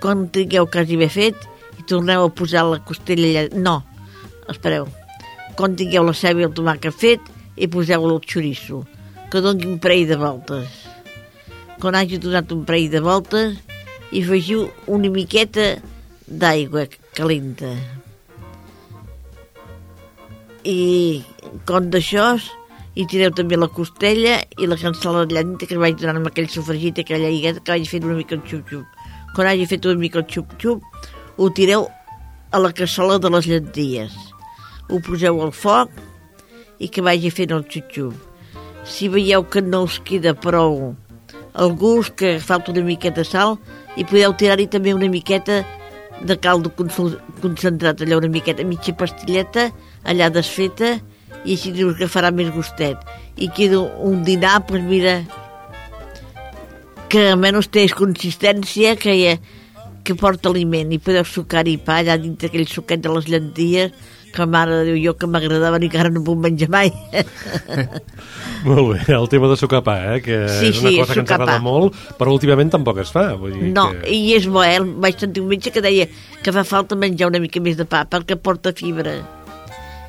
quan 0.00 0.28
tingueu 0.32 0.68
quasi 0.70 0.96
bé 1.00 1.08
fet 1.12 1.48
i 1.80 1.84
torneu 1.90 2.28
a 2.28 2.32
posar 2.32 2.64
la 2.68 2.78
costella 2.86 3.28
allà... 3.32 3.48
No, 3.58 3.80
espereu. 4.48 4.86
Quan 5.58 5.74
tingueu 5.76 6.06
la 6.06 6.14
ceba 6.16 6.44
i 6.44 6.48
el 6.48 6.54
tomàquet 6.54 6.94
fet 6.94 7.32
i 7.58 7.66
poseu 7.66 8.06
el 8.06 8.20
xoriço, 8.22 8.84
que 9.32 9.42
doni 9.42 9.66
un 9.66 9.80
parell 9.82 10.06
de 10.12 10.20
voltes. 10.20 10.87
Quan 11.78 11.94
hagi 11.94 12.18
donat 12.18 12.50
un 12.50 12.64
parell 12.66 12.90
de 12.90 13.00
voltes 13.00 13.58
i 14.10 14.22
afegiu 14.24 14.66
una 14.90 15.10
miqueta 15.14 15.76
d'aigua 16.26 16.88
calenta. 17.14 17.70
I 20.66 21.22
quan 21.68 21.86
d'això 21.92 22.32
hi 22.98 23.06
tireu 23.06 23.30
també 23.30 23.54
la 23.56 23.68
costella 23.70 24.40
i 24.58 24.66
la 24.66 24.74
allà 24.74 25.42
dintre 25.44 25.68
que 25.70 25.78
vaig 25.78 25.94
donant 26.00 26.18
amb 26.18 26.32
aquell 26.32 26.48
sofregit 26.50 26.98
i 26.98 27.04
aquella 27.06 27.30
lligueta 27.30 27.62
que 27.62 27.72
vaig 27.72 27.86
fent 27.86 28.04
una 28.04 28.18
mica 28.18 28.34
el 28.34 28.42
xup-xup. 28.42 28.84
Quan 29.34 29.46
hagi 29.46 29.66
fet 29.70 29.86
una 29.86 30.00
mica 30.00 30.18
el 30.18 30.26
xup-xup, 30.26 30.82
ho 31.38 31.50
tireu 31.54 31.86
a 32.50 32.58
la 32.58 32.72
cassola 32.72 33.20
de 33.22 33.30
les 33.30 33.46
llenties. 33.46 34.16
Ho 34.90 34.98
poseu 34.98 35.38
al 35.44 35.52
foc 35.52 35.92
i 36.82 36.88
que 36.88 37.04
vagi 37.06 37.30
fent 37.30 37.54
el 37.54 37.62
xup-xup. 37.70 38.14
Si 38.84 39.06
veieu 39.06 39.44
que 39.46 39.62
no 39.62 39.84
us 39.86 40.00
queda 40.02 40.34
prou 40.34 40.96
el 41.58 41.74
gust, 41.76 42.14
que 42.14 42.38
falta 42.40 42.72
una 42.72 42.84
miqueta 42.86 43.22
de 43.22 43.28
sal, 43.28 43.58
i 43.98 44.06
podeu 44.06 44.34
tirar-hi 44.38 44.68
també 44.70 44.94
una 44.94 45.10
miqueta 45.10 45.62
de 46.22 46.36
caldo 46.42 46.72
concentrat, 46.74 48.02
allà 48.02 48.18
una 48.18 48.30
miqueta, 48.30 48.66
mitja 48.66 48.94
pastilleta, 48.98 49.68
allà 50.04 50.30
desfeta, 50.34 50.96
i 51.44 51.54
així 51.54 51.72
us 51.84 51.96
agafarà 51.96 52.32
més 52.34 52.50
gustet. 52.54 52.98
I 53.38 53.50
queda 53.54 53.80
un 54.04 54.24
dinar, 54.26 54.58
doncs 54.66 54.86
mira, 54.88 55.20
que 57.08 57.28
almenys 57.32 57.70
té 57.72 57.86
consistència, 57.94 58.96
que, 59.00 59.38
que 60.04 60.18
porta 60.18 60.50
aliment, 60.50 60.92
i 60.92 61.00
podeu 61.02 61.26
sucar-hi 61.26 61.78
pa 61.84 62.00
allà 62.02 62.18
dintre 62.20 62.50
aquell 62.50 62.68
suquet 62.68 63.02
de 63.04 63.14
les 63.14 63.30
llenties, 63.30 63.94
que 64.34 64.46
mare 64.46 64.82
Déu, 64.86 64.96
jo 65.02 65.14
que 65.18 65.26
m'agradava 65.30 65.78
i 65.82 65.88
que 65.90 65.98
ara 66.00 66.10
no 66.12 66.22
puc 66.26 66.38
menjar 66.42 66.68
mai. 66.72 66.92
Molt 68.66 68.88
bé, 68.90 69.14
el 69.14 69.28
tema 69.30 69.48
de 69.50 69.56
sucar 69.56 69.82
pa, 69.86 69.94
eh, 70.16 70.20
que 70.22 70.36
Sí, 70.50 70.70
és 70.72 70.80
una 70.82 70.90
sí, 70.90 70.98
cosa 70.98 71.14
que 71.14 71.20
ens 71.22 71.30
agrada 71.30 71.56
pa. 71.58 71.62
molt, 71.62 71.94
però 72.18 72.32
últimament 72.34 72.72
tampoc 72.74 72.98
es 73.04 73.12
fa. 73.14 73.28
Vull 73.38 73.54
dir 73.54 73.72
No, 73.74 73.88
que... 73.94 74.10
i 74.10 74.34
és 74.34 74.48
bo, 74.50 74.64
eh? 74.66 74.80
Vaig 74.82 75.18
sentir 75.22 75.44
un 75.44 75.48
metge 75.52 75.70
que 75.74 75.82
deia 75.84 76.08
que 76.42 76.54
fa 76.54 76.64
falta 76.66 76.98
menjar 76.98 77.30
una 77.30 77.40
mica 77.42 77.62
més 77.62 77.78
de 77.78 77.86
pa 77.86 78.04
perquè 78.10 78.36
porta 78.36 78.72
fibra. 78.74 79.14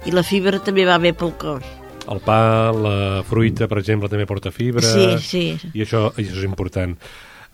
I 0.07 0.13
la 0.15 0.23
fibra 0.25 0.59
també 0.63 0.85
va 0.87 0.97
bé 0.97 1.13
pel 1.13 1.33
cos. 1.37 1.65
El 2.09 2.21
pa, 2.25 2.71
la 2.73 3.21
fruita, 3.29 3.67
per 3.69 3.77
exemple, 3.83 4.09
també 4.09 4.25
porta 4.25 4.49
fibra. 4.51 4.81
Sí, 4.81 5.09
sí. 5.21 5.43
I 5.75 5.83
això, 5.85 6.07
i 6.17 6.25
això 6.25 6.39
és 6.41 6.47
important. 6.47 6.95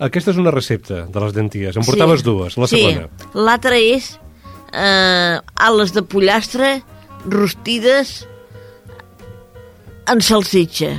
Aquesta 0.05 0.31
és 0.31 0.39
una 0.39 0.51
recepta 0.51 1.05
de 1.11 1.23
les 1.23 1.35
llenties. 1.35 1.75
Em 1.75 1.83
portaves 1.87 2.23
dues. 2.23 2.55
La 2.59 2.67
segona. 2.71 3.09
Sí, 3.09 3.33
l'altra 3.35 3.75
és 3.79 4.13
eh, 4.75 5.39
ales 5.55 5.93
de 5.95 6.03
pollastre 6.03 6.79
rostides 7.25 8.25
en 10.11 10.21
salsitxa. 10.21 10.91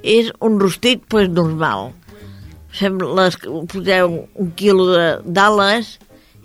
És 0.00 0.30
un 0.40 0.58
rostit 0.60 1.04
pues, 1.12 1.28
normal. 1.28 1.92
Fem 2.74 2.98
les, 3.18 3.36
poseu 3.70 4.16
un 4.40 4.52
quilo 4.56 4.86
d'ales 5.26 5.96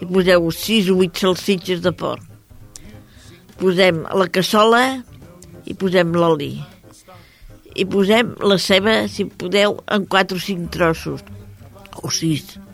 i 0.01 0.07
poseu 0.09 0.49
6 0.51 0.91
o 0.91 0.99
8 1.05 1.23
salsitxes 1.23 1.83
de 1.85 1.93
porc. 1.95 2.23
Posem 3.55 4.03
la 4.19 4.27
cassola 4.27 4.83
i 5.65 5.75
posem 5.79 6.11
l'oli. 6.17 6.57
I 7.75 7.85
posem 7.91 8.33
la 8.43 8.57
ceba, 8.59 9.01
si 9.11 9.25
podeu, 9.27 9.79
en 9.91 10.05
4 10.11 10.37
o 10.37 10.43
5 10.43 10.71
trossos. 10.71 11.23
O 12.03 12.11
6. 12.11 12.64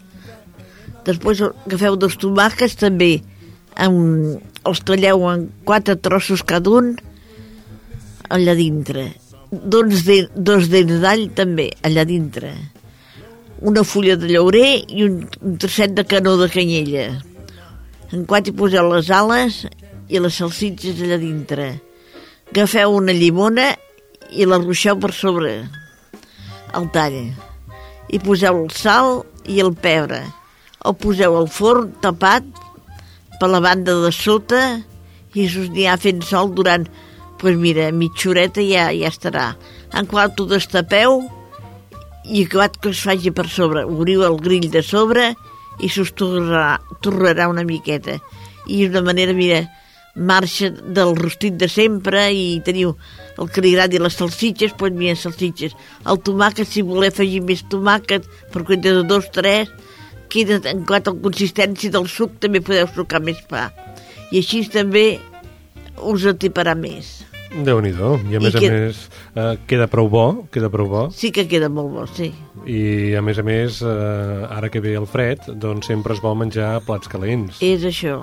Després 1.06 1.41
agafeu 1.41 1.97
dos 1.97 2.18
tomàquets 2.22 2.78
també, 2.78 3.22
amb, 3.76 4.41
els 4.68 4.84
talleu 4.86 5.26
en 5.32 5.47
quatre 5.66 5.95
trossos 5.97 6.43
cada 6.45 6.70
un 6.70 6.93
allà 8.30 8.56
dintre. 8.56 9.10
Dos, 9.52 10.06
de, 10.08 10.22
dos 10.36 10.70
dents 10.72 11.02
d'all 11.04 11.28
també, 11.36 11.72
allà 11.84 12.06
dintre. 12.08 12.54
Una 13.62 13.84
fulla 13.84 14.16
de 14.18 14.30
llaurer 14.32 14.70
i 14.89 15.04
un, 15.06 15.22
un 15.41 15.58
trosset 15.62 15.93
de 15.97 16.06
canó 16.08 16.38
de 16.39 16.47
canyella. 16.54 17.08
En 18.12 18.26
quatre 18.30 18.54
hi 18.54 18.58
poseu 18.58 18.88
les 18.93 19.12
ales 19.14 19.62
i 20.12 20.22
les 20.22 20.38
salsitxes 20.38 21.02
allà 21.04 21.20
dintre. 21.22 21.74
Agafeu 22.52 22.95
una 22.97 23.16
llimona 23.16 23.72
i 24.32 24.47
la 24.47 24.60
ruixeu 24.62 24.97
per 24.99 25.12
sobre 25.16 25.58
el 26.78 26.88
tall. 26.95 27.20
I 28.12 28.20
poseu 28.24 28.64
el 28.64 28.72
sal 28.76 29.22
i 29.47 29.60
el 29.64 29.74
pebre. 29.76 30.24
El 30.88 30.95
poseu 30.97 31.36
al 31.38 31.49
forn 31.51 31.91
tapat 32.01 32.45
per 33.39 33.49
la 33.49 33.61
banda 33.61 33.93
de 34.03 34.11
sota 34.15 34.61
i 35.38 35.45
n'hi 35.47 35.86
ha 35.88 35.97
fent 36.01 36.23
sol 36.27 36.51
durant, 36.57 36.88
pues 37.39 37.57
mira, 37.57 37.89
mitja 37.91 38.32
horeta 38.32 38.63
ja, 38.65 38.89
ja 38.93 39.11
estarà. 39.11 39.45
En 39.93 40.07
qual 40.09 40.34
tu 40.36 40.47
destapeu 40.49 41.21
i 42.25 42.45
acabat 42.45 42.77
que 42.82 42.91
es 42.93 43.01
faci 43.01 43.32
per 43.34 43.47
sobre. 43.49 43.86
Obriu 43.86 44.25
el 44.27 44.38
grill 44.41 44.69
de 44.73 44.84
sobre 44.86 45.32
i 45.82 45.89
s'us 45.89 46.13
torrarà, 46.17 46.79
torrarà 47.01 47.47
una 47.49 47.65
miqueta. 47.65 48.19
I 48.67 48.86
és 48.86 48.91
una 48.91 49.05
manera, 49.05 49.34
mira, 49.38 49.63
marxa 50.15 50.69
del 50.69 51.15
rostit 51.15 51.55
de 51.57 51.69
sempre 51.71 52.27
i 52.36 52.59
teniu 52.65 52.95
el 53.39 53.49
que 53.49 53.63
li 53.63 53.71
agradi 53.73 54.01
les 54.01 54.17
salsitxes, 54.17 54.75
doncs 54.77 54.97
mira, 54.97 55.15
salsitxes. 55.17 55.77
El 56.05 56.21
tomàquet, 56.25 56.67
si 56.67 56.84
voleu 56.86 57.09
afegir 57.09 57.41
més 57.45 57.63
tomàquet, 57.71 58.27
per 58.51 58.65
compte 58.67 58.91
de 58.91 59.05
dos, 59.07 59.29
tres, 59.34 59.71
queda 60.32 60.59
en 60.71 60.86
quant 60.88 61.03
a 61.07 61.13
la 61.13 61.21
consistència 61.25 61.91
del 61.93 62.07
suc, 62.11 62.39
també 62.43 62.61
podeu 62.63 62.88
sucar 62.95 63.19
més 63.23 63.41
pa. 63.49 63.67
I 64.32 64.39
així 64.39 64.63
també 64.71 65.19
us 66.01 66.23
atiparà 66.32 66.73
més. 66.79 67.19
déu 67.51 67.82
nhi 67.84 67.89
I 67.91 68.36
a 68.38 68.39
més 68.39 68.53
I 68.55 68.59
que- 68.59 68.67
a 68.69 68.71
més 68.71 69.09
eh, 69.36 69.57
queda 69.67 69.88
prou 69.91 70.07
bo, 70.07 70.47
queda 70.51 70.69
prou 70.71 70.88
bo. 70.88 71.09
Sí 71.11 71.32
que 71.36 71.47
queda 71.47 71.67
molt 71.67 71.91
bo, 71.91 72.05
sí. 72.07 72.32
I 72.65 73.13
a 73.15 73.21
més 73.21 73.38
a 73.39 73.43
més, 73.43 73.82
eh, 73.82 74.47
ara 74.49 74.69
que 74.69 74.79
ve 74.79 74.93
el 74.95 75.05
fred, 75.05 75.39
doncs 75.59 75.88
sempre 75.88 76.13
és 76.13 76.21
bo 76.21 76.34
menjar 76.34 76.79
plats 76.86 77.09
calents. 77.11 77.57
És 77.61 77.84
això. 77.84 78.21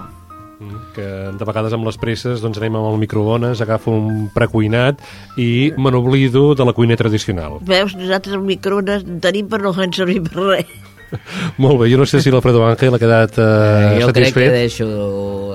Mm, 0.61 0.79
que 0.95 1.03
de 1.39 1.45
vegades 1.45 1.73
amb 1.73 1.85
les 1.87 1.97
presses 1.99 2.41
doncs 2.41 2.59
anem 2.59 2.75
amb 2.81 2.89
el 2.91 2.99
microones, 2.99 3.61
agafo 3.61 3.93
un 3.93 4.29
precuinat 4.35 4.99
i 5.37 5.73
me 5.77 5.91
n'oblido 5.93 6.55
de 6.57 6.65
la 6.65 6.73
cuina 6.73 6.97
tradicional. 6.97 7.59
Veus, 7.61 7.95
nosaltres 7.95 8.35
el 8.35 8.43
microones 8.43 9.05
en 9.05 9.21
tenim 9.21 9.47
per 9.47 9.61
no 9.63 9.73
fer 9.77 9.91
servir 9.95 10.23
per 10.25 10.43
res. 10.43 10.67
Molt 11.63 11.81
bé, 11.81 11.89
jo 11.93 11.99
no 12.01 12.07
sé 12.09 12.21
si 12.23 12.33
l'Alfredo 12.33 12.65
Ángel 12.67 12.95
ha 12.95 13.01
quedat 13.01 13.39
eh, 13.41 13.97
jo 14.01 14.11
crec 14.13 14.35
que 14.35 14.45
satisfet. 14.45 14.53
deixo 14.57 14.89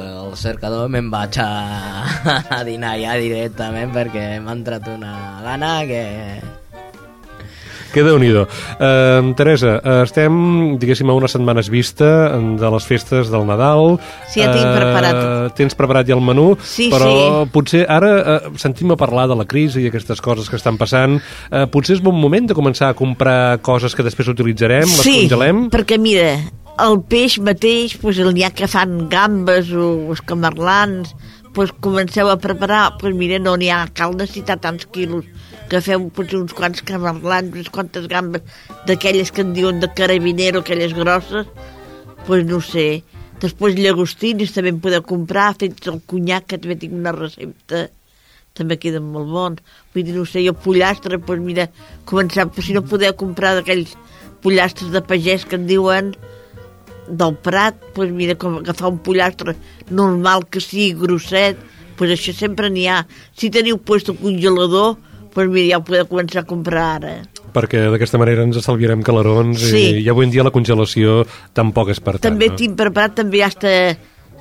el 0.02 0.34
cercador 0.40 0.90
me'n 0.90 1.12
vaig 1.14 1.38
a, 1.44 1.50
a 2.58 2.64
dinar 2.68 2.96
ja 3.02 3.16
directament 3.22 3.94
perquè 3.94 4.26
m'ha 4.42 4.58
entrat 4.58 4.90
una 4.96 5.16
gana 5.46 5.78
que... 5.90 6.04
Que 7.94 8.02
déu 8.02 8.18
nhi 8.18 8.32
eh, 8.34 9.34
Teresa, 9.38 9.76
estem, 10.02 10.34
diguéssim, 10.82 11.10
a 11.10 11.14
unes 11.14 11.36
setmanes 11.36 11.70
vista 11.70 12.10
de 12.34 12.72
les 12.74 12.88
festes 12.90 13.30
del 13.30 13.46
Nadal. 13.46 14.00
Sí, 14.32 14.42
ja 14.42 14.50
tinc 14.54 14.66
preparat. 14.74 15.54
Tens 15.58 15.78
preparat 15.78 16.10
ja 16.10 16.18
el 16.18 16.24
menú, 16.26 16.56
Sí, 16.64 16.90
però 16.90 17.12
sí. 17.12 17.52
potser 17.54 17.84
ara 17.90 18.12
eh, 18.18 18.50
sentim 18.58 18.92
a 18.96 18.98
parlar 18.98 19.28
de 19.30 19.38
la 19.38 19.46
crisi 19.46 19.84
i 19.84 19.92
aquestes 19.92 20.22
coses 20.26 20.50
que 20.50 20.58
estan 20.58 20.80
passant. 20.82 21.20
Eh, 21.52 21.66
potser 21.70 22.00
és 22.00 22.04
bon 22.04 22.18
moment 22.18 22.50
de 22.50 22.58
començar 22.58 22.90
a 22.90 22.98
comprar 22.98 23.60
coses 23.62 23.94
que 23.94 24.06
després 24.06 24.32
utilitzarem, 24.34 24.88
les 24.90 25.06
sí, 25.06 25.16
congelem. 25.28 25.68
perquè 25.74 26.00
mira, 26.02 26.34
el 26.82 27.00
peix 27.06 27.38
mateix, 27.40 27.98
doncs, 28.02 28.24
n'hi 28.34 28.44
ha 28.48 28.52
que 28.56 28.68
fan 28.68 29.08
gambes 29.12 29.70
o 29.72 30.12
escamarlans, 30.16 31.14
doncs 31.54 31.74
comenceu 31.84 32.30
a 32.32 32.38
preparar, 32.42 32.98
doncs 32.98 33.18
mira, 33.18 33.38
no 33.40 33.56
n'hi 33.60 33.70
ha, 33.70 33.84
cal 33.94 34.16
necessitar 34.18 34.58
tants 34.64 34.88
quilos, 34.90 35.26
que 35.74 35.82
feu 35.82 36.04
potser 36.14 36.38
uns 36.38 36.54
quants 36.54 36.84
camarlans, 36.86 37.50
unes 37.50 37.70
quantes 37.74 38.06
gambes, 38.06 38.44
d'aquelles 38.86 39.32
que 39.34 39.42
en 39.42 39.56
diuen 39.58 39.80
de 39.82 39.88
carabinero, 39.98 40.62
aquelles 40.62 40.94
grosses, 40.94 41.48
doncs 42.28 42.44
no 42.46 42.60
ho 42.60 42.62
sé. 42.62 43.02
Després 43.42 43.80
llagostinis 43.80 44.54
també 44.54 44.70
en 44.70 44.82
podeu 44.84 45.02
comprar, 45.02 45.48
fets 45.58 45.90
el 45.90 45.98
conyac, 46.06 46.46
que 46.52 46.60
també 46.62 46.78
tinc 46.78 46.94
una 46.94 47.16
recepta, 47.16 47.88
també 48.54 48.78
queden 48.78 49.08
molt 49.16 49.32
bons. 49.34 49.64
Vull 49.96 50.06
dir, 50.06 50.14
no 50.14 50.28
sé, 50.30 50.44
jo 50.46 50.54
pollastre, 50.54 51.18
doncs 51.18 51.42
mira, 51.42 51.66
començar, 52.06 52.46
si 52.62 52.76
no 52.78 52.84
podeu 52.86 53.16
comprar 53.18 53.56
d'aquells 53.58 53.96
pollastres 54.46 54.92
de 54.94 55.02
pagès 55.02 55.48
que 55.50 55.58
en 55.58 55.66
diuen 55.66 56.12
del 57.10 57.34
Prat, 57.48 57.80
doncs 57.96 58.14
mira, 58.14 58.36
com 58.38 58.60
agafar 58.60 58.92
un 58.94 59.02
pollastre 59.02 59.58
normal 59.90 60.46
que 60.54 60.62
sigui 60.62 60.94
grosset, 61.02 61.58
doncs 61.98 62.14
això 62.14 62.38
sempre 62.44 62.70
n'hi 62.70 62.86
ha. 62.92 63.00
Si 63.34 63.50
teniu 63.50 63.82
puesto 63.82 64.14
el 64.14 64.22
congelador, 64.22 65.02
doncs 65.36 65.54
mira, 65.54 65.68
ja 65.74 65.80
ho 65.82 65.86
podeu 65.88 66.06
començar 66.10 66.44
a 66.44 66.50
comprar 66.50 66.88
ara. 67.00 67.14
perquè 67.54 67.84
d'aquesta 67.92 68.18
manera 68.18 68.44
ens 68.48 68.58
estalviarem 68.58 69.04
calarons 69.06 69.60
Sí. 69.62 69.84
i, 70.00 70.04
i 70.04 70.10
avui 70.10 70.26
en 70.26 70.32
dia 70.34 70.44
la 70.44 70.52
congelació 70.54 71.24
tampoc 71.54 71.90
és 71.94 72.00
per 72.00 72.18
tant. 72.18 72.32
també 72.32 72.50
no? 72.50 72.56
tinc 72.56 72.78
preparat 72.78 73.16
també 73.22 73.44
hasta 73.44 73.70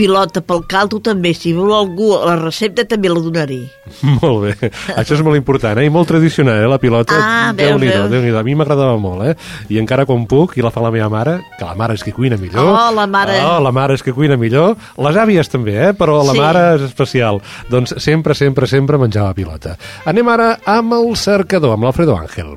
pilota 0.00 0.40
pel 0.40 0.62
caldo 0.64 0.96
també, 1.04 1.34
si 1.36 1.50
vol 1.52 1.74
algú 1.76 2.06
la 2.24 2.32
recepta 2.38 2.86
també 2.88 3.10
la 3.12 3.20
donaré. 3.20 3.58
Molt 4.22 4.38
bé, 4.46 4.70
això 4.96 5.12
és 5.12 5.20
molt 5.26 5.36
important, 5.36 5.76
eh? 5.76 5.84
I 5.84 5.90
molt 5.92 6.08
tradicional, 6.08 6.62
eh, 6.62 6.68
la 6.70 6.78
pilota. 6.80 7.18
Ah, 7.20 7.50
Déu-n'hi-do, 7.52 8.06
veus. 8.06 8.10
déu 8.14 8.22
nhi 8.24 8.32
A 8.38 8.44
mi 8.46 8.54
m'agradava 8.56 8.94
molt, 9.02 9.26
eh? 9.28 9.34
I 9.68 9.76
encara 9.82 10.06
quan 10.08 10.24
puc, 10.30 10.56
i 10.56 10.64
la 10.64 10.70
fa 10.72 10.80
la 10.80 10.92
meva 10.94 11.10
mare, 11.12 11.34
que 11.58 11.66
la 11.68 11.74
mare 11.76 11.98
és 11.98 12.06
que 12.06 12.14
cuina 12.16 12.38
millor. 12.40 12.70
Oh, 12.70 12.88
la 12.96 13.04
mare. 13.10 13.42
Oh, 13.44 13.58
la 13.60 13.74
mare 13.76 13.98
és 13.98 14.06
que 14.06 14.14
cuina 14.16 14.38
millor. 14.40 14.78
Les 15.04 15.20
àvies 15.20 15.52
també, 15.52 15.76
eh? 15.90 15.92
Però 15.92 16.22
la 16.24 16.32
Sí. 16.32 16.40
mare 16.40 16.64
és 16.78 16.86
especial. 16.88 17.42
Doncs 17.68 17.92
sempre, 18.00 18.32
sempre, 18.38 18.66
sempre 18.70 18.96
menjava 18.96 19.34
pilota. 19.36 19.76
Anem 20.06 20.28
ara 20.32 20.54
amb 20.64 20.94
el 20.96 21.12
cercador, 21.16 21.74
amb 21.76 21.84
l'Alfredo 21.90 22.16
Ángel. 22.16 22.56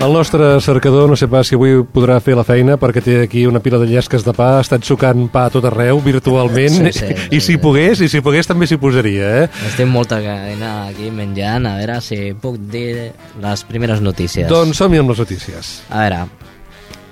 El 0.00 0.14
nostre 0.14 0.58
cercador, 0.62 1.10
no 1.10 1.16
sé 1.20 1.26
pas 1.28 1.44
si 1.44 1.58
avui 1.58 1.74
podrà 1.92 2.14
fer 2.24 2.32
la 2.32 2.44
feina 2.48 2.78
perquè 2.80 3.02
té 3.04 3.16
aquí 3.20 3.42
una 3.44 3.60
pila 3.60 3.76
de 3.82 3.84
llesques 3.90 4.22
de 4.24 4.32
pa, 4.32 4.54
ha 4.56 4.62
estat 4.64 4.86
sucant 4.88 5.26
pa 5.28 5.42
a 5.44 5.50
tot 5.52 5.66
arreu, 5.68 6.00
virtualment, 6.00 6.78
Sí, 6.88 6.92
sí, 6.96 7.08
i 7.36 7.40
si 7.44 7.58
pogués, 7.60 8.00
i 8.00 8.08
si 8.08 8.22
pogués 8.24 8.48
també 8.48 8.64
s'hi 8.64 8.78
posaria, 8.80 9.28
eh? 9.42 9.50
Estic 9.68 9.90
molta 9.92 10.22
gana 10.24 10.70
aquí 10.86 11.10
menjant, 11.12 11.68
a 11.68 11.74
veure 11.76 11.98
si 12.00 12.32
puc 12.32 12.56
dir 12.72 13.10
les 13.44 13.66
primeres 13.68 14.00
notícies. 14.00 14.48
Doncs 14.48 14.80
som-hi 14.80 15.02
amb 15.02 15.12
les 15.12 15.20
notícies. 15.20 15.74
A 15.92 16.06
ver, 16.06 16.16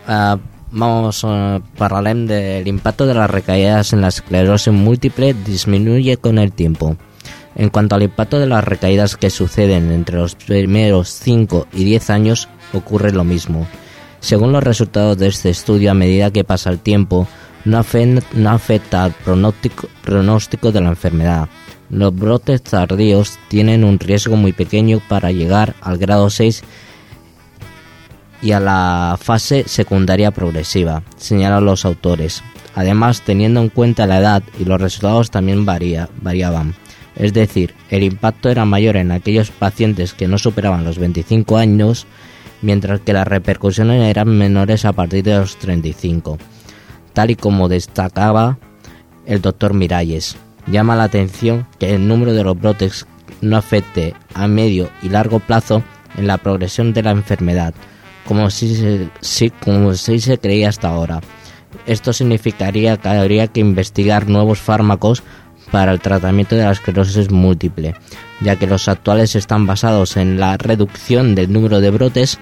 ah, 0.08 0.38
vamos, 0.72 1.20
eh, 1.28 1.60
parlarem 1.76 2.24
del 2.26 2.72
impacto 2.72 3.04
de 3.04 3.12
las 3.20 3.28
recaídas 3.28 3.92
en 3.92 4.00
la 4.00 4.08
esclerosis 4.08 4.72
múltiple 4.72 5.34
disminuye 5.34 6.16
con 6.16 6.38
el 6.38 6.52
tiempo. 6.52 6.96
En 7.54 7.68
cuanto 7.68 7.96
al 7.96 8.04
impacto 8.04 8.38
de 8.38 8.46
las 8.46 8.64
recaídas 8.64 9.16
que 9.16 9.28
suceden 9.28 9.92
entre 9.92 10.16
los 10.16 10.36
primeros 10.36 11.10
5 11.10 11.66
y 11.72 11.84
10 11.84 12.10
años, 12.10 12.48
ocurre 12.72 13.12
lo 13.12 13.24
mismo. 13.24 13.66
Según 14.20 14.52
los 14.52 14.62
resultados 14.62 15.18
de 15.18 15.28
este 15.28 15.50
estudio, 15.50 15.90
a 15.90 15.94
medida 15.94 16.32
que 16.32 16.44
pasa 16.44 16.70
el 16.70 16.80
tiempo, 16.80 17.28
no, 17.64 17.78
afecta 17.78 19.04
al 19.04 19.12
pronóstico, 19.12 19.88
pronóstico 20.02 20.72
de 20.72 20.80
la 20.80 20.88
enfermedad. 20.88 21.48
Los 21.90 22.14
brotes 22.14 22.62
tardíos 22.62 23.38
tienen 23.48 23.84
un 23.84 23.98
riesgo 23.98 24.36
muy 24.36 24.52
pequeño 24.52 25.00
para 25.08 25.32
llegar 25.32 25.74
al 25.80 25.98
grado 25.98 26.28
6 26.30 26.62
y 28.42 28.52
a 28.52 28.60
la 28.60 29.18
fase 29.20 29.64
secundaria 29.66 30.30
progresiva, 30.30 31.02
señalan 31.16 31.64
los 31.64 31.84
autores. 31.84 32.42
Además, 32.74 33.22
teniendo 33.22 33.60
en 33.60 33.70
cuenta 33.70 34.06
la 34.06 34.18
edad 34.18 34.42
y 34.58 34.64
los 34.64 34.80
resultados 34.80 35.30
también 35.30 35.64
varía, 35.64 36.08
variaban. 36.22 36.74
Es 37.16 37.32
decir, 37.32 37.74
el 37.90 38.04
impacto 38.04 38.48
era 38.48 38.64
mayor 38.64 38.96
en 38.96 39.10
aquellos 39.10 39.50
pacientes 39.50 40.14
que 40.14 40.28
no 40.28 40.38
superaban 40.38 40.84
los 40.84 40.98
25 40.98 41.56
años, 41.56 42.06
mientras 42.62 43.00
que 43.00 43.12
las 43.12 43.26
repercusiones 43.26 44.02
eran 44.08 44.28
menores 44.28 44.84
a 44.84 44.92
partir 44.92 45.24
de 45.24 45.38
los 45.38 45.56
35. 45.56 46.38
Tal 47.12 47.30
y 47.30 47.36
como 47.36 47.68
destacaba 47.68 48.58
el 49.26 49.40
doctor 49.40 49.74
Miralles, 49.74 50.36
llama 50.66 50.96
la 50.96 51.04
atención 51.04 51.66
que 51.78 51.94
el 51.94 52.06
número 52.06 52.32
de 52.32 52.44
los 52.44 52.58
brotes 52.58 53.06
no 53.40 53.56
afecte 53.56 54.14
a 54.34 54.48
medio 54.48 54.90
y 55.02 55.08
largo 55.08 55.38
plazo 55.40 55.82
en 56.16 56.26
la 56.26 56.38
progresión 56.38 56.92
de 56.92 57.02
la 57.02 57.10
enfermedad, 57.10 57.74
como 58.26 58.50
si 58.50 58.74
se, 59.20 59.50
como 59.64 59.94
si 59.94 60.20
se 60.20 60.38
creía 60.38 60.68
hasta 60.68 60.88
ahora. 60.88 61.20
Esto 61.86 62.12
significaría 62.12 62.96
que 62.96 63.08
habría 63.08 63.46
que 63.46 63.60
investigar 63.60 64.28
nuevos 64.28 64.58
fármacos 64.58 65.22
para 65.70 65.92
el 65.92 66.00
tratamiento 66.00 66.56
de 66.56 66.64
la 66.64 66.72
esclerosis 66.72 67.30
múltiple, 67.30 67.94
ya 68.40 68.56
que 68.56 68.66
los 68.66 68.88
actuales 68.88 69.36
están 69.36 69.66
basados 69.66 70.16
en 70.16 70.38
la 70.38 70.56
reducción 70.56 71.34
del 71.34 71.52
número 71.52 71.80
de 71.80 71.90
brotes 71.90 72.38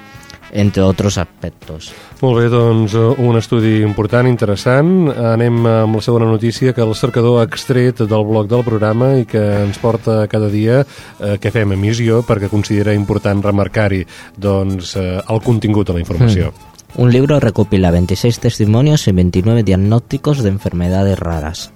entre 0.53 0.83
otros 0.83 1.19
aspectos. 1.19 1.93
Molt 2.23 2.39
bé, 2.39 2.47
doncs 2.49 2.95
un 2.97 3.37
estudi 3.37 3.83
important, 3.85 4.29
interessant. 4.29 5.11
Anem 5.11 5.59
amb 5.69 5.99
la 5.99 6.03
segona 6.05 6.29
notícia 6.29 6.73
que 6.73 6.85
el 6.85 6.95
cercador 6.97 7.41
ha 7.41 7.49
extret 7.49 8.01
del 8.01 8.25
blog 8.25 8.49
del 8.49 8.65
programa 8.65 9.13
i 9.21 9.27
que 9.29 9.43
ens 9.67 9.79
porta 9.83 10.23
cada 10.33 10.49
dia 10.53 10.81
eh, 10.83 11.37
que 11.43 11.53
fem 11.53 11.77
emissió 11.77 12.23
perquè 12.27 12.49
considera 12.53 12.95
important 12.97 13.45
remarcar-hi 13.45 14.05
doncs, 14.37 14.97
eh, 14.97 15.19
el 15.21 15.43
contingut 15.45 15.91
de 15.91 15.99
la 15.99 16.05
informació. 16.05 16.53
Mm. 16.53 16.73
Un 16.97 17.13
libro 17.13 17.41
recopila 17.41 17.91
26 17.91 18.41
testimonios 18.41 19.07
y 19.09 19.13
29 19.13 19.63
diagnósticos 19.63 20.43
de 20.43 20.49
enfermedades 20.49 21.19
raras. 21.19 21.71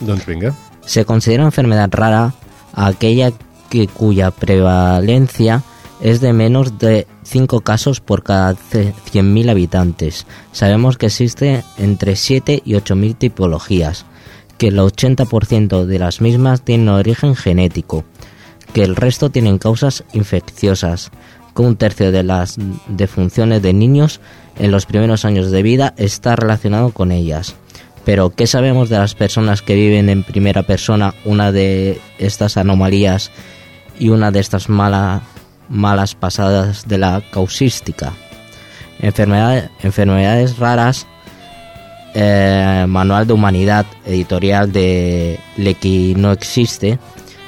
Doncs 0.00 0.26
vinga. 0.26 0.54
Se 0.84 1.04
considera 1.04 1.44
enfermedad 1.44 1.90
rara 1.92 2.34
aquella 2.74 3.32
que 3.70 3.88
cuya 3.88 4.30
prevalencia 4.30 5.62
es 6.02 6.20
de 6.20 6.32
menos 6.32 6.78
de 6.78 7.06
5 7.22 7.60
casos 7.60 8.00
por 8.00 8.22
cada 8.24 8.54
100.000 8.54 9.50
habitantes. 9.50 10.26
Sabemos 10.50 10.98
que 10.98 11.06
existe 11.06 11.64
entre 11.78 12.16
7 12.16 12.62
y 12.64 12.72
8.000 12.72 13.16
tipologías, 13.16 14.04
que 14.58 14.68
el 14.68 14.78
80% 14.78 15.86
de 15.86 15.98
las 15.98 16.20
mismas 16.20 16.62
tienen 16.62 16.88
origen 16.88 17.36
genético, 17.36 18.04
que 18.72 18.82
el 18.82 18.96
resto 18.96 19.30
tienen 19.30 19.58
causas 19.58 20.04
infecciosas, 20.12 21.12
que 21.54 21.62
un 21.62 21.76
tercio 21.76 22.10
de 22.10 22.24
las 22.24 22.56
defunciones 22.88 23.62
de 23.62 23.72
niños 23.72 24.20
en 24.58 24.72
los 24.72 24.86
primeros 24.86 25.24
años 25.24 25.50
de 25.50 25.62
vida 25.62 25.94
está 25.96 26.34
relacionado 26.34 26.90
con 26.90 27.12
ellas. 27.12 27.54
Pero, 28.04 28.30
¿qué 28.30 28.46
sabemos 28.46 28.88
de 28.88 28.98
las 28.98 29.14
personas 29.14 29.62
que 29.62 29.74
viven 29.74 30.08
en 30.08 30.24
primera 30.24 30.64
persona 30.64 31.14
una 31.24 31.52
de 31.52 32.00
estas 32.18 32.56
anomalías 32.56 33.30
y 33.98 34.08
una 34.08 34.30
de 34.30 34.40
estas 34.40 34.68
malas 34.68 35.22
malas 35.72 36.14
pasadas 36.14 36.86
de 36.86 36.98
la 36.98 37.22
causística. 37.32 38.12
Enfermedades, 39.00 39.70
enfermedades 39.82 40.58
raras, 40.58 41.06
eh, 42.14 42.84
Manual 42.86 43.26
de 43.26 43.32
Humanidad, 43.32 43.86
editorial 44.04 44.70
de 44.70 45.40
Lequi 45.56 46.14
no 46.14 46.30
existe, 46.30 46.98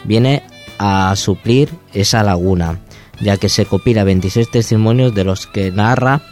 viene 0.05 0.43
a 0.79 1.15
suplir 1.17 1.69
esa 1.93 2.23
laguna, 2.23 2.81
ya 3.21 3.37
que 3.37 3.49
se 3.49 3.67
copila 3.67 4.05
26 4.05 4.51
testimonios 4.51 5.15
de 5.15 5.25
los 5.25 5.47
que 5.47 5.71
narra 5.71 6.23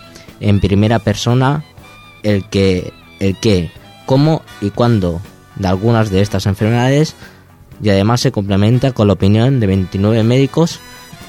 en 0.40 0.60
primera 0.60 0.98
persona 0.98 1.62
el 2.22 2.48
que, 2.48 2.92
el 3.20 3.38
que, 3.38 3.70
cómo 4.12 4.42
y 4.60 4.68
cuándo 4.68 5.22
de 5.56 5.68
algunas 5.68 6.10
de 6.10 6.20
estas 6.20 6.44
enfermedades 6.44 7.16
y 7.82 7.88
además 7.88 8.20
se 8.20 8.30
complementa 8.30 8.92
con 8.92 9.06
la 9.06 9.14
opinión 9.14 9.58
de 9.58 9.66
29 9.66 10.22
médicos 10.22 10.80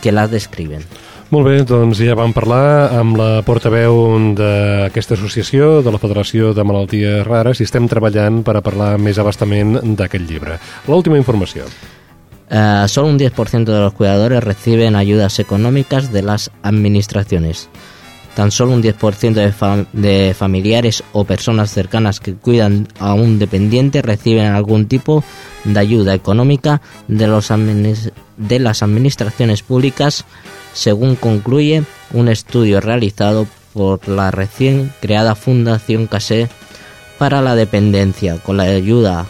que 0.02 0.12
la 0.12 0.28
describen. 0.28 0.84
Molt 1.32 1.48
bé, 1.48 1.54
doncs 1.64 2.02
ja 2.04 2.12
vam 2.20 2.34
parlar 2.36 2.92
amb 3.00 3.16
la 3.16 3.30
portaveu 3.48 3.96
d'aquesta 4.36 5.16
associació, 5.16 5.80
de 5.80 5.94
la 5.96 6.02
Federació 6.02 6.52
de 6.52 6.66
Malalties 6.68 7.24
Rares, 7.24 7.64
i 7.64 7.70
estem 7.70 7.88
treballant 7.88 8.44
per 8.44 8.58
a 8.60 8.62
parlar 8.62 8.98
més 9.00 9.18
abastament 9.18 9.80
d'aquest 9.96 10.28
llibre. 10.28 10.60
L'última 10.92 11.16
informació. 11.18 11.64
Uh, 12.52 12.84
solo 12.92 13.08
un 13.08 13.18
10% 13.18 13.64
de 13.64 13.80
los 13.80 13.94
cuidadores 13.94 14.44
reciben 14.44 14.98
ayudas 14.98 15.40
económicas 15.40 16.12
de 16.12 16.22
las 16.22 16.52
administraciones. 16.62 17.70
Tan 18.36 18.52
solo 18.52 18.72
un 18.72 18.82
10% 18.82 19.34
de, 19.34 19.86
de 19.94 20.34
familiares 20.34 21.04
o 21.12 21.24
personas 21.24 21.72
cercanas 21.72 22.20
que 22.20 22.34
cuidan 22.34 22.88
a 23.00 23.14
un 23.14 23.38
dependiente 23.38 24.02
reciben 24.02 24.48
algún 24.48 24.88
tipo 24.88 25.24
de 25.64 25.80
ayuda 25.80 26.14
económica 26.16 26.82
de 27.08 27.28
las 28.60 28.84
administraciones 28.84 29.62
públicas, 29.62 30.26
según 30.74 31.16
concluye 31.16 31.84
un 32.12 32.28
estudio 32.28 32.82
realizado 32.82 33.48
por 33.74 34.08
la 34.08 34.32
recién 34.32 34.92
creada 35.02 35.36
Fundación 35.36 36.08
Casé 36.08 36.50
para 37.18 37.42
la 37.42 37.56
dependencia 37.56 38.38
con 38.38 38.58
la 38.58 38.64
ayuda 38.64 39.28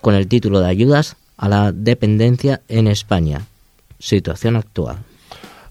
con 0.00 0.14
el 0.14 0.28
título 0.28 0.60
de 0.60 0.68
ayudas 0.68 1.16
a 1.36 1.48
la 1.48 1.72
dependencia 1.72 2.62
en 2.68 2.86
España. 2.86 3.42
Situación 3.98 4.56
actual. 4.56 4.98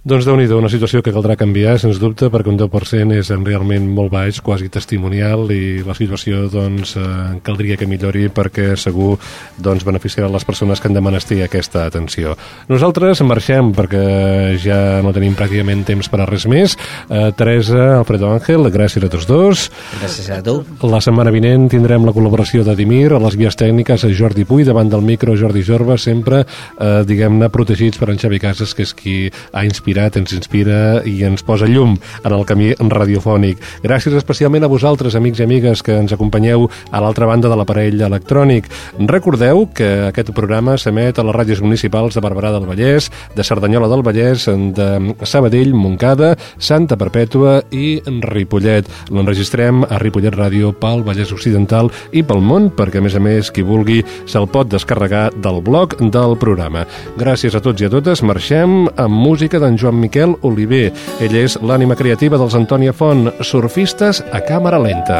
Doncs 0.05 0.21
déu 0.21 0.35
nhi 0.37 0.45
una 0.53 0.69
situació 0.69 0.99
que 1.01 1.09
caldrà 1.09 1.33
canviar, 1.33 1.79
sens 1.81 1.97
dubte, 1.97 2.27
perquè 2.29 2.51
un 2.51 2.59
10% 2.59 3.15
és 3.17 3.31
realment 3.41 3.87
molt 3.89 4.11
baix, 4.13 4.37
quasi 4.37 4.67
testimonial, 4.69 5.47
i 5.49 5.81
la 5.81 5.95
situació 5.97 6.43
doncs, 6.53 6.91
eh, 6.93 7.39
caldria 7.41 7.73
que 7.73 7.87
millori 7.89 8.27
perquè 8.29 8.75
segur 8.77 9.15
doncs, 9.57 9.81
beneficiarà 9.81 10.29
les 10.29 10.45
persones 10.45 10.77
que 10.77 10.87
han 10.87 10.93
de 10.93 11.01
menester 11.01 11.39
aquesta 11.41 11.87
atenció. 11.89 12.35
Nosaltres 12.69 13.23
marxem 13.25 13.71
perquè 13.73 14.59
ja 14.61 15.01
no 15.01 15.11
tenim 15.11 15.33
pràcticament 15.33 15.81
temps 15.89 16.07
per 16.13 16.21
a 16.21 16.29
res 16.29 16.45
més. 16.45 16.77
Eh, 17.09 17.31
Teresa, 17.35 17.97
Alfredo 17.97 18.29
Ángel, 18.29 18.69
gràcies 18.69 19.01
a 19.01 19.09
tots 19.09 19.25
dos. 19.25 19.71
Gràcies 20.03 20.29
a 20.29 20.43
tu. 20.43 20.59
La 20.85 21.01
setmana 21.01 21.33
vinent 21.33 21.65
tindrem 21.73 22.05
la 22.05 22.13
col·laboració 22.13 22.61
de 22.61 22.77
Dimir, 22.77 23.09
a 23.09 23.23
les 23.25 23.39
vies 23.41 23.57
tècniques 23.57 24.05
a 24.05 24.13
Jordi 24.13 24.45
Puy, 24.45 24.69
davant 24.69 24.87
del 24.87 25.01
micro 25.01 25.33
Jordi 25.33 25.65
Jorba, 25.65 25.97
sempre, 25.97 26.45
eh, 26.77 27.01
diguem-ne, 27.09 27.49
protegits 27.49 27.97
per 27.97 28.11
en 28.11 28.21
Xavi 28.21 28.37
Casas, 28.37 28.75
que 28.75 28.83
és 28.83 28.93
qui 28.93 29.31
ha 29.51 29.65
inspirat 29.65 29.94
inspirat, 29.95 30.17
ens 30.17 30.33
inspira 30.35 31.01
i 31.07 31.23
ens 31.23 31.43
posa 31.43 31.67
llum 31.67 31.95
en 32.23 32.33
el 32.33 32.43
camí 32.45 32.73
radiofònic. 32.75 33.61
Gràcies 33.83 34.15
especialment 34.15 34.63
a 34.63 34.67
vosaltres, 34.67 35.15
amics 35.15 35.39
i 35.39 35.43
amigues, 35.45 35.81
que 35.81 35.95
ens 35.95 36.11
acompanyeu 36.11 36.67
a 36.91 36.99
l'altra 36.99 37.25
banda 37.25 37.49
de 37.49 37.55
l'aparell 37.55 38.01
electrònic. 38.01 38.67
Recordeu 38.99 39.67
que 39.73 40.09
aquest 40.09 40.33
programa 40.35 40.77
s'emet 40.77 41.17
a 41.17 41.23
les 41.23 41.35
ràdios 41.35 41.61
municipals 41.61 42.15
de 42.15 42.21
Barberà 42.21 42.51
del 42.51 42.67
Vallès, 42.67 43.09
de 43.35 43.43
Cerdanyola 43.43 43.87
del 43.87 44.03
Vallès, 44.03 44.47
de 44.47 45.15
Sabadell, 45.23 45.73
Montcada, 45.73 46.35
Santa 46.57 46.97
Perpètua 46.97 47.61
i 47.71 48.01
Ripollet. 48.05 48.89
L'enregistrem 49.11 49.85
a 49.87 49.99
Ripollet 50.01 50.35
Ràdio 50.35 50.73
pel 50.75 51.05
Vallès 51.07 51.31
Occidental 51.31 51.91
i 52.11 52.23
pel 52.23 52.43
món, 52.43 52.69
perquè, 52.75 52.99
a 52.99 53.05
més 53.05 53.15
a 53.15 53.23
més, 53.23 53.51
qui 53.51 53.63
vulgui 53.63 54.01
se'l 54.25 54.49
pot 54.51 54.67
descarregar 54.67 55.29
del 55.39 55.61
blog 55.63 55.95
del 56.11 56.35
programa. 56.41 56.85
Gràcies 57.19 57.55
a 57.55 57.63
tots 57.63 57.81
i 57.81 57.87
a 57.87 57.93
totes. 57.93 58.23
Marxem 58.25 58.89
amb 58.99 59.15
música 59.15 59.59
d'en 59.61 59.77
Joan 59.85 59.99
Miquel 60.01 60.33
Oliver. 60.41 60.89
Ell 61.21 61.35
és 61.37 61.59
l'ànima 61.61 61.93
creativa 61.93 62.39
dels 62.41 62.55
Antònia 62.57 62.89
Font, 62.89 63.27
surfistes 63.45 64.23
a 64.33 64.39
càmera 64.41 64.79
lenta. 64.81 65.19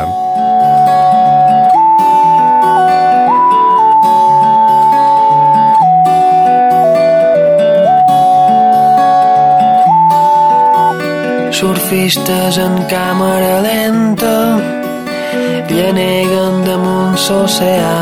Surfistes 11.54 12.58
en 12.60 12.80
càmera 12.90 13.62
lenta 13.68 14.34
lleneguen 15.70 16.66
damunt 16.66 17.22
l'oceà 17.28 17.94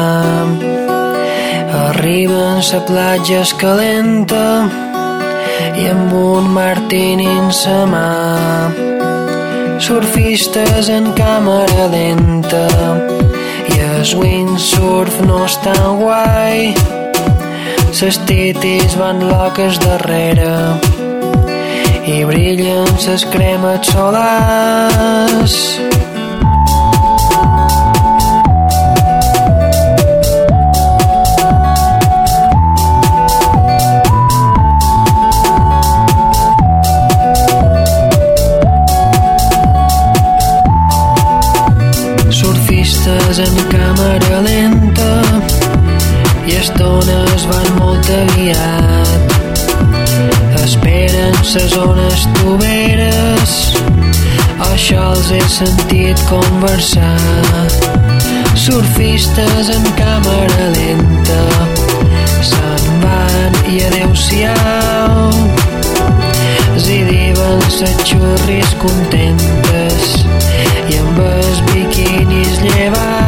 arriben 1.84 2.64
a 2.64 2.66
la 2.72 2.82
platja 2.88 3.44
escalenta 3.44 4.93
i 5.78 5.88
amb 5.90 6.14
un 6.14 6.50
martini 6.54 7.28
en 7.28 7.52
sa 7.52 7.84
mà. 7.90 8.10
Surfistes 9.84 10.90
en 10.94 11.10
càmera 11.18 11.88
lenta 11.92 12.68
i 13.74 13.80
el 13.84 14.14
windsurf 14.20 15.22
no 15.28 15.44
és 15.48 15.58
tan 15.66 16.00
guai. 16.02 16.74
Ses 17.94 18.20
titis 18.28 18.98
van 19.00 19.24
loques 19.30 19.80
darrere 19.84 20.54
i 22.10 22.24
brillen 22.28 22.90
ses 23.00 23.26
cremes 23.32 23.94
solars. 23.94 25.60
vas 43.34 43.50
en 43.50 43.56
càmera 43.72 44.42
lenta 44.46 45.12
i 46.46 46.54
estones 46.60 47.46
van 47.50 47.70
molt 47.80 48.10
aviat. 48.14 49.34
Esperen 50.62 51.34
ses 51.42 51.74
zones 51.74 52.28
toberes 52.38 53.56
això 54.68 55.00
els 55.16 55.32
he 55.34 55.42
sentit 55.50 56.22
conversar. 56.30 57.18
Surfistes 58.66 59.74
en 59.74 59.90
càmera 59.98 60.70
lenta 60.78 61.42
se'n 62.52 63.02
van 63.02 63.60
i 63.74 63.82
adeu-siau. 63.88 65.34
Zidiven 66.78 67.66
ses 67.80 67.98
xurris 68.06 68.78
contentes 68.84 70.16
i 70.90 71.02
amb 71.02 71.22
els 71.26 71.62
biquinis 71.74 72.62
llevats 72.62 73.23